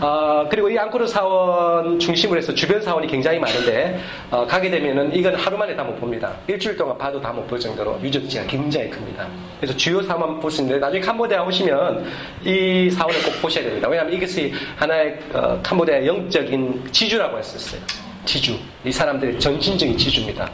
어, 0.00 0.46
그리고 0.48 0.68
이 0.70 0.78
앙코르 0.78 1.06
사원 1.06 1.98
중심으로 1.98 2.38
해서 2.38 2.54
주변 2.54 2.80
사원이 2.80 3.06
굉장히 3.08 3.38
많은데 3.38 3.98
어, 4.30 4.46
가게 4.46 4.70
되면은 4.70 5.14
이건 5.14 5.34
하루 5.34 5.56
만에 5.58 5.74
다 5.74 5.82
못 5.84 5.96
봅니다. 5.98 6.34
일주일 6.46 6.76
동안 6.76 6.96
봐도 6.98 7.20
다 7.20 7.32
못 7.32 7.46
볼 7.48 7.58
정도로 7.58 7.98
유적지가 8.02 8.44
굉장히 8.46 8.90
큽니다. 8.90 9.26
그래서 9.60 9.76
주요 9.76 10.02
사원 10.02 10.38
볼수 10.40 10.60
있는데 10.62 10.78
나중에 10.80 11.00
캄보디아 11.00 11.42
오시면 11.44 12.04
이 12.44 12.90
사원을 12.90 13.22
꼭 13.22 13.42
보셔야 13.42 13.64
됩니다. 13.64 13.88
왜냐하면 13.88 14.12
이것이 14.14 14.52
하나의 14.76 15.18
어, 15.32 15.58
캄보디아의 15.62 16.06
영적인 16.06 16.88
지주라고 16.92 17.38
했었어요. 17.38 17.80
지주. 18.24 18.56
이 18.84 18.92
사람들의 18.92 19.40
전신적인 19.40 19.96
지주입니다. 19.96 20.48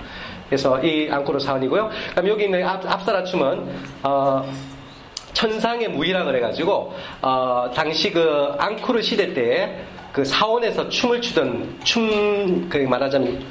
그래서 0.48 0.80
이 0.82 1.08
앙코르 1.10 1.38
사원이고요. 1.40 1.90
그럼 2.12 2.28
여기 2.28 2.44
있는 2.44 2.64
앞, 2.64 2.84
앞사라춤은 2.86 3.66
어, 4.04 4.44
천상의 5.34 5.88
무이라 5.88 6.24
그래가지고 6.24 6.94
어, 7.20 7.70
당시 7.74 8.10
그 8.10 8.54
앙쿠르 8.58 9.02
시대 9.02 9.34
때그 9.34 10.24
사원에서 10.24 10.88
춤을 10.88 11.20
추던 11.20 11.80
춤 11.84 12.68
그 12.68 12.78
말하자면 12.78 13.44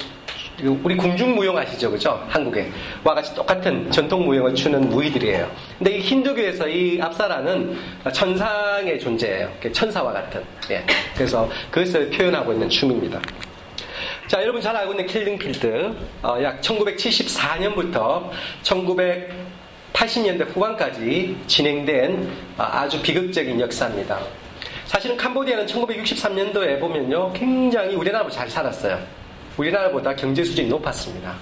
우리 0.62 0.96
궁중무용 0.96 1.56
아시죠, 1.58 1.90
그죠? 1.90 2.24
한국에 2.28 2.70
와 3.02 3.14
같이 3.14 3.34
똑같은 3.34 3.90
전통 3.90 4.24
무용을 4.24 4.54
추는 4.54 4.88
무희들이에요. 4.88 5.50
근데 5.78 5.96
이 5.96 6.00
힌두교에서 6.00 6.68
이 6.68 7.00
압사라는 7.00 7.76
천상의 8.12 9.00
존재예요. 9.00 9.50
천사와 9.72 10.12
같은. 10.12 10.42
예. 10.70 10.84
그래서 11.14 11.48
그것을 11.70 12.08
표현하고 12.10 12.52
있는 12.52 12.68
춤입니다. 12.68 13.20
자, 14.28 14.40
여러분 14.42 14.60
잘 14.60 14.74
알고 14.76 14.92
있는 14.92 15.06
킬링필드, 15.06 15.96
어, 16.22 16.38
약 16.42 16.60
1974년부터 16.60 18.30
1980년대 19.94 20.46
후반까지 20.54 21.36
진행된 21.46 22.28
아주 22.58 23.00
비극적인 23.00 23.60
역사입니다. 23.60 24.18
사실은 24.86 25.16
캄보디아는 25.16 25.66
1963년도에 25.66 26.78
보면요, 26.78 27.32
굉장히 27.32 27.94
우리나라보다 27.94 28.34
잘 28.34 28.50
살았어요. 28.50 28.98
우리나라보다 29.56 30.14
경제 30.14 30.44
수준이 30.44 30.68
높았습니다. 30.68 31.34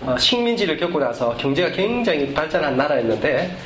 어, 0.00 0.16
식민지를 0.18 0.76
겪고 0.76 0.98
나서 0.98 1.36
경제가 1.36 1.70
굉장히 1.70 2.32
발전한 2.34 2.76
나라였는데, 2.76 3.56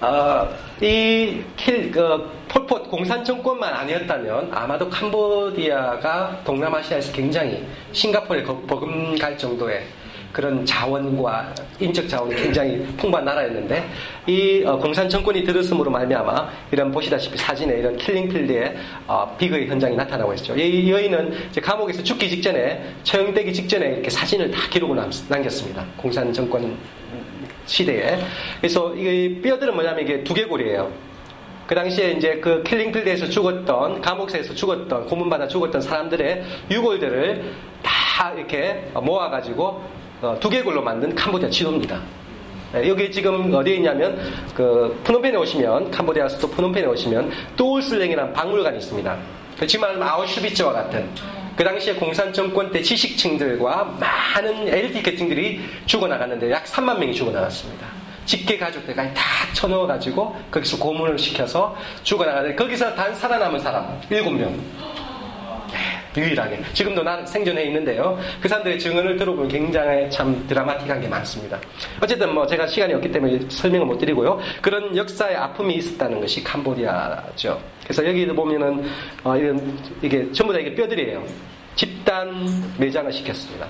어, 0.00 0.48
이 0.80 1.42
킬, 1.56 1.90
그, 1.90 2.30
폴포 2.48 2.82
공산 2.84 3.24
정권만 3.24 3.72
아니었다면 3.72 4.50
아마도 4.52 4.88
캄보디아가 4.88 6.40
동남아시아에서 6.44 7.12
굉장히 7.12 7.66
싱가포르에 7.92 8.44
버금갈 8.44 9.36
정도의 9.36 9.84
그런 10.32 10.64
자원과 10.64 11.54
인적 11.80 12.08
자원이 12.08 12.34
굉장히 12.36 12.84
풍부한 12.96 13.24
나라였는데 13.24 13.84
이 14.26 14.62
어, 14.64 14.78
공산 14.78 15.08
정권이 15.08 15.44
들었음으로 15.44 15.90
말미암아 15.90 16.50
이런 16.70 16.92
보시다시피 16.92 17.36
사진에 17.36 17.78
이런 17.78 17.96
킬링필드의 17.96 18.76
어, 19.06 19.34
비거의 19.38 19.68
현장이 19.68 19.96
나타나고 19.96 20.32
있죠. 20.34 20.56
이 20.56 20.90
여인은 20.90 21.50
감옥에서 21.62 22.02
죽기 22.02 22.28
직전에 22.28 22.94
처형되기 23.02 23.52
직전에 23.52 23.86
이렇게 23.86 24.10
사진을 24.10 24.50
다 24.50 24.60
기록을 24.70 24.96
남겼습니다. 25.28 25.84
공산 25.96 26.32
정권 26.32 26.76
시대에. 27.66 28.18
그래서 28.60 28.94
이 28.94 29.40
뼈들은 29.42 29.74
뭐냐면 29.74 30.04
이게 30.04 30.24
두개골이에요. 30.24 31.10
그 31.66 31.74
당시에 31.76 32.12
이제 32.12 32.40
그 32.40 32.64
킬링필드에서 32.64 33.28
죽었던, 33.28 34.00
감옥에서 34.00 34.54
죽었던, 34.54 35.06
고문받아 35.06 35.46
죽었던 35.46 35.80
사람들의 35.80 36.42
유골들을 36.68 37.52
다 37.80 38.32
이렇게 38.32 38.90
모아가지고 38.92 39.64
어, 39.64 39.99
두개골로 40.40 40.82
만든 40.82 41.14
캄보디아 41.14 41.48
지도입니다. 41.48 42.00
네, 42.72 42.88
여기 42.88 43.10
지금 43.10 43.52
어디에 43.52 43.76
있냐면 43.76 44.18
그 44.54 45.00
푸놈펜에 45.02 45.36
오시면 45.36 45.90
캄보디아 45.90 46.28
수도 46.28 46.48
푸놈펜에 46.48 46.86
오시면 46.86 47.30
또울슬랭이라는 47.56 48.32
박물관이 48.32 48.78
있습니다. 48.78 49.16
말하면 49.80 50.02
아우슈비츠와 50.02 50.72
같은 50.72 51.08
그 51.56 51.64
당시에 51.64 51.94
공산 51.94 52.32
정권 52.32 52.70
때 52.70 52.80
지식층들과 52.80 53.96
많은 54.00 54.68
엘리트 54.68 55.02
계층들이 55.02 55.60
죽어나갔는데 55.86 56.50
약 56.50 56.64
3만 56.64 56.98
명이 56.98 57.12
죽어나갔습니다. 57.12 57.86
직계 58.24 58.56
가족들까지 58.56 59.12
다 59.12 59.22
쳐넣어가지고 59.52 60.36
거기서 60.50 60.78
고문을 60.78 61.18
시켜서 61.18 61.76
죽어나가는데 62.04 62.54
거기서 62.54 62.94
단 62.94 63.14
살아남은 63.14 63.58
사람 63.58 64.00
7명. 64.08 64.54
유일하게. 66.16 66.60
지금도 66.72 67.02
난 67.02 67.24
생존해 67.24 67.64
있는데요. 67.66 68.18
그 68.40 68.48
사람들의 68.48 68.78
증언을 68.78 69.16
들어보면 69.16 69.48
굉장히 69.48 70.10
참 70.10 70.44
드라마틱한 70.48 71.00
게 71.00 71.08
많습니다. 71.08 71.58
어쨌든 72.00 72.34
뭐 72.34 72.46
제가 72.46 72.66
시간이 72.66 72.94
없기 72.94 73.12
때문에 73.12 73.40
설명을 73.48 73.86
못 73.86 73.98
드리고요. 73.98 74.40
그런 74.60 74.96
역사의 74.96 75.36
아픔이 75.36 75.74
있었다는 75.76 76.20
것이 76.20 76.42
캄보디아죠. 76.42 77.60
그래서 77.84 78.06
여기도 78.06 78.34
보면은 78.34 78.84
어, 79.22 79.36
이런 79.36 79.78
이게 80.02 80.30
전부 80.32 80.52
다 80.52 80.58
이게 80.58 80.74
뼈들이에요. 80.74 81.24
집단 81.76 82.74
매장을 82.78 83.12
시켰습니다. 83.12 83.66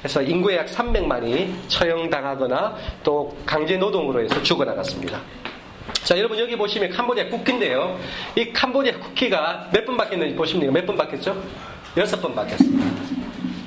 그래서 0.00 0.22
인구의 0.22 0.56
약 0.56 0.66
300만이 0.66 1.68
처형당하거나 1.68 2.76
또 3.02 3.36
강제 3.44 3.76
노동으로 3.76 4.22
해서 4.22 4.42
죽어나갔습니다. 4.42 5.20
자, 6.04 6.16
여러분 6.16 6.38
여기 6.38 6.56
보시면 6.56 6.90
캄보디아 6.90 7.28
국기인데요. 7.28 7.98
이 8.34 8.52
캄보디아 8.52 8.98
국기가 8.98 9.68
몇번 9.72 9.96
바뀌었는지 9.96 10.34
보십니까? 10.34 10.72
몇번 10.72 10.96
바뀌었죠? 10.96 11.40
여섯 11.96 12.20
번 12.20 12.34
바뀌었습니다. 12.34 12.86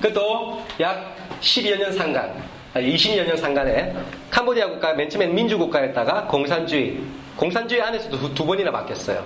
그것도 0.02 0.64
약 0.80 1.16
12여 1.42 1.78
년 1.78 1.92
상간, 1.92 2.34
20여 2.74 3.26
년 3.26 3.38
상간에 3.38 3.94
캄보디아 4.30 4.70
국가 4.70 4.94
맨 4.94 5.10
처음엔 5.10 5.36
민주국가였다가 5.36 6.28
공산주의, 6.28 7.00
공산주의 7.36 7.82
안에서도 7.82 8.18
두, 8.18 8.34
두 8.34 8.46
번이나 8.46 8.72
바뀌었어요. 8.72 9.24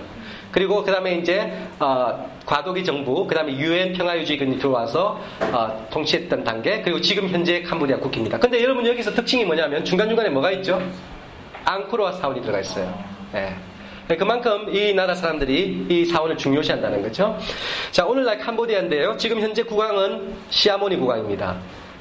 그리고 0.50 0.82
그 0.82 0.90
다음에 0.90 1.14
이제 1.16 1.52
어, 1.78 2.28
과도기 2.44 2.84
정부, 2.84 3.26
그 3.26 3.34
다음에 3.34 3.56
유엔 3.56 3.92
평화유지군이 3.92 4.58
들어와서 4.58 5.20
어, 5.52 5.86
통치했던 5.90 6.42
단계, 6.42 6.82
그리고 6.82 7.00
지금 7.00 7.28
현재 7.28 7.62
캄보디아 7.62 7.98
국기입니다. 7.98 8.38
근데 8.38 8.62
여러분 8.62 8.86
여기서 8.86 9.12
특징이 9.14 9.44
뭐냐면 9.44 9.84
중간중간에 9.84 10.30
뭐가 10.30 10.50
있죠? 10.52 10.82
앙코르와 11.64 12.12
사원이 12.12 12.40
들어가 12.40 12.60
있어요. 12.60 12.92
네. 13.32 13.54
그만큼 14.16 14.74
이 14.74 14.94
나라 14.94 15.14
사람들이 15.14 15.86
이 15.88 16.04
사원을 16.06 16.38
중요시한다는 16.38 17.02
거죠. 17.02 17.38
자, 17.90 18.06
오늘날 18.06 18.38
캄보디아인데요. 18.38 19.16
지금 19.18 19.40
현재 19.40 19.62
국왕은 19.62 20.34
시아모니 20.48 20.96
국왕입니다. 20.96 21.56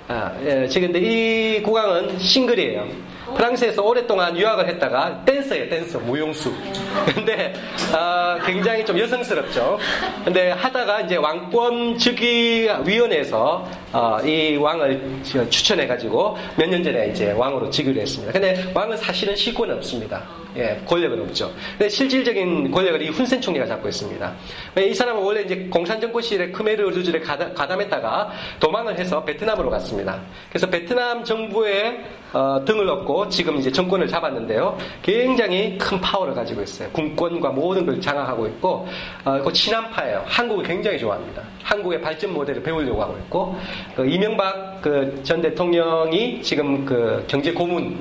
아, 0.07 0.31
예, 0.45 0.67
지금 0.67 0.93
근데 0.93 1.05
이 1.05 1.61
국왕은 1.61 2.17
싱글이에요. 2.17 2.87
프랑스에서 3.35 3.81
오랫동안 3.83 4.37
유학을 4.37 4.67
했다가 4.67 5.23
댄서예요, 5.25 5.69
댄서, 5.69 5.99
무용수. 5.99 6.53
근데 7.13 7.53
아, 7.93 8.39
굉장히 8.45 8.85
좀 8.85 8.97
여성스럽죠. 8.97 9.77
근데 10.23 10.51
하다가 10.51 11.01
이제 11.01 11.15
왕권 11.17 11.97
즉위 11.97 12.69
위원회에서 12.85 13.67
어, 13.93 14.19
이 14.23 14.55
왕을 14.57 15.21
추천해가지고 15.23 16.37
몇 16.57 16.67
년 16.67 16.83
전에 16.83 17.07
이제 17.07 17.31
왕으로 17.31 17.69
즉위를 17.69 18.01
했습니다. 18.01 18.33
근데 18.33 18.71
왕은 18.73 18.97
사실은 18.97 19.35
실권은 19.35 19.75
없습니다. 19.77 20.23
예, 20.57 20.81
권력은 20.87 21.21
없죠. 21.21 21.53
근데 21.77 21.87
실질적인 21.87 22.71
권력을 22.71 23.01
이 23.01 23.09
훈센 23.09 23.39
총리가 23.39 23.65
잡고 23.67 23.87
있습니다. 23.89 24.33
이 24.79 24.93
사람은 24.93 25.21
원래 25.21 25.41
이제 25.43 25.67
공산정권 25.69 26.21
시절에 26.21 26.51
크메르 26.51 26.81
루즈를 26.89 27.21
가담했다가 27.21 28.31
도망을 28.59 28.97
해서 28.97 29.23
베트남으로 29.23 29.69
갔습니다. 29.69 30.19
그래서 30.49 30.67
베트남 30.67 31.23
정부의 31.23 31.99
어, 32.33 32.63
등을 32.65 32.89
얻고 32.89 33.29
지금 33.29 33.57
이제 33.57 33.71
정권을 33.71 34.07
잡았는데요. 34.07 34.77
굉장히 35.01 35.77
큰 35.77 35.99
파워를 36.01 36.33
가지고 36.33 36.61
있어요. 36.61 36.89
군권과 36.89 37.49
모든 37.49 37.85
걸 37.85 38.01
장악하고 38.01 38.47
있고, 38.47 38.87
어, 39.23 39.41
그 39.41 39.53
친한파예요. 39.53 40.23
한국을 40.25 40.63
굉장히 40.63 40.97
좋아합니다. 40.99 41.41
한국의 41.63 42.01
발전 42.01 42.33
모델을 42.33 42.61
배우려고 42.63 43.01
하고 43.01 43.17
있고, 43.17 43.55
그 43.95 44.05
이명박 44.07 44.81
그 44.81 45.17
전 45.23 45.41
대통령이 45.41 46.41
지금 46.41 46.85
그 46.85 47.23
경제 47.27 47.51
고문 47.51 47.97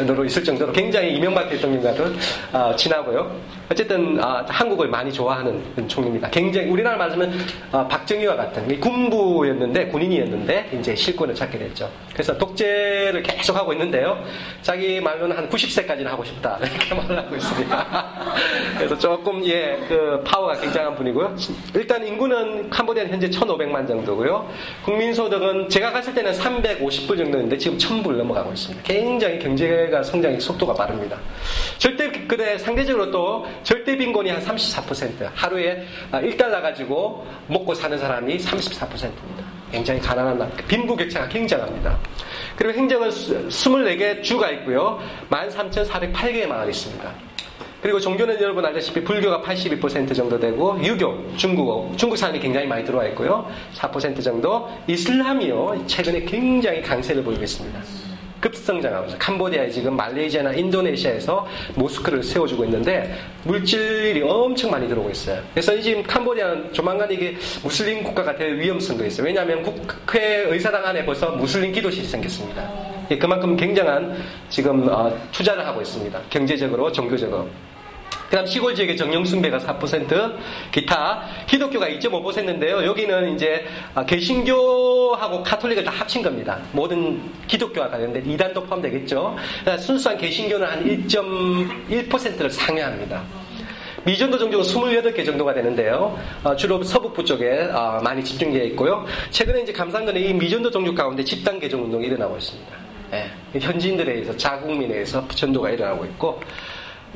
으로 0.00 0.24
있을 0.24 0.44
정도로 0.44 0.72
굉장히 0.72 1.14
이명박 1.16 1.48
대통령과도 1.48 2.04
어, 2.52 2.76
친하고요. 2.76 3.30
어쨌든 3.70 4.22
어, 4.22 4.44
한국을 4.48 4.88
많이 4.88 5.12
좋아하는 5.12 5.62
총리입니다. 5.86 6.28
굉장히 6.30 6.68
우리나라 6.68 6.96
말하면 6.96 7.32
어, 7.70 7.86
박정희와 7.86 8.34
같은 8.34 8.80
군부였는데 8.80 9.86
군인이었는데 9.86 10.70
이제 10.80 10.96
실권을 10.96 11.36
찾게 11.36 11.56
됐죠. 11.56 11.88
그래서 12.12 12.36
독재를 12.36 13.22
계속 13.22 13.56
하고 13.56 13.72
있는데요. 13.72 14.24
자기 14.60 15.00
말로는 15.00 15.36
한 15.36 15.48
90세까지는 15.48 16.06
하고 16.06 16.24
싶다 16.24 16.58
이렇게 16.60 16.94
말을 16.96 17.16
하고 17.16 17.36
있습니다. 17.36 18.06
그래서 18.76 18.98
조금 18.98 19.44
예그 19.44 20.24
파워가 20.26 20.54
굉장한 20.60 20.96
분이고요. 20.96 21.36
일단 21.76 22.04
인구는 22.04 22.70
캄보디아는 22.70 23.12
현재 23.12 23.30
1,500만 23.30 23.86
정도고요. 23.86 24.50
국민소득은 24.84 25.68
제가 25.68 25.92
갔을 25.92 26.12
때는 26.12 26.32
350불 26.32 27.16
정도인데 27.18 27.56
지금 27.56 27.78
1,000불 27.78 28.16
넘어가고 28.16 28.52
있습니다. 28.52 28.82
굉장히 28.82 29.38
경제가 29.38 30.02
성장이 30.02 30.40
속도가 30.40 30.74
빠릅니다. 30.74 31.18
절대 31.78 32.10
그래 32.10 32.58
상대적으로 32.58 33.12
또 33.12 33.46
절대 33.62 33.96
빈곤이 33.96 34.30
한 34.30 34.42
34%. 34.42 35.30
하루에 35.34 35.84
1달러 36.12 36.54
아, 36.54 36.60
가지고 36.60 37.26
먹고 37.46 37.74
사는 37.74 37.96
사람이 37.96 38.38
34%입니다. 38.38 39.44
굉장히 39.70 40.00
가난한 40.00 40.38
나라. 40.38 40.50
빈부격차가 40.68 41.28
굉장합니다. 41.28 41.98
그리고 42.56 42.78
행정은 42.78 43.08
24개 43.08 44.22
주가 44.22 44.50
있고요. 44.50 45.00
13,408개의 45.30 46.46
마을이 46.46 46.70
있습니다. 46.70 47.12
그리고 47.82 47.98
종교는 47.98 48.40
여러분 48.42 48.64
알다시피 48.64 49.02
불교가 49.02 49.40
82% 49.40 50.14
정도 50.14 50.38
되고 50.38 50.78
유교, 50.84 51.34
중국어, 51.36 51.90
중국 51.96 52.16
사람이 52.16 52.38
굉장히 52.38 52.66
많이 52.66 52.84
들어와 52.84 53.06
있고요. 53.06 53.50
4% 53.74 54.22
정도 54.22 54.68
이슬람이요. 54.86 55.84
최근에 55.86 56.24
굉장히 56.24 56.82
강세를 56.82 57.22
보이고 57.24 57.42
있습니다. 57.42 57.80
급성장하고 58.40 59.06
있어요. 59.06 59.18
캄보디아에 59.18 59.70
지금 59.70 59.96
말레이시아나 59.96 60.52
인도네시아에서 60.52 61.46
모스크를 61.74 62.22
세워주고 62.22 62.64
있는데 62.64 63.14
물질이 63.44 64.22
엄청 64.22 64.70
많이 64.70 64.88
들어오고 64.88 65.10
있어요. 65.10 65.42
그래서 65.52 65.78
지금 65.80 66.02
캄보디아는 66.02 66.72
조만간 66.72 67.10
이게 67.10 67.36
무슬림 67.62 68.02
국가가 68.02 68.34
될 68.34 68.58
위험성도 68.58 69.04
있어요. 69.06 69.26
왜냐하면 69.26 69.62
국회 69.62 70.44
의사당 70.48 70.86
안에 70.86 71.04
벌써 71.04 71.30
무슬림 71.32 71.72
기도실이 71.72 72.06
생겼습니다. 72.06 72.68
예, 73.10 73.18
그만큼 73.18 73.56
굉장한 73.56 74.16
지금 74.48 74.88
어, 74.88 75.12
투자를 75.32 75.66
하고 75.66 75.80
있습니다. 75.80 76.20
경제적으로, 76.30 76.92
종교적으로. 76.92 77.48
그 78.30 78.36
다음 78.36 78.46
시골 78.46 78.76
지역의 78.76 78.96
정령숭배가 78.96 79.58
4%, 79.58 80.36
기타, 80.70 81.24
기독교가 81.48 81.88
2.5%인데요. 81.88 82.84
여기는 82.84 83.34
이제 83.34 83.66
아, 83.92 84.06
개신교하고 84.06 85.42
카톨릭을 85.42 85.82
다 85.82 85.90
합친 85.90 86.22
겁니다. 86.22 86.60
모든 86.70 87.20
기독교와 87.48 87.90
관련된 87.90 88.24
이단도 88.30 88.62
포함되겠죠. 88.66 89.36
순수한 89.80 90.16
개신교는 90.16 90.64
한 90.64 90.84
1.1%를 90.84 92.50
상회합니다. 92.50 93.20
미전도 94.04 94.38
종교가 94.38 94.62
28개 94.62 95.26
정도가 95.26 95.52
되는데요. 95.52 96.16
어, 96.44 96.54
주로 96.54 96.80
서북부 96.84 97.24
쪽에 97.24 97.68
어, 97.72 98.00
많이 98.02 98.24
집중되어 98.24 98.62
있고요. 98.66 99.04
최근에 99.30 99.62
이제 99.62 99.72
감사한 99.72 100.06
건이 100.06 100.34
미전도 100.34 100.70
종교 100.70 100.94
가운데 100.94 101.24
집단 101.24 101.58
개종 101.58 101.82
운동이 101.82 102.06
일어나고 102.06 102.36
있습니다. 102.36 102.90
예, 103.12 103.58
현지인들에 103.58 104.12
의해서 104.12 104.36
자국민에 104.36 104.94
의해서 104.94 105.26
전도가 105.28 105.70
일어나고 105.70 106.04
있고 106.04 106.40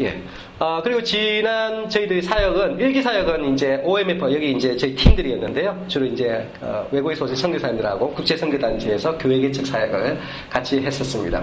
예. 0.01 0.21
아, 0.59 0.81
그리고 0.83 1.03
지난 1.03 1.89
저희들이 1.89 2.23
사역은, 2.23 2.81
일기 2.81 3.01
사역은 3.01 3.55
이제 3.55 3.81
OMF, 3.85 4.25
여기 4.35 4.51
이제 4.53 4.77
저희 4.77 4.95
팀들이었는데요. 4.95 5.85
주로 5.87 6.05
이제, 6.07 6.49
어, 6.61 6.87
외국에서 6.91 7.25
오신 7.25 7.37
선교사님들하고 7.37 8.11
국제선교단체에서 8.15 9.17
교회 9.19 9.39
개척 9.39 9.67
사역을 9.67 10.19
같이 10.51 10.81
했었습니다. 10.81 11.43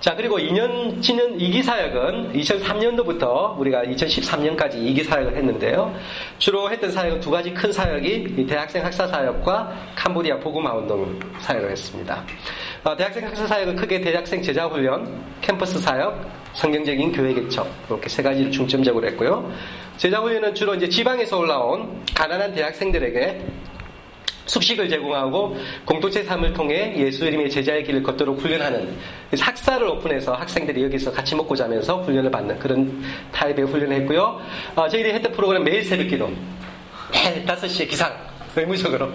자, 0.00 0.16
그리고 0.16 0.36
2년, 0.36 1.00
지년 1.00 1.38
2기 1.38 1.62
사역은 1.62 2.32
2003년도부터 2.32 3.56
우리가 3.56 3.84
2013년까지 3.84 4.74
2기 4.74 5.04
사역을 5.04 5.36
했는데요. 5.36 5.94
주로 6.38 6.68
했던 6.68 6.90
사역은 6.90 7.20
두 7.20 7.30
가지 7.30 7.54
큰 7.54 7.70
사역이 7.70 8.44
대학생 8.48 8.84
학사 8.84 9.06
사역과 9.06 9.72
캄보디아 9.94 10.40
보그마 10.40 10.74
운동 10.74 11.20
사역을 11.38 11.70
했습니다. 11.70 12.24
어, 12.82 12.96
대학생 12.96 13.24
학사 13.24 13.46
사역은 13.46 13.76
크게 13.76 14.00
대학생 14.00 14.42
제자 14.42 14.66
훈련, 14.66 15.22
캠퍼스 15.40 15.78
사역, 15.78 16.41
성경적인 16.54 17.12
교회 17.12 17.34
개척 17.34 17.68
이렇게 17.88 18.08
세 18.08 18.22
가지를 18.22 18.50
중점적으로 18.50 19.06
했고요. 19.08 19.52
제자 19.96 20.20
훈련은 20.20 20.54
주로 20.54 20.74
이제 20.74 20.88
지방에서 20.88 21.38
올라온 21.38 22.02
가난한 22.14 22.54
대학생들에게 22.54 23.40
숙식을 24.46 24.88
제공하고 24.88 25.56
공동체 25.84 26.24
삶을 26.24 26.52
통해 26.52 26.94
예수 26.98 27.24
이름의 27.24 27.50
제자의 27.50 27.84
길을 27.84 28.02
걷도록 28.02 28.40
훈련하는 28.40 28.96
학사를 29.38 29.86
오픈해서 29.86 30.34
학생들이 30.34 30.82
여기서 30.84 31.12
같이 31.12 31.34
먹고 31.34 31.54
자면서 31.54 32.02
훈련을 32.02 32.30
받는 32.30 32.58
그런 32.58 33.02
타입의 33.32 33.66
훈련을 33.66 33.96
했고요. 34.00 34.40
어, 34.74 34.88
저희들이 34.88 35.14
했던 35.14 35.32
프로그램 35.32 35.64
매일 35.64 35.84
새벽 35.84 36.08
기도 36.08 36.30
매일 37.12 37.46
5시에 37.46 37.88
기상 37.88 38.31
의무적으로. 38.56 39.06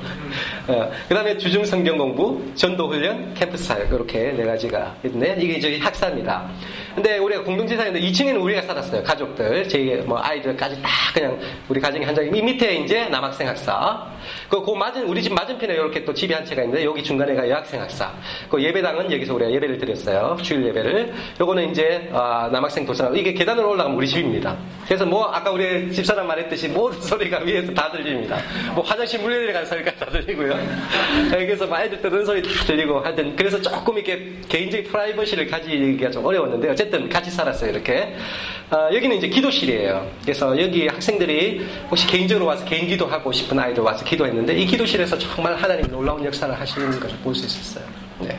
어, 0.68 0.92
그 1.08 1.14
다음에 1.14 1.38
주중 1.38 1.64
성경 1.66 1.98
공부, 1.98 2.42
전도 2.56 2.88
훈련, 2.88 3.34
캠프스 3.34 3.66
사역, 3.66 3.94
이렇게 3.94 4.32
네 4.32 4.44
가지가 4.44 4.96
있는데, 5.06 5.38
이게 5.40 5.60
저희 5.60 5.80
학사입니다. 5.80 6.50
근데 6.96 7.18
우리가 7.20 7.44
공동체 7.44 7.76
사역인데 7.78 8.02
2층에는 8.10 8.42
우리가 8.42 8.64
살았어요. 8.64 9.04
가족들. 9.04 9.70
저희 9.70 9.96
뭐 9.98 10.20
아이들까지 10.20 10.82
다 10.82 10.90
그냥 11.14 11.40
우리 11.70 11.80
가정이 11.80 12.04
한 12.04 12.16
장이. 12.16 12.36
이 12.36 12.42
밑에 12.42 12.76
이제 12.78 13.06
남학생 13.06 13.48
학사. 13.48 14.08
그, 14.50 14.64
그 14.64 14.72
맞은, 14.72 15.08
우리 15.08 15.22
집 15.24 15.34
맞은편에 15.34 15.74
이렇게 15.74 16.04
또 16.06 16.14
집이 16.14 16.34
한 16.34 16.46
채가 16.46 16.64
있는데, 16.64 16.84
여기 16.86 17.04
중간에가 17.04 17.50
여학생 17.50 17.82
학사. 17.82 18.14
그 18.50 18.62
예배당은 18.62 19.12
여기서 19.12 19.36
우리가 19.36 19.52
예배를 19.52 19.78
드렸어요. 19.78 20.38
주일 20.42 20.66
예배를. 20.68 21.14
요거는 21.40 21.72
이제, 21.72 22.10
아, 22.14 22.50
남학생 22.52 22.86
도서관. 22.86 23.16
이게 23.16 23.34
계단으로 23.34 23.72
올라가면 23.72 23.98
우리 23.98 24.08
집입니다. 24.08 24.58
그래서 24.86 25.06
뭐, 25.06 25.26
아까 25.26 25.52
우리 25.52 25.92
집사람 25.92 26.28
말했듯이 26.28 26.68
모든 26.70 27.00
소리가 27.02 27.40
위에서 27.40 27.74
다 27.74 27.92
들립니다. 27.92 28.38
뭐 28.74 28.84
화장실 28.84 29.20
훈련에 29.20 29.52
간 29.52 29.66
소리가 29.66 29.92
다 29.96 30.06
들리고요. 30.06 30.58
여기서 31.34 31.68
아이들 31.72 32.02
떠드는 32.02 32.26
소리 32.26 32.42
다 32.42 32.50
들리고 32.66 33.00
하여튼 33.00 33.36
그래서 33.36 33.62
조금 33.62 33.96
이렇게 33.98 34.34
개인적인 34.50 34.92
프라이버시를 34.92 35.48
가지기가 35.48 36.12
좀 36.12 36.26
어려웠는데 36.26 36.70
어쨌든 36.70 37.10
같이 37.10 37.32
살았어요 37.32 37.72
이렇게. 37.72 38.16
어, 38.70 38.90
여기는 38.94 39.16
이제 39.16 39.30
기도실이에요. 39.30 40.12
그래서 40.24 40.62
여기 40.62 40.88
학생들이 40.88 41.66
혹시 41.90 42.06
개인적으로 42.06 42.48
와서 42.48 42.66
개인 42.66 42.88
기도하고 42.88 43.32
싶은 43.32 43.58
아이들 43.58 43.82
와서 43.82 44.04
기 44.04 44.17
도했는데 44.18 44.56
이 44.56 44.66
기도실에서 44.66 45.18
정말 45.18 45.56
하나님 45.56 45.90
놀라운 45.92 46.24
역사를 46.26 46.54
하시는 46.60 47.00
것을 47.00 47.18
볼 47.20 47.34
수 47.36 47.46
있었어요. 47.46 47.86
네. 48.20 48.38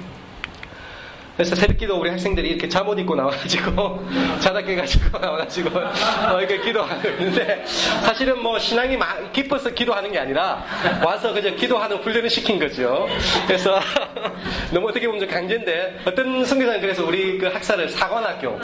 그래서 1.39 1.55
새벽기도 1.55 1.97
우리 2.01 2.11
학생들이 2.11 2.49
이렇게 2.49 2.69
잠옷 2.69 2.99
입고 2.99 3.15
나와가지고 3.15 4.05
자다 4.43 4.61
깨가지고 4.61 5.19
나와가지고 5.21 5.71
어, 5.79 6.41
이렇게 6.41 6.61
기도하고 6.61 7.09
있는데 7.11 7.63
사실은 8.03 8.43
뭐 8.43 8.59
신앙이 8.59 8.97
막 8.97 9.33
깊어서 9.33 9.71
기도하는 9.71 10.11
게 10.11 10.19
아니라 10.19 10.65
와서 11.05 11.33
그저 11.33 11.55
기도하는 11.55 11.99
훈련을 11.99 12.29
시킨 12.29 12.59
거죠. 12.59 13.07
그래서 13.47 13.79
너무 14.75 14.89
어떻게 14.89 15.07
보면 15.07 15.21
좀 15.21 15.29
강제인데 15.29 16.01
어떤 16.05 16.45
선교사는 16.45 16.81
그래서 16.81 17.07
우리 17.07 17.39
그 17.39 17.47
학사를 17.47 17.89
사관학교 17.89 18.59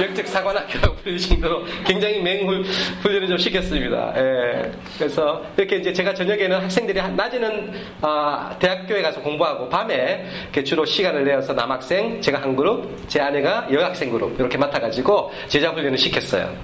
역적 0.00 0.28
사관학교라고 0.28 0.94
불릴 1.02 1.18
정도로 1.18 1.64
굉장히 1.84 2.20
맹훈 2.20 2.62
훈련을 3.02 3.26
좀 3.26 3.38
시켰습니다. 3.38 4.14
예. 4.16 4.70
그래서 4.98 5.44
이렇게 5.56 5.78
이제 5.78 5.92
제가 5.92 6.14
저녁에는 6.14 6.60
학생들이 6.60 7.00
낮에는 7.00 7.72
아, 8.02 8.54
대학교에 8.60 9.02
가서 9.02 9.20
공부하고 9.20 9.68
밤에 9.68 10.26
주로 10.64 10.84
시간을 10.84 11.24
내어서 11.24 11.52
남학 11.52 11.87
남학생, 11.88 12.20
제가 12.20 12.42
한 12.42 12.54
그룹, 12.54 13.08
제 13.08 13.20
아내가 13.20 13.66
여학생 13.72 14.10
그룹 14.10 14.38
이렇게 14.38 14.58
맡아가지고 14.58 15.32
제자 15.48 15.70
훈련을 15.70 15.96
시켰어요. 15.96 16.54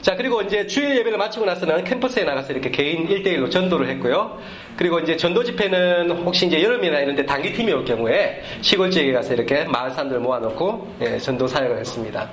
자, 0.00 0.16
그리고 0.16 0.40
이제 0.40 0.66
주일 0.66 0.96
예배를 0.98 1.18
마치고 1.18 1.44
나서는 1.44 1.84
캠퍼스에 1.84 2.24
나가서 2.24 2.52
이렇게 2.52 2.70
개인 2.70 3.06
1대1로 3.06 3.50
전도를 3.50 3.88
했고요. 3.90 4.40
그리고 4.76 4.98
이제 5.00 5.16
전도 5.16 5.44
집회는 5.44 6.10
혹시 6.24 6.46
이제 6.46 6.62
여름이나 6.62 7.00
이런 7.00 7.16
데 7.16 7.26
단기팀이 7.26 7.70
올 7.72 7.84
경우에 7.84 8.42
시골 8.62 8.90
지역에 8.90 9.12
가서 9.12 9.34
이렇게 9.34 9.64
마을 9.64 9.90
사람들 9.90 10.20
모아놓고 10.20 10.94
예, 11.02 11.18
전도 11.18 11.46
사역을 11.46 11.78
했습니다. 11.78 12.30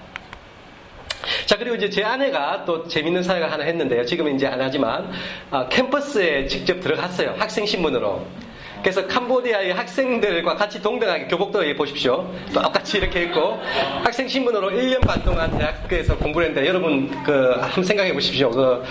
자, 1.45 1.57
그리고 1.57 1.75
이제 1.75 1.89
제 1.89 2.03
아내가 2.03 2.63
또 2.63 2.87
재밌는 2.87 3.23
사역을 3.23 3.51
하나 3.51 3.63
했는데요. 3.65 4.05
지금은 4.05 4.35
이제 4.35 4.47
안 4.47 4.61
하지만, 4.61 5.11
아, 5.51 5.67
캠퍼스에 5.67 6.47
직접 6.47 6.79
들어갔어요. 6.79 7.35
학생 7.37 7.65
신분으로. 7.65 8.46
그래서 8.81 9.05
캄보디아의 9.07 9.73
학생들과 9.73 10.55
같이 10.55 10.81
동등하게 10.81 11.27
교복도 11.27 11.63
해 11.63 11.75
보십시오. 11.75 12.29
똑같이 12.53 12.97
이렇게 12.97 13.23
있고 13.23 13.59
학생 14.03 14.27
신분으로 14.27 14.69
1년 14.71 15.05
반 15.05 15.21
동안 15.23 15.57
대학교에서 15.57 16.15
공부를 16.17 16.47
했는데 16.47 16.67
여러분 16.67 17.09
그 17.23 17.55
한번 17.59 17.83
생각해 17.83 18.13
보십시오. 18.13 18.49
그, 18.51 18.83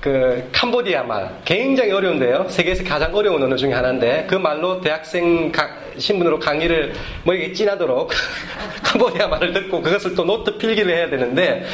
그 0.00 0.48
캄보디아 0.52 1.02
말 1.02 1.40
굉장히 1.44 1.90
어려운데요. 1.92 2.46
세계에서 2.48 2.84
가장 2.84 3.14
어려운 3.14 3.42
언어 3.42 3.56
중에 3.56 3.72
하나인데 3.72 4.26
그 4.28 4.36
말로 4.36 4.80
대학생 4.80 5.50
신분으로 5.98 6.38
강의를 6.38 6.92
뭐 7.24 7.34
이게 7.34 7.52
찐하도록 7.52 8.10
캄보디아 8.84 9.26
말을 9.28 9.52
듣고 9.52 9.82
그것을 9.82 10.14
또 10.14 10.24
노트 10.24 10.56
필기를 10.58 10.94
해야 10.94 11.10
되는데 11.10 11.64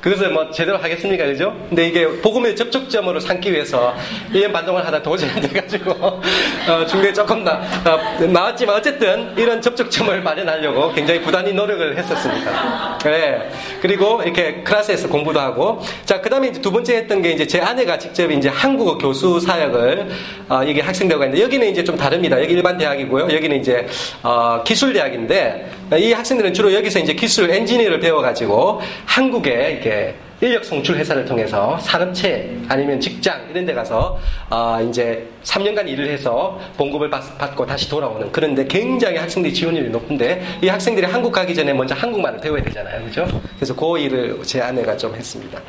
그것을 0.00 0.30
뭐 0.30 0.50
제대로 0.50 0.78
하겠습니까? 0.78 1.24
그죠? 1.26 1.56
근데 1.68 1.88
이게 1.88 2.06
복음의 2.06 2.54
접촉점으로 2.54 3.18
삼기 3.18 3.52
위해서 3.52 3.94
1년 4.32 4.52
반 4.52 4.64
동안 4.64 4.84
하다 4.86 5.02
도저히 5.02 5.30
안 5.30 5.40
돼가지고, 5.40 5.90
어, 5.90 6.86
중간에 6.86 7.12
조금 7.12 7.42
나, 7.42 7.60
어, 7.84 8.24
나왔지만 8.26 8.76
어쨌든 8.76 9.32
이런 9.36 9.60
접촉점을 9.60 10.22
마련하려고 10.22 10.92
굉장히 10.92 11.20
부단히 11.20 11.52
노력을 11.52 11.96
했었습니다. 11.96 12.98
네. 13.04 13.50
그리고 13.80 14.22
이렇게 14.22 14.62
클래스에서 14.62 15.08
공부도 15.08 15.40
하고, 15.40 15.80
자, 16.04 16.20
그 16.20 16.30
다음에 16.30 16.48
이제 16.48 16.60
두 16.60 16.70
번째 16.70 16.96
했던 16.96 17.20
게 17.20 17.32
이제 17.32 17.46
제 17.46 17.60
아내가 17.60 17.98
직접 17.98 18.30
이제 18.30 18.48
한국어 18.48 18.98
교수 18.98 19.40
사역을, 19.40 20.08
어, 20.48 20.62
이게 20.62 20.80
학생대가 20.80 21.24
있는데, 21.24 21.42
여기는 21.42 21.68
이제 21.68 21.82
좀 21.82 21.96
다릅니다. 21.96 22.40
여기 22.40 22.52
일반 22.52 22.78
대학이고요. 22.78 23.24
여기는 23.34 23.60
이제, 23.60 23.86
어, 24.22 24.62
기술대학인데, 24.64 25.78
이 25.96 26.12
학생들은 26.12 26.52
주로 26.52 26.74
여기서 26.74 26.98
이제 26.98 27.14
기술 27.14 27.50
엔지니어를 27.50 27.98
배워가지고 28.00 28.82
한국에 29.06 29.80
이렇게 29.88 30.14
인력 30.40 30.64
송출 30.64 30.96
회사를 30.96 31.24
통해서 31.24 31.76
산업체 31.78 32.56
아니면 32.68 33.00
직장 33.00 33.48
이런 33.50 33.66
데 33.66 33.74
가서 33.74 34.18
어 34.50 34.78
이제 34.88 35.26
3년간 35.42 35.88
일을 35.88 36.08
해서 36.08 36.60
봉급을 36.76 37.10
받, 37.10 37.56
고 37.56 37.66
다시 37.66 37.88
돌아오는 37.88 38.30
그런데 38.30 38.66
굉장히 38.66 39.16
학생들이 39.16 39.52
지원율이 39.52 39.88
높은데 39.90 40.44
이 40.62 40.68
학생들이 40.68 41.06
한국 41.06 41.32
가기 41.32 41.54
전에 41.54 41.72
먼저 41.72 41.94
한국말을 41.94 42.38
배워야 42.40 42.62
되잖아요. 42.62 43.04
그죠? 43.06 43.26
그래서 43.56 43.74
그 43.74 43.98
일을 43.98 44.38
제 44.44 44.60
아내가 44.60 44.96
좀 44.96 45.14
했습니다. 45.14 45.60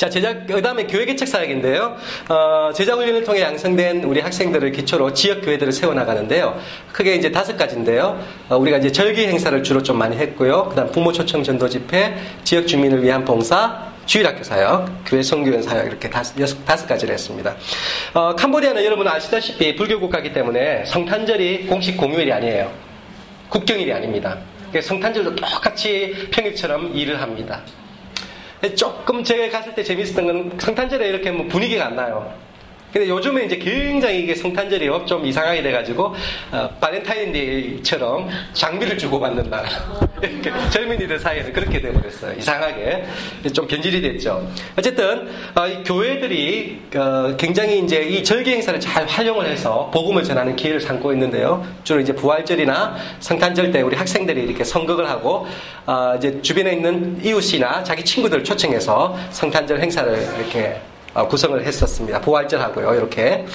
자, 0.00 0.08
제작, 0.08 0.46
그 0.46 0.62
다음에 0.62 0.84
교회 0.84 1.04
개척 1.04 1.28
사역인데요. 1.28 1.94
어, 2.30 2.72
제자 2.72 2.94
훈련을 2.94 3.22
통해 3.22 3.42
양성된 3.42 4.04
우리 4.04 4.20
학생들을 4.20 4.72
기초로 4.72 5.12
지역 5.12 5.42
교회들을 5.42 5.72
세워나가는데요. 5.72 6.58
크게 6.90 7.16
이제 7.16 7.30
다섯 7.30 7.54
가지인데요. 7.54 8.18
어, 8.48 8.56
우리가 8.56 8.78
이제 8.78 8.90
절기 8.90 9.26
행사를 9.26 9.62
주로 9.62 9.82
좀 9.82 9.98
많이 9.98 10.16
했고요. 10.16 10.70
그 10.70 10.74
다음 10.74 10.90
부모 10.90 11.12
초청 11.12 11.42
전도 11.42 11.68
집회, 11.68 12.16
지역 12.44 12.66
주민을 12.66 13.02
위한 13.02 13.26
봉사, 13.26 13.90
주일학교 14.06 14.42
사역, 14.42 14.88
교회 15.04 15.22
성교연 15.22 15.60
사역 15.60 15.88
이렇게 15.88 16.08
다섯, 16.08 16.40
여섯, 16.40 16.64
다섯 16.64 16.86
가지를 16.86 17.12
했습니다. 17.12 17.54
어, 18.14 18.34
캄보디아는 18.34 18.82
여러분 18.82 19.06
아시다시피 19.06 19.76
불교 19.76 20.00
국가이기 20.00 20.32
때문에 20.32 20.86
성탄절이 20.86 21.66
공식 21.66 21.98
공휴일이 21.98 22.32
아니에요. 22.32 22.72
국경일이 23.50 23.92
아닙니다. 23.92 24.38
성탄절도 24.80 25.36
똑같이 25.36 26.30
평일처럼 26.30 26.96
일을 26.96 27.20
합니다. 27.20 27.60
조금 28.76 29.24
제가 29.24 29.50
갔을 29.50 29.74
때 29.74 29.82
재밌었던 29.82 30.26
건 30.26 30.58
성탄절에 30.58 31.08
이렇게 31.08 31.30
뭐 31.30 31.46
분위기가 31.46 31.86
안 31.86 31.96
나요. 31.96 32.32
근데 32.92 33.08
요즘에 33.08 33.44
이제 33.44 33.56
굉장히 33.56 34.20
이게 34.20 34.34
성탄절이 34.34 34.90
좀 35.06 35.24
이상하게 35.24 35.62
돼가지고 35.62 36.14
어, 36.50 36.70
바렌타인데이처럼 36.80 38.28
장비를 38.52 38.98
주고 38.98 39.20
받는 39.20 39.48
날 39.48 39.64
이렇게 40.22 40.52
젊은이들 40.70 41.18
사이에는 41.18 41.52
그렇게 41.52 41.80
돼버렸어요. 41.80 42.36
이상하게 42.38 43.04
좀 43.52 43.66
변질이 43.66 44.00
됐죠. 44.00 44.48
어쨌든 44.76 45.28
어, 45.54 45.82
교회들이 45.84 46.82
어, 46.96 47.36
굉장히 47.36 47.78
이제 47.78 48.02
이 48.02 48.24
절기 48.24 48.50
행사를 48.50 48.78
잘 48.80 49.06
활용을 49.06 49.46
해서 49.46 49.90
복음을 49.92 50.24
전하는 50.24 50.56
기회를 50.56 50.80
삼고 50.80 51.12
있는데요. 51.12 51.64
주로 51.84 52.00
이제 52.00 52.12
부활절이나 52.12 52.96
성탄절 53.20 53.70
때 53.70 53.82
우리 53.82 53.96
학생들이 53.96 54.42
이렇게 54.42 54.64
선곡을 54.64 55.08
하고 55.08 55.46
어, 55.86 56.14
이제 56.18 56.40
주변에 56.42 56.72
있는 56.72 57.20
이웃이나 57.24 57.84
자기 57.84 58.04
친구들 58.04 58.42
초청해서 58.42 59.16
성탄절 59.30 59.80
행사를 59.80 60.12
이렇게 60.38 60.80
어, 60.80 60.89
구성을 61.14 61.62
했었습니다. 61.64 62.20
부활절하고요, 62.20 62.94
이렇게. 62.94 63.46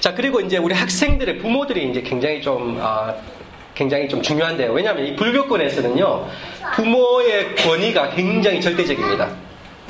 자, 0.00 0.14
그리고 0.14 0.40
이제 0.40 0.56
우리 0.56 0.74
학생들의 0.74 1.38
부모들이 1.38 1.90
이제 1.90 2.02
굉장히 2.02 2.40
좀, 2.42 2.78
어, 2.80 3.14
굉장히 3.74 4.08
좀 4.08 4.20
중요한데요. 4.22 4.72
왜냐하면 4.72 5.06
이 5.06 5.16
불교권에서는요, 5.16 6.26
부모의 6.74 7.56
권위가 7.56 8.10
굉장히 8.10 8.60
절대적입니다. 8.60 9.28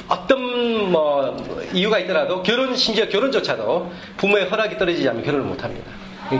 어떤 0.09 0.91
뭐 0.91 1.37
이유가 1.73 1.99
있더라도 2.01 2.43
결혼 2.43 2.75
심지어 2.75 3.09
결혼조차도 3.09 3.93
부모의 4.17 4.47
허락이 4.47 4.77
떨어지지 4.77 5.09
않으면 5.09 5.25
결혼을 5.25 5.47
못합니다. 5.47 5.91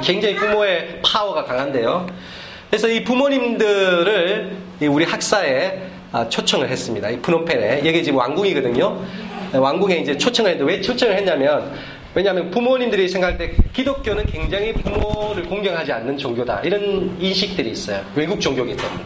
굉장히 0.03 0.35
부모의 0.35 1.01
파워가 1.05 1.45
강한데요. 1.45 2.07
그래서 2.69 2.89
이 2.89 3.03
부모님들을 3.05 4.57
우리 4.83 5.05
학사에 5.05 5.83
아, 6.13 6.29
초청을 6.29 6.69
했습니다. 6.69 7.09
이 7.11 7.21
프놈펜에 7.21 7.83
여기 7.85 8.03
지금 8.03 8.19
왕궁이거든요. 8.19 9.05
왕궁에 9.53 9.97
이제 9.97 10.17
초청을 10.17 10.53
했는데 10.53 10.73
왜 10.73 10.81
초청을 10.81 11.17
했냐면 11.17 11.73
왜냐하면 12.15 12.51
부모님들이 12.51 13.09
생각할 13.09 13.39
때 13.39 13.55
기독교는 13.73 14.27
굉장히 14.27 14.73
부모를 14.73 15.45
공경하지 15.45 15.93
않는 15.93 16.19
종교다. 16.19 16.61
이런 16.65 17.17
인식들이 17.21 17.71
있어요. 17.71 18.05
외국 18.17 18.41
종교이기 18.41 18.77
때문에. 18.77 19.05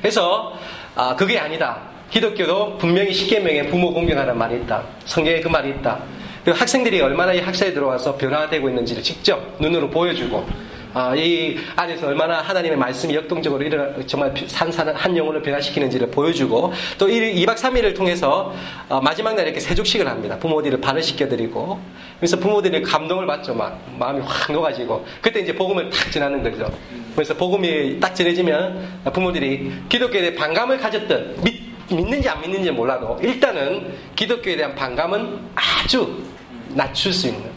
그래서 0.00 0.52
아 0.96 1.14
그게 1.14 1.38
아니다. 1.38 1.80
기독교도 2.10 2.78
분명히 2.78 3.12
십계명에 3.12 3.66
부모 3.66 3.92
공경하는 3.92 4.36
말이 4.36 4.56
있다. 4.56 4.82
성경에 5.04 5.40
그 5.40 5.48
말이 5.48 5.70
있다. 5.70 6.00
학생들이 6.46 7.00
얼마나 7.00 7.32
이 7.32 7.40
학사에 7.40 7.72
들어와서 7.72 8.16
변화되고 8.16 8.68
있는지를 8.68 9.02
직접 9.02 9.56
눈으로 9.60 9.88
보여주고 9.88 10.46
아, 10.94 11.12
이 11.16 11.58
안에서 11.74 12.06
얼마나 12.06 12.40
하나님의 12.40 12.78
말씀이 12.78 13.16
역동적으로 13.16 13.64
일어나, 13.64 13.92
정말 14.06 14.32
산산 14.46 14.94
한 14.94 15.16
영혼을 15.16 15.42
변화시키는지를 15.42 16.08
보여주고 16.12 16.72
또 16.98 17.08
2박 17.08 17.56
3일을 17.56 17.96
통해서 17.96 18.54
어, 18.88 19.00
마지막 19.00 19.34
날 19.34 19.46
이렇게 19.46 19.58
세족식을 19.58 20.06
합니다. 20.06 20.38
부모들을 20.38 20.80
발을 20.80 21.02
시켜드리고 21.02 21.80
그래서 22.20 22.38
부모들이 22.38 22.80
감동을 22.82 23.26
받죠. 23.26 23.54
막 23.54 23.80
마음이 23.98 24.20
확 24.24 24.52
녹아지고 24.52 25.04
그때 25.20 25.40
이제 25.40 25.52
복음을 25.52 25.90
탁 25.90 26.12
전하는 26.12 26.40
거죠. 26.44 26.72
그래서 27.16 27.34
복음이 27.34 27.98
딱 27.98 28.14
전해지면 28.14 29.02
부모들이 29.12 29.72
기독교에 29.88 30.20
대해 30.20 30.34
반감을 30.36 30.78
가졌던 30.78 31.42
믿, 31.42 31.60
믿는지 31.90 32.28
안 32.28 32.40
믿는지 32.40 32.70
몰라도 32.70 33.18
일단은 33.20 33.92
기독교에 34.14 34.54
대한 34.54 34.76
반감은 34.76 35.40
아주 35.56 36.22
낮출 36.68 37.12
수 37.12 37.26
있는 37.26 37.54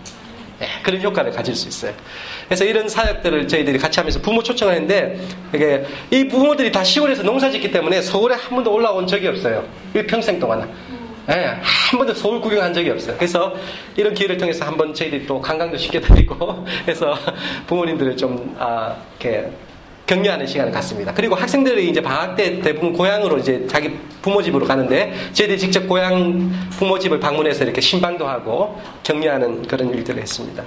네, 0.59 0.67
그런 0.81 1.01
효과를 1.01 1.31
가질 1.31 1.55
수 1.55 1.67
있어요. 1.67 1.93
그래서 2.47 2.63
이런 2.63 2.87
사역들을 2.87 3.47
저희들이 3.47 3.77
같이 3.77 3.99
하면서 3.99 4.21
부모 4.21 4.41
초청을 4.41 4.73
했는데 4.73 5.19
이게 5.53 5.85
이 6.11 6.27
부모들이 6.27 6.71
다 6.71 6.83
시골에서 6.83 7.23
농사 7.23 7.49
짓기 7.49 7.71
때문에 7.71 8.01
서울에 8.01 8.35
한 8.35 8.49
번도 8.49 8.73
올라온 8.73 9.05
적이 9.05 9.27
없어요. 9.27 9.65
일평생 9.93 10.39
동안. 10.39 10.69
예, 11.29 11.57
한 11.61 11.97
번도 11.97 12.13
서울 12.13 12.39
구경한 12.39 12.73
적이 12.73 12.91
없어요. 12.91 13.17
그래서 13.17 13.53
이런 13.97 14.13
기회를 14.13 14.37
통해서 14.37 14.63
한번 14.63 14.93
저희들이 14.93 15.27
또 15.27 15.41
관광도 15.41 15.77
시켜드리고 15.77 16.65
해서 16.87 17.17
부모님들을 17.67 18.15
좀 18.15 18.55
아, 18.57 18.95
이렇게 19.19 19.49
격려하는 20.05 20.47
시간을 20.47 20.71
갖습니다. 20.71 21.13
그리고 21.13 21.35
학생들이 21.35 21.89
이제 21.89 22.01
방학 22.01 22.37
때 22.37 22.61
대부분 22.61 22.93
고향으로 22.93 23.39
이제 23.39 23.67
자기 23.67 23.91
부모 24.21 24.41
집으로 24.41 24.65
가는데 24.65 25.13
저희들이 25.33 25.59
직접 25.59 25.85
고향 25.85 26.49
부모 26.69 26.97
집을 26.97 27.19
방문해서 27.19 27.65
이렇게 27.65 27.81
신방도 27.81 28.25
하고 28.25 28.79
격려하는 29.03 29.67
그런 29.67 29.93
일들을 29.93 30.21
했습니다. 30.21 30.63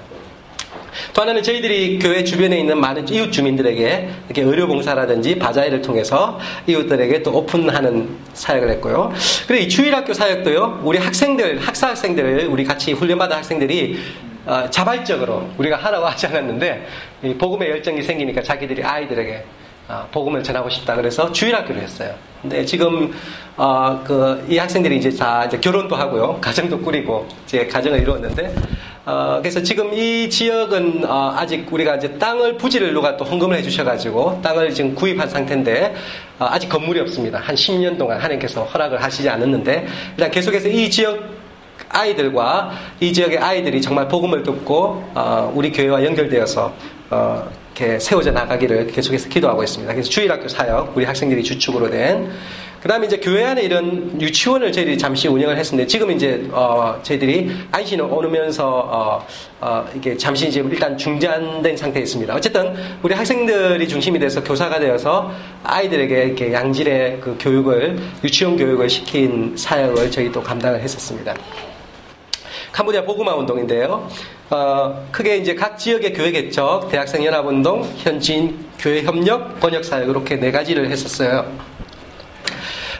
또 1.13 1.21
하나는 1.21 1.43
저희들이 1.43 1.99
교회 1.99 2.23
주변에 2.23 2.59
있는 2.59 2.79
많은 2.79 3.07
이웃 3.09 3.31
주민들에게 3.31 4.09
이렇게 4.27 4.41
의료 4.41 4.67
봉사라든지 4.67 5.37
바자회를 5.37 5.81
통해서 5.81 6.39
이웃들에게 6.67 7.23
또 7.23 7.35
오픈하는 7.37 8.09
사역을 8.33 8.69
했고요. 8.71 9.13
그리고 9.47 9.63
이 9.63 9.69
주일학교 9.69 10.13
사역도요. 10.13 10.81
우리 10.83 10.97
학생들, 10.97 11.59
학사 11.59 11.89
학생들, 11.89 12.47
우리 12.49 12.63
같이 12.63 12.93
훈련받은 12.93 13.37
학생들이 13.37 13.99
어, 14.45 14.67
자발적으로 14.69 15.47
우리가 15.57 15.77
하라고 15.77 16.05
하지 16.07 16.27
않았는데 16.27 16.87
복음의 17.37 17.69
열정이 17.69 18.01
생기니까 18.01 18.41
자기들이 18.41 18.83
아이들에게 18.83 19.43
어, 19.87 20.07
복음을 20.11 20.41
전하고 20.43 20.69
싶다 20.69 20.95
그래서 20.95 21.31
주일학교를 21.31 21.81
했어요. 21.81 22.13
근데 22.41 22.65
지금 22.65 23.13
어, 23.57 24.01
그 24.03 24.43
이 24.49 24.57
학생들이 24.57 24.97
이제 24.97 25.11
다 25.11 25.45
이제 25.45 25.59
결혼도 25.59 25.95
하고요, 25.95 26.39
가정도 26.41 26.79
꾸리고 26.79 27.27
이제 27.45 27.67
가정을 27.67 27.99
이루었는데 28.01 28.55
어, 29.03 29.39
그래서 29.41 29.63
지금 29.63 29.93
이 29.93 30.29
지역은 30.29 31.05
어, 31.05 31.33
아직 31.35 31.71
우리가 31.71 31.95
이제 31.95 32.19
땅을 32.19 32.57
부지를 32.57 32.93
누가 32.93 33.17
또 33.17 33.25
헌금을 33.25 33.57
해주셔가지고 33.57 34.41
땅을 34.43 34.73
지금 34.73 34.93
구입한 34.93 35.27
상태인데 35.27 35.95
어, 36.37 36.47
아직 36.49 36.69
건물이 36.69 36.99
없습니다. 37.01 37.39
한 37.39 37.55
10년 37.55 37.97
동안 37.97 38.19
하나님께서 38.19 38.63
허락을 38.63 39.01
하시지 39.01 39.27
않았는데 39.27 39.87
일단 40.11 40.29
계속해서 40.29 40.67
이 40.67 40.89
지역 40.89 41.19
아이들과 41.89 42.71
이 42.99 43.11
지역의 43.11 43.39
아이들이 43.39 43.81
정말 43.81 44.07
복음을 44.07 44.43
듣고 44.43 45.03
어, 45.15 45.51
우리 45.55 45.71
교회와 45.71 46.03
연결되어서 46.03 46.73
어, 47.09 47.49
이렇게 47.75 47.99
세워져 47.99 48.31
나가기를 48.31 48.87
계속해서 48.87 49.29
기도하고 49.29 49.63
있습니다. 49.63 49.91
그래서 49.93 50.09
주일학교 50.11 50.47
사역 50.47 50.95
우리 50.95 51.05
학생들이 51.05 51.43
주축으로 51.43 51.89
된 51.89 52.29
그 52.81 52.87
다음에 52.87 53.05
이제 53.05 53.17
교회 53.17 53.43
안에 53.45 53.61
이런 53.61 54.19
유치원을 54.19 54.71
저희들이 54.71 54.97
잠시 54.97 55.27
운영을 55.27 55.55
했었는데 55.55 55.85
지금 55.87 56.09
이제 56.09 56.47
어, 56.51 56.99
저희들이 57.03 57.51
안신을 57.71 58.05
오르면서 58.05 58.67
어, 58.67 59.27
어, 59.59 59.87
이게 59.95 60.17
잠시 60.17 60.47
이제 60.47 60.61
일단 60.61 60.97
중단된 60.97 61.77
상태에 61.77 62.01
있습니다. 62.01 62.33
어쨌든 62.33 62.73
우리 63.03 63.13
학생들이 63.13 63.87
중심이 63.87 64.17
돼서 64.17 64.43
교사가 64.43 64.79
되어서 64.79 65.31
아이들에게 65.63 66.23
이렇게 66.23 66.51
양질의 66.51 67.19
그 67.21 67.37
교육을 67.39 67.99
유치원 68.23 68.57
교육을 68.57 68.89
시킨 68.89 69.55
사역을 69.55 70.09
저희 70.09 70.31
도 70.31 70.41
감당을 70.41 70.81
했었습니다. 70.81 71.35
캄보디아 72.71 73.03
보그마 73.03 73.35
운동인데요. 73.35 74.09
어, 74.49 75.07
크게 75.11 75.37
이제 75.37 75.53
각 75.53 75.77
지역의 75.77 76.13
교회 76.13 76.31
개척, 76.31 76.89
대학생 76.89 77.23
연합 77.23 77.45
운동, 77.45 77.83
현지인 77.97 78.65
교회 78.79 79.03
협력, 79.03 79.59
번역 79.59 79.85
사역 79.85 80.09
이렇게 80.09 80.35
네 80.37 80.51
가지를 80.51 80.89
했었어요. 80.89 81.45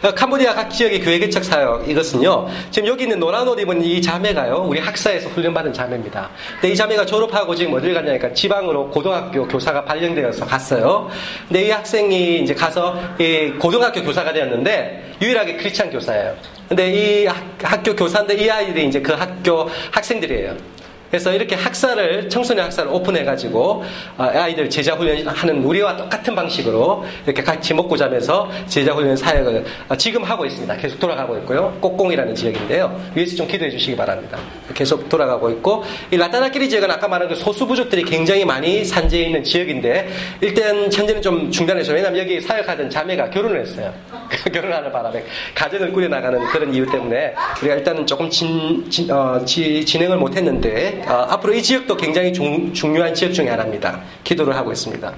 어, 0.04 0.12
캄보디아 0.12 0.56
각 0.56 0.70
지역의 0.70 1.00
교회 1.02 1.20
개척 1.20 1.44
사역 1.44 1.88
이것은요. 1.88 2.48
지금 2.72 2.88
여기 2.88 3.04
있는 3.04 3.20
노란 3.20 3.48
옷 3.48 3.60
입은 3.60 3.84
이 3.84 4.02
자매가요. 4.02 4.66
우리 4.68 4.80
학사에서 4.80 5.30
훈련받은 5.30 5.74
자매입니다. 5.74 6.30
근데 6.60 6.74
이 6.74 6.76
자매가 6.76 7.06
졸업하고 7.06 7.54
지금 7.54 7.74
어딜 7.74 7.94
갔냐니까 7.94 8.34
지방으로 8.34 8.90
고등학교 8.90 9.48
교사가 9.48 9.86
발령되어서 9.86 10.46
갔어요. 10.46 11.08
근데 11.48 11.68
이 11.68 11.70
학생이 11.70 12.40
이제 12.40 12.56
가서 12.56 13.00
이 13.20 13.54
고등학교 13.60 14.02
교사가 14.02 14.34
되었는데 14.34 15.18
유일하게 15.22 15.58
크리스찬 15.58 15.92
교사예요. 15.92 16.36
근데 16.68 16.92
이 16.92 17.28
학교 17.62 17.96
교사인데 17.96 18.36
이 18.36 18.50
아이들이 18.50 18.88
이제 18.88 19.02
그 19.02 19.14
학교 19.14 19.70
학생들이에요. 19.92 20.81
그래서 21.12 21.34
이렇게 21.34 21.56
학사를 21.56 22.30
청소년 22.30 22.66
학사를 22.66 22.90
오픈해가지고 22.90 23.84
어, 24.18 24.24
아이들 24.24 24.70
제자 24.70 24.96
훈련하는 24.96 25.62
우리와 25.64 25.98
똑같은 25.98 26.34
방식으로 26.34 27.04
이렇게 27.26 27.44
같이 27.44 27.74
먹고 27.74 27.98
자면서 27.98 28.50
제자 28.66 28.94
훈련 28.94 29.18
사역을 29.18 29.66
어, 29.90 29.96
지금 29.98 30.24
하고 30.24 30.46
있습니다. 30.46 30.74
계속 30.78 31.00
돌아가고 31.00 31.38
있고요. 31.40 31.78
꼭공이라는 31.82 32.34
지역인데요. 32.34 33.12
위에서 33.14 33.36
좀 33.36 33.46
기도해 33.46 33.70
주시기 33.70 33.98
바랍니다. 33.98 34.40
계속 34.74 35.10
돌아가고 35.10 35.50
있고 35.52 35.84
이 36.12 36.18
라타나끼리 36.18 36.70
지역은 36.70 36.90
아까 36.90 37.10
말한 37.10 37.28
그 37.28 37.36
소수 37.36 37.68
부족들이 37.68 38.04
굉장히 38.04 38.46
많이 38.46 38.86
산재해 38.86 39.26
있는 39.26 39.44
지역인데 39.44 40.08
일단 40.40 40.92
현재는 40.92 41.22
좀 41.22 41.52
중단해서 41.52 41.92
왜냐하면 41.92 42.22
여기 42.22 42.40
사역하던 42.40 42.90
자매가 42.90 43.32
결혼을 43.32 43.60
했어요. 43.60 43.94
결혼하는 44.54 44.92
바람에 44.92 45.26
가정을 45.56 45.92
꾸려 45.92 46.08
나가는 46.08 46.40
그런 46.48 46.74
이유 46.74 46.86
때문에 46.90 47.34
우리가 47.62 47.76
일단은 47.76 48.08
조금 48.08 48.30
진, 48.30 48.90
진, 48.90 49.12
어, 49.12 49.44
지, 49.44 49.86
진행을 49.86 50.18
못했는데 50.18 51.01
어, 51.08 51.28
앞으로 51.30 51.54
이 51.54 51.62
지역도 51.62 51.98
굉장히 51.98 52.34
중, 52.34 52.74
중요한 52.74 53.14
지역 53.14 53.34
중에 53.34 53.50
하나입니다. 53.50 54.02
기도를 54.24 54.56
하고 54.56 54.72
있습니다. 54.72 55.14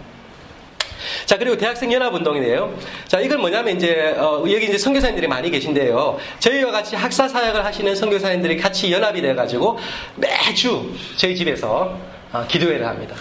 자, 1.26 1.38
그리고 1.38 1.58
대학생 1.58 1.92
연합 1.94 2.14
운동이네요. 2.14 2.74
자, 3.08 3.20
이건 3.20 3.42
뭐냐면 3.42 3.76
이제, 3.76 4.16
어, 4.18 4.44
여기 4.48 4.66
이제 4.66 4.78
선교사님들이 4.78 5.28
많이 5.28 5.50
계신데요. 5.50 6.18
저희와 6.40 6.72
같이 6.72 6.96
학사 6.96 7.28
사역을 7.28 7.64
하시는 7.64 7.96
선교사님들이 7.96 8.58
같이 8.58 8.92
연합이 8.92 9.22
돼가지고 9.22 9.80
매주 10.16 10.92
저희 11.18 11.36
집에서 11.36 11.98
어, 12.34 12.44
기도회를 12.48 12.88
합니다. 12.88 13.16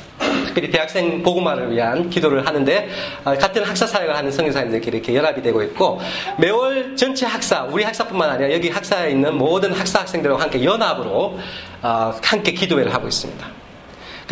특별히 0.46 0.70
대학생 0.70 1.22
보고마를 1.22 1.70
위한 1.70 2.08
기도를 2.08 2.46
하는데 2.46 2.88
어, 3.24 3.34
같은 3.34 3.62
학사 3.62 3.86
사역을 3.86 4.16
하는 4.16 4.32
선교사님들끼리 4.32 4.96
이렇게 4.96 5.14
연합이 5.14 5.42
되고 5.42 5.62
있고 5.62 6.00
매월 6.38 6.96
전체 6.96 7.26
학사 7.26 7.64
우리 7.64 7.84
학사뿐만 7.84 8.30
아니라 8.30 8.50
여기 8.52 8.70
학사에 8.70 9.10
있는 9.10 9.36
모든 9.36 9.72
학사 9.72 10.00
학생들과 10.00 10.40
함께 10.40 10.64
연합으로 10.64 11.10
어, 11.10 11.38
함께 11.82 12.52
기도회를 12.52 12.94
하고 12.94 13.08
있습니다. 13.08 13.62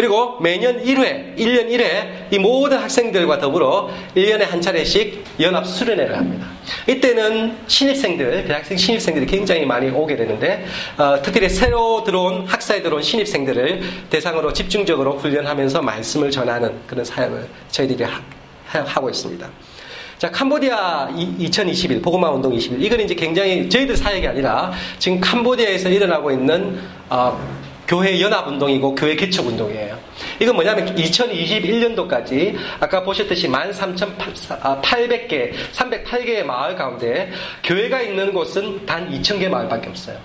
그리고 0.00 0.38
매년 0.40 0.82
1회, 0.82 1.36
1년 1.36 1.68
1회 1.68 2.32
이 2.32 2.38
모든 2.38 2.78
학생들과 2.78 3.38
더불어 3.38 3.90
1년에 4.16 4.48
한 4.48 4.60
차례씩 4.60 5.24
연합 5.40 5.66
수련회를 5.66 6.16
합니다. 6.16 6.46
이때는 6.86 7.56
신입생들, 7.66 8.46
대학생 8.46 8.78
신입생들이 8.78 9.26
굉장히 9.26 9.66
많이 9.66 9.90
오게 9.90 10.16
되는데 10.16 10.64
어, 10.96 11.20
특별히 11.20 11.48
새로 11.48 12.02
들어온 12.04 12.46
학사에 12.46 12.80
들어온 12.82 13.02
신입생들을 13.02 13.82
대상으로 14.08 14.52
집중적으로 14.52 15.18
훈련하면서 15.18 15.82
말씀을 15.82 16.30
전하는 16.30 16.72
그런 16.86 17.04
사역을 17.04 17.46
저희들이 17.70 18.04
하, 18.04 18.22
하고 18.80 19.10
있습니다. 19.10 19.48
자, 20.20 20.30
캄보디아 20.30 21.08
2021, 21.16 22.00
보고마 22.02 22.30
운동 22.30 22.52
21. 22.52 22.82
이건 22.82 23.00
이제 23.00 23.14
굉장히 23.14 23.70
저희들 23.70 23.96
사역이 23.96 24.26
아니라 24.26 24.70
지금 24.98 25.18
캄보디아에서 25.18 25.88
일어나고 25.88 26.30
있는 26.30 26.78
어, 27.08 27.40
교회 27.88 28.20
연합 28.20 28.46
운동이고 28.46 28.96
교회 28.96 29.16
개척 29.16 29.46
운동이에요. 29.46 29.98
이건 30.38 30.56
뭐냐면 30.56 30.94
2021년도까지 30.94 32.54
아까 32.80 33.02
보셨듯이 33.02 33.48
13,800개, 33.48 35.54
308개의 35.72 36.44
마을 36.44 36.76
가운데 36.76 37.30
교회가 37.64 38.02
있는 38.02 38.34
곳은 38.34 38.84
단 38.84 39.10
2,000개 39.10 39.48
마을밖에 39.48 39.88
없어요. 39.88 40.18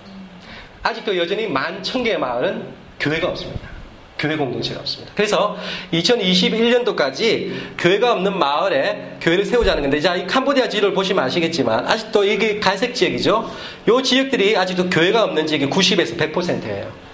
아직도 0.82 1.16
여전히 1.16 1.48
11,000개의 1.48 2.18
마을은 2.18 2.66
교회가 3.00 3.28
없습니다. 3.28 3.75
교회 4.18 4.36
공동체가 4.36 4.80
없습니다. 4.80 5.12
그래서 5.14 5.56
2021년도까지 5.92 7.52
교회가 7.78 8.12
없는 8.12 8.38
마을에 8.38 9.16
교회를 9.20 9.44
세우자는 9.44 9.82
건데, 9.82 10.00
자, 10.00 10.16
이 10.16 10.26
캄보디아 10.26 10.68
지도를 10.68 10.94
보시면 10.94 11.24
아시겠지만, 11.24 11.86
아직도 11.86 12.24
이게 12.24 12.58
갈색 12.58 12.94
지역이죠? 12.94 13.50
이 13.88 14.02
지역들이 14.02 14.56
아직도 14.56 14.88
교회가 14.88 15.24
없는 15.24 15.46
지역이 15.46 15.66
90에서 15.66 16.16
100%예요. 16.16 17.05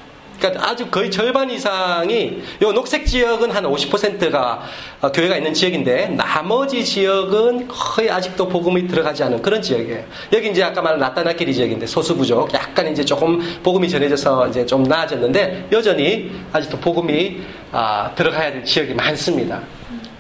그러니까 0.43 0.69
아주 0.69 0.87
거의 0.91 1.09
절반 1.09 1.49
이상이 1.49 2.43
요 2.63 2.73
녹색 2.73 3.07
지역은 3.07 3.53
한 3.53 3.63
50%가 3.63 4.63
어, 5.01 5.13
교회가 5.13 5.37
있는 5.37 5.55
지역인데 5.55 6.09
나머지 6.09 6.85
지역은 6.85 7.69
거의 7.69 8.11
아직도 8.11 8.49
복음이 8.49 8.89
들어가지 8.89 9.23
않은 9.23 9.41
그런 9.41 9.63
지역이에요. 9.63 10.03
여기 10.33 10.51
이제 10.51 10.65
아까 10.65 10.83
말한 10.83 10.99
라따나끼리 10.99 11.55
지역인데 11.55 11.87
소수 11.87 12.17
부족 12.17 12.53
약간 12.55 12.91
이제 12.91 13.05
조금 13.05 13.41
복음이 13.63 13.89
전해져서 13.89 14.49
이제 14.49 14.67
좀 14.67 14.83
나아졌는데 14.83 15.69
여전히 15.71 16.33
아직도 16.53 16.79
복음이 16.79 17.41
아, 17.71 18.11
들어가야 18.17 18.53
될 18.53 18.65
지역이 18.65 18.95
많습니다. 18.95 19.63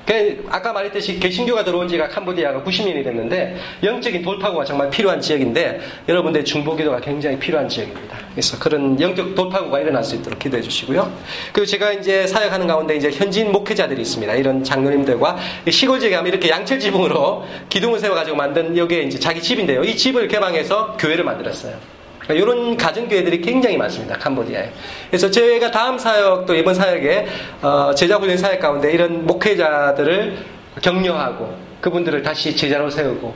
그 0.07 0.45
아까 0.51 0.73
말했듯이 0.73 1.19
개신교가 1.21 1.65
들어온 1.65 1.89
지가 1.89 2.09
캄보디아가 2.09 2.63
90년이 2.63 3.05
됐는데 3.05 3.57
영적인 3.83 4.23
돌파구가 4.23 4.65
정말 4.65 4.91
필요한 4.91 5.21
지역인데 5.21 5.81
여러분들 6.09 6.45
중보기도가 6.45 7.01
굉장히 7.01 7.39
필요한 7.39 7.69
지역입니다. 7.69 8.19
그래서 8.33 8.59
그런 8.59 9.01
영적 9.01 9.35
돌파구가 9.35 9.81
일어날 9.81 10.03
수 10.03 10.17
있도록 10.17 10.39
기도해 10.39 10.63
주시고요. 10.63 11.13
그리고 11.53 11.67
제가 11.67 11.93
이제 11.93 12.27
사역하는 12.27 12.67
가운데 12.67 12.97
이제 12.97 13.11
현지인 13.11 13.53
목회자들이 13.53 14.01
있습니다. 14.03 14.35
이런 14.35 14.65
장로님들과 14.65 15.39
시골 15.71 16.01
지역에 16.01 16.17
하면 16.17 16.33
이렇게 16.33 16.49
양철 16.49 16.81
지붕으로 16.81 17.45
기둥을 17.69 17.99
세워가지고 17.99 18.37
만든 18.37 18.77
여기에 18.77 19.03
이제 19.03 19.19
자기 19.19 19.41
집인데요. 19.41 19.85
이 19.85 19.97
집을 19.97 20.29
개방해서 20.29 20.97
교회를 20.99 21.25
만들었어요. 21.25 22.02
이런 22.31 22.47
그러니까 22.57 22.87
가정교회들이 22.87 23.41
굉장히 23.41 23.77
많습니다. 23.77 24.17
캄보디아에. 24.17 24.71
그래서 25.09 25.31
저희가 25.31 25.71
다음 25.71 25.99
사역 25.99 26.47
또 26.47 26.55
이번 26.55 26.75
사역에 26.75 27.27
어, 27.63 27.93
제자훈련 27.95 28.37
사역 28.37 28.61
가운데 28.61 28.93
이런 28.93 29.27
목회자들을 29.27 30.39
격려하고 30.81 31.55
그분들을 31.81 32.23
다시 32.23 32.57
제자로 32.57 32.89
세우고 32.91 33.35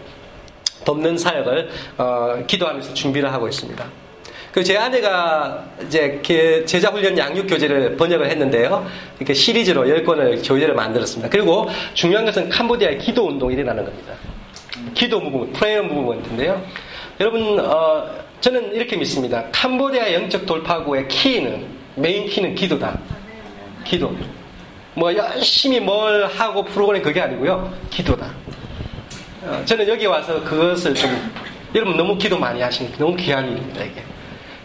돕는 0.84 1.18
사역을 1.18 1.68
어, 1.98 2.44
기도하면서 2.46 2.94
준비를 2.94 3.32
하고 3.32 3.48
있습니다. 3.48 3.84
그제 4.52 4.78
아내가 4.78 5.66
이제 5.84 6.22
제자 6.64 6.88
훈련 6.88 7.18
양육 7.18 7.46
교재를 7.46 7.94
번역을 7.98 8.30
했는데요. 8.30 8.86
이렇게 9.18 9.34
시리즈로 9.34 9.84
10권을 9.84 10.48
교재를 10.48 10.74
만들었습니다. 10.74 11.28
그리고 11.28 11.68
중요한 11.92 12.24
것은 12.24 12.48
캄보디아의 12.48 12.98
기도 12.98 13.26
운동이 13.26 13.52
일어나는 13.52 13.84
겁니다. 13.84 14.14
기도 14.94 15.20
move, 15.20 15.52
prayer 15.52 15.82
movement인데요. 15.82 16.62
여러분, 17.20 17.60
어, 17.60 18.25
저는 18.40 18.74
이렇게 18.74 18.96
믿습니다. 18.96 19.44
캄보디아 19.50 20.12
영적 20.12 20.46
돌파구의 20.46 21.08
key는, 21.08 21.66
main 21.96 22.28
key는 22.28 22.54
기도다. 22.54 22.98
기도. 23.84 24.14
뭐 24.94 25.14
열심히 25.14 25.80
뭘 25.80 26.26
하고 26.26 26.64
프로그램 26.64 27.02
그게 27.02 27.20
아니고요. 27.20 27.72
기도다. 27.90 28.32
어, 29.42 29.62
저는 29.64 29.88
여기 29.88 30.06
와서 30.06 30.42
그것을 30.42 30.94
좀, 30.94 31.10
여러분 31.74 31.96
너무 31.96 32.16
기도 32.18 32.38
많이 32.38 32.60
하시는, 32.60 32.90
너무 32.98 33.16
귀한 33.16 33.50
일입니다, 33.50 33.84
이게. 33.84 34.02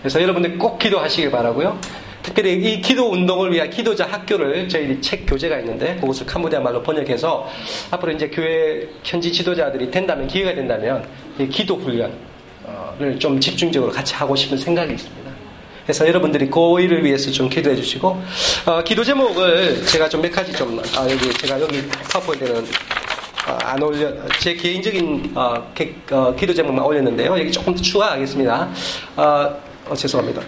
그래서 0.02 0.22
여러분들 0.22 0.57
꼭 0.57 0.80
기도하시길 0.80 1.31
바라고요. 1.31 1.80
특별히 2.23 2.53
이 2.53 2.81
기도 2.81 3.11
운동을 3.11 3.52
위한 3.52 3.69
기도자 3.69 4.06
학교를 4.06 4.69
저희 4.69 5.02
책 5.02 5.26
교재가 5.26 5.60
있는데 5.60 5.95
그것을 5.99 6.27
캄보디아 6.27 6.60
말로 6.60 6.84
번역해서 6.84 7.49
앞으로 7.89 8.11
이제 8.11 8.30
교회 8.30 8.88
현지 9.03 9.31
지도자들이 9.31 9.89
된다면 9.89 10.27
기회가 10.27 10.53
된다면 10.53 11.03
이 11.39 11.48
기도 11.48 11.77
훈련을 11.77 12.31
좀 13.20 13.40
집중적으로 13.40 13.92
같이 13.92 14.14
하고 14.16 14.36
싶은 14.36 14.58
생각이 14.58 14.94
있습니다. 14.94 15.32
그래서 15.84 16.08
여러분들이 16.08 16.50
그 16.50 16.80
일을 16.80 17.04
위해서 17.04 17.32
좀 17.32 17.50
기도해 17.50 17.76
주시고 17.76 18.22
어, 18.66 18.84
기도 18.84 19.04
제목을 19.04 19.84
제가 19.86 20.08
좀 20.10 20.22
몇 20.22 20.32
가지 20.32 20.54
좀 20.54 20.80
아, 20.96 21.10
여기 21.10 21.34
제가 21.34 21.60
여기 21.60 21.82
파워포인트는 22.12 22.64
어, 23.48 23.58
안 23.64 23.82
올려 23.82 24.12
제 24.40 24.54
개인적인 24.54 25.32
어, 25.36 25.72
기, 25.74 25.96
어, 26.12 26.34
기도 26.36 26.54
제목만 26.54 26.86
올렸는데요. 26.86 27.32
여기 27.38 27.52
조금 27.52 27.74
더 27.74 27.82
추가하겠습니다. 27.82 28.70
어, 29.18 29.62
어, 29.90 29.96
죄송합니다. 29.96 30.42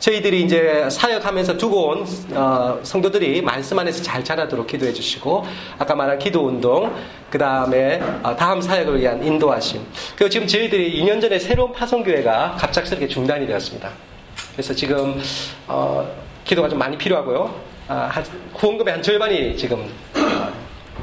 어, 0.00 0.10
저희들이 0.10 0.42
이제 0.42 0.88
사역하면서 0.90 1.58
두고 1.58 1.88
온 1.88 2.06
어, 2.32 2.80
성도들이 2.82 3.42
말씀 3.42 3.78
안에서 3.78 4.02
잘 4.02 4.24
자라도록 4.24 4.66
기도해 4.66 4.92
주시고 4.92 5.44
아까 5.78 5.94
말한 5.94 6.18
기도 6.18 6.46
운동 6.46 6.92
그 7.28 7.38
다음에 7.38 8.00
어, 8.22 8.34
다음 8.34 8.62
사역을 8.62 8.98
위한 8.98 9.22
인도하심 9.22 9.86
그리고 10.16 10.30
지금 10.30 10.46
저희들이 10.46 11.00
2년 11.02 11.20
전에 11.20 11.38
새로운 11.38 11.72
파송교회가 11.72 12.56
갑작스럽게 12.58 13.08
중단이 13.08 13.46
되었습니다. 13.46 13.90
그래서 14.52 14.74
지금 14.74 15.20
어, 15.68 16.10
기도가 16.44 16.68
좀 16.68 16.78
많이 16.78 16.96
필요하고요. 16.96 17.70
아, 17.88 18.10
후원금의 18.54 18.94
한 18.94 19.02
절반이 19.02 19.56
지금 19.56 19.80
어, 20.16 20.59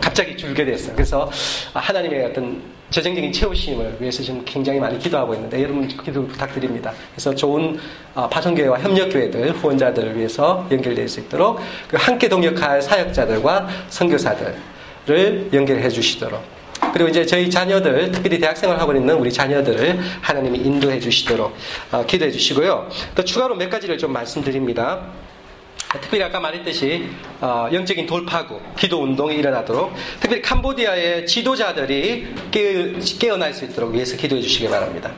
갑자기 0.07 0.37
줄게 0.37 0.63
됐어요. 0.63 0.95
그래서 0.95 1.29
하나님의 1.73 2.27
어떤 2.27 2.61
재정적인 2.91 3.29
채우심을 3.33 3.97
위해서 3.99 4.23
지금 4.23 4.41
굉장히 4.45 4.79
많이 4.79 4.97
기도하고 4.97 5.33
있는데 5.33 5.61
여러분 5.61 5.85
기도 5.85 6.25
부탁드립니다. 6.25 6.93
그래서 7.11 7.35
좋은 7.35 7.77
어, 8.15 8.29
파송교회와 8.29 8.79
협력교회들 8.79 9.51
후원자들을 9.51 10.17
위해서 10.17 10.65
연결될 10.71 11.09
수 11.09 11.19
있도록 11.19 11.59
그 11.89 11.97
함께 11.99 12.29
동역할 12.29 12.81
사역자들과 12.81 13.67
선교사들을 13.89 15.49
연결해 15.51 15.89
주시도록 15.89 16.41
그리고 16.93 17.09
이제 17.09 17.25
저희 17.25 17.49
자녀들 17.49 18.13
특별히 18.13 18.39
대학생활 18.39 18.79
하고 18.79 18.93
있는 18.93 19.13
우리 19.15 19.29
자녀들을 19.29 19.99
하나님이 20.21 20.59
인도해 20.59 21.01
주시도록 21.01 21.53
어, 21.91 22.05
기도해 22.05 22.31
주시고요. 22.31 22.87
또 23.13 23.25
추가로 23.25 23.55
몇 23.55 23.69
가지를 23.69 23.97
좀 23.97 24.13
말씀드립니다. 24.13 25.01
특별히 26.01 26.23
아까 26.23 26.39
말했듯이 26.39 27.09
어, 27.41 27.67
영적인 27.71 28.05
돌파구, 28.05 28.59
기도 28.77 29.01
운동이 29.01 29.35
일어나도록 29.35 29.93
특별히 30.19 30.41
캄보디아의 30.41 31.25
지도자들이 31.27 32.27
깨어, 32.51 33.37
날수 33.37 33.65
있도록 33.65 33.93
위해서 33.93 34.15
기도해 34.17 34.41
주시기 34.41 34.67
바랍니다. 34.69 35.11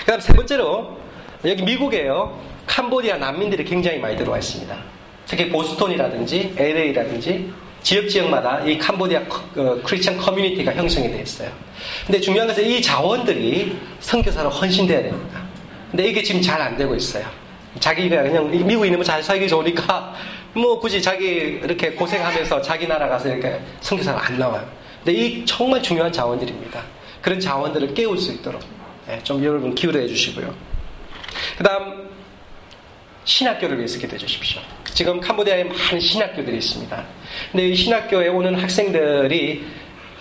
그 0.00 0.06
다음 0.06 0.20
세 0.20 0.32
번째로 0.32 0.98
여기 1.44 1.62
미국에요. 1.62 2.38
캄보디아 2.66 3.16
난민들이 3.16 3.64
굉장히 3.64 3.98
많이 3.98 4.16
들어와 4.16 4.38
있습니다. 4.38 4.76
특히 5.26 5.48
보스톤이라든지 5.48 6.54
LA라든지 6.56 7.50
지역 7.82 8.08
지역마다 8.08 8.60
이 8.60 8.76
캄보디아 8.76 9.20
어, 9.56 9.80
크리스천 9.84 10.16
커뮤니티가 10.18 10.74
형성이 10.74 11.10
되어 11.10 11.22
있어요. 11.22 11.50
근데 12.06 12.20
중요한 12.20 12.48
것은 12.48 12.64
이 12.64 12.82
자원들이 12.82 13.76
선교사로 14.00 14.50
헌신돼야 14.50 15.02
됩니다. 15.02 15.40
근데 15.90 16.08
이게 16.08 16.22
지금 16.22 16.42
잘 16.42 16.60
안 16.60 16.76
되고 16.76 16.94
있어요. 16.94 17.24
자기가 17.80 18.22
그냥 18.22 18.50
미국에 18.50 18.88
있는 18.88 19.02
잘 19.02 19.22
살기 19.22 19.48
좋으니까 19.48 20.14
뭐 20.54 20.78
굳이 20.80 21.00
자기 21.00 21.60
이렇게 21.62 21.90
고생하면서 21.92 22.62
자기 22.62 22.86
나라 22.86 23.08
가서 23.08 23.28
이렇게 23.28 23.60
선교사가 23.80 24.26
안 24.26 24.38
나와요. 24.38 24.68
근데 25.04 25.12
이 25.18 25.44
정말 25.44 25.82
중요한 25.82 26.12
자원들입니다. 26.12 26.82
그런 27.20 27.38
자원들을 27.38 27.94
깨울 27.94 28.18
수 28.18 28.32
있도록 28.32 28.60
예, 29.08 29.18
좀 29.22 29.42
여러분 29.44 29.74
기울여 29.74 30.06
주시고요. 30.06 30.54
그 31.56 31.64
다음 31.64 32.08
신학교를 33.24 33.76
위해서 33.76 33.98
기도해 33.98 34.18
주십시오. 34.18 34.60
지금 34.94 35.20
캄보디아에 35.20 35.64
많은 35.64 36.00
신학교들이 36.00 36.56
있습니다. 36.56 37.04
근데 37.52 37.68
이 37.68 37.74
신학교에 37.74 38.28
오는 38.28 38.54
학생들이 38.54 39.64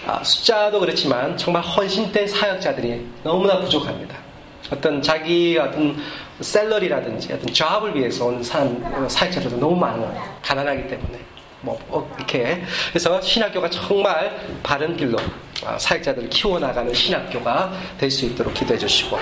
아, 0.06 0.24
숫자도 0.24 0.80
그렇지만 0.80 1.36
정말 1.38 1.62
헌신된 1.64 2.28
사역자들이 2.28 3.06
너무나 3.24 3.60
부족합니다. 3.60 4.27
어떤 4.72 5.02
자기 5.02 5.58
어떤 5.58 5.98
셀러리라든지 6.42 7.34
어떤 7.34 7.54
잡을 7.54 7.96
위해서 7.96 8.26
온 8.26 8.44
사람, 8.44 9.08
사역자들도 9.10 9.58
너무 9.58 9.76
많아요. 9.76 10.38
가난하기 10.44 10.88
때문에. 10.88 11.20
뭐, 11.62 11.80
어, 11.90 12.08
이렇게. 12.18 12.62
그래서 12.90 13.20
신학교가 13.20 13.70
정말 13.70 14.40
바른 14.62 14.96
길로 14.96 15.18
아, 15.66 15.78
사역자들을 15.78 16.30
키워나가는 16.30 16.94
신학교가 16.94 17.72
될 17.98 18.12
수 18.12 18.26
있도록 18.26 18.54
기도해 18.54 18.78
주시고. 18.78 19.18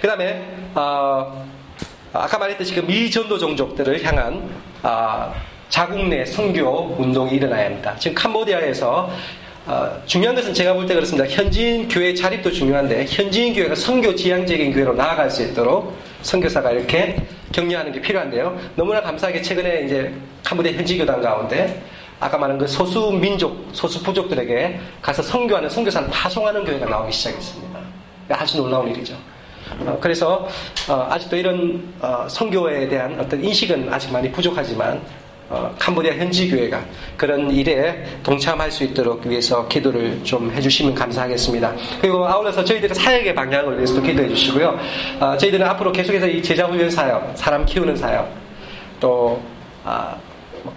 그 0.00 0.06
다음에, 0.06 0.46
어, 0.74 1.46
아까 2.12 2.38
말했듯이 2.38 2.74
그 2.74 2.80
미전도 2.80 3.38
종족들을 3.38 4.04
향한 4.04 4.50
어, 4.82 5.32
자국 5.70 6.06
내 6.08 6.24
선교 6.26 6.96
운동이 6.98 7.32
일어나야 7.36 7.66
합니다. 7.66 7.94
지금 7.98 8.14
캄보디아에서 8.14 9.10
어, 9.66 10.02
중요한 10.06 10.34
것은 10.34 10.54
제가 10.54 10.72
볼 10.72 10.86
때 10.86 10.94
그렇습니다. 10.94 11.28
현지인 11.28 11.88
교회 11.88 12.14
자립도 12.14 12.50
중요한데 12.50 13.06
현지인 13.08 13.54
교회가 13.54 13.74
선교 13.74 14.14
지향적인 14.14 14.72
교회로 14.72 14.94
나아갈 14.94 15.30
수 15.30 15.42
있도록 15.42 15.94
선교사가 16.22 16.72
이렇게 16.72 17.16
격려하는 17.52 17.92
게 17.92 18.00
필요한데요. 18.00 18.58
너무나 18.76 19.00
감사하게 19.02 19.42
최근에 19.42 19.82
이제 19.84 20.12
캄보디아 20.44 20.72
현지 20.72 20.96
교단 20.96 21.20
가운데 21.20 21.82
아까 22.18 22.36
말한 22.36 22.58
그 22.58 22.66
소수 22.66 23.10
민족, 23.12 23.68
소수 23.72 24.02
부족들에게 24.02 24.78
가서 25.00 25.22
선교하는 25.22 25.68
선교사를 25.68 26.08
파송하는 26.10 26.64
교회가 26.64 26.86
나오기 26.86 27.12
시작했습니다. 27.12 27.78
아주 28.30 28.56
놀라운 28.58 28.88
일이죠. 28.88 29.14
어, 29.80 29.96
그래서 30.00 30.48
어, 30.88 31.06
아직도 31.10 31.36
이런 31.36 31.92
어, 32.00 32.26
선교에 32.28 32.88
대한 32.88 33.18
어떤 33.20 33.42
인식은 33.42 33.92
아직 33.92 34.12
많이 34.12 34.30
부족하지만 34.30 35.00
어, 35.50 35.74
캄보디아 35.80 36.14
현지 36.14 36.48
교회가 36.48 36.80
그런 37.16 37.50
일에 37.50 38.04
동참할 38.22 38.70
수 38.70 38.84
있도록 38.84 39.26
위해서 39.26 39.66
기도를 39.66 40.20
좀 40.22 40.48
해주시면 40.52 40.94
감사하겠습니다. 40.94 41.74
그리고 42.00 42.24
아울러서 42.24 42.64
저희들의 42.64 42.94
사역의 42.94 43.34
방향을 43.34 43.76
위해서도 43.76 44.00
기도해 44.00 44.28
주시고요. 44.28 44.78
어, 45.18 45.36
저희들은 45.36 45.66
앞으로 45.66 45.90
계속해서 45.90 46.28
이 46.28 46.40
제자 46.40 46.66
훈련 46.66 46.88
사역, 46.88 47.32
사람 47.34 47.66
키우는 47.66 47.96
사역, 47.96 48.32
또큰 49.00 49.40
아, 49.84 50.16
뭐 50.62 50.74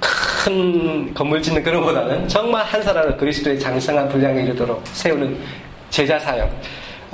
건물 1.13 1.39
짓는 1.39 1.61
그런 1.61 1.83
보다는 1.83 2.27
정말 2.27 2.63
한 2.63 2.81
사람을 2.81 3.15
그리스도의 3.17 3.59
장성한 3.59 4.09
분량에 4.09 4.41
이르도록 4.41 4.81
세우는 4.87 5.37
제자 5.91 6.17
사역. 6.17 6.49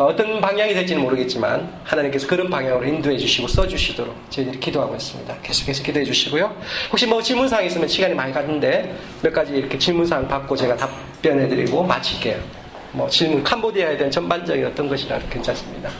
어떤 0.05 0.39
방향이 0.39 0.73
될지는 0.73 1.01
모르겠지만 1.01 1.69
하나님께서 1.83 2.25
그런 2.25 2.49
방향으로 2.49 2.85
인도해 2.85 3.17
주시고 3.17 3.49
써 3.49 3.67
주시도록 3.67 4.15
저희들이 4.29 4.57
기도하고 4.59 4.95
있습니다. 4.95 5.35
계속해서 5.43 5.83
기도해 5.83 6.05
주시고요. 6.05 6.55
혹시 6.89 7.05
뭐 7.05 7.21
질문사항 7.21 7.65
있으면 7.65 7.87
시간이 7.87 8.13
많이 8.13 8.31
갔는데 8.31 8.95
몇 9.21 9.33
가지 9.33 9.53
이렇게 9.53 9.77
질문사항 9.77 10.27
받고 10.27 10.55
제가 10.55 10.77
답변해 10.77 11.49
드리고 11.49 11.83
마칠게요. 11.83 12.39
뭐 12.93 13.09
질문 13.09 13.43
캄보디아에 13.43 13.97
대한 13.97 14.09
전반적인 14.09 14.65
어떤 14.65 14.87
것이라도 14.87 15.27
괜찮습니다. 15.29 15.91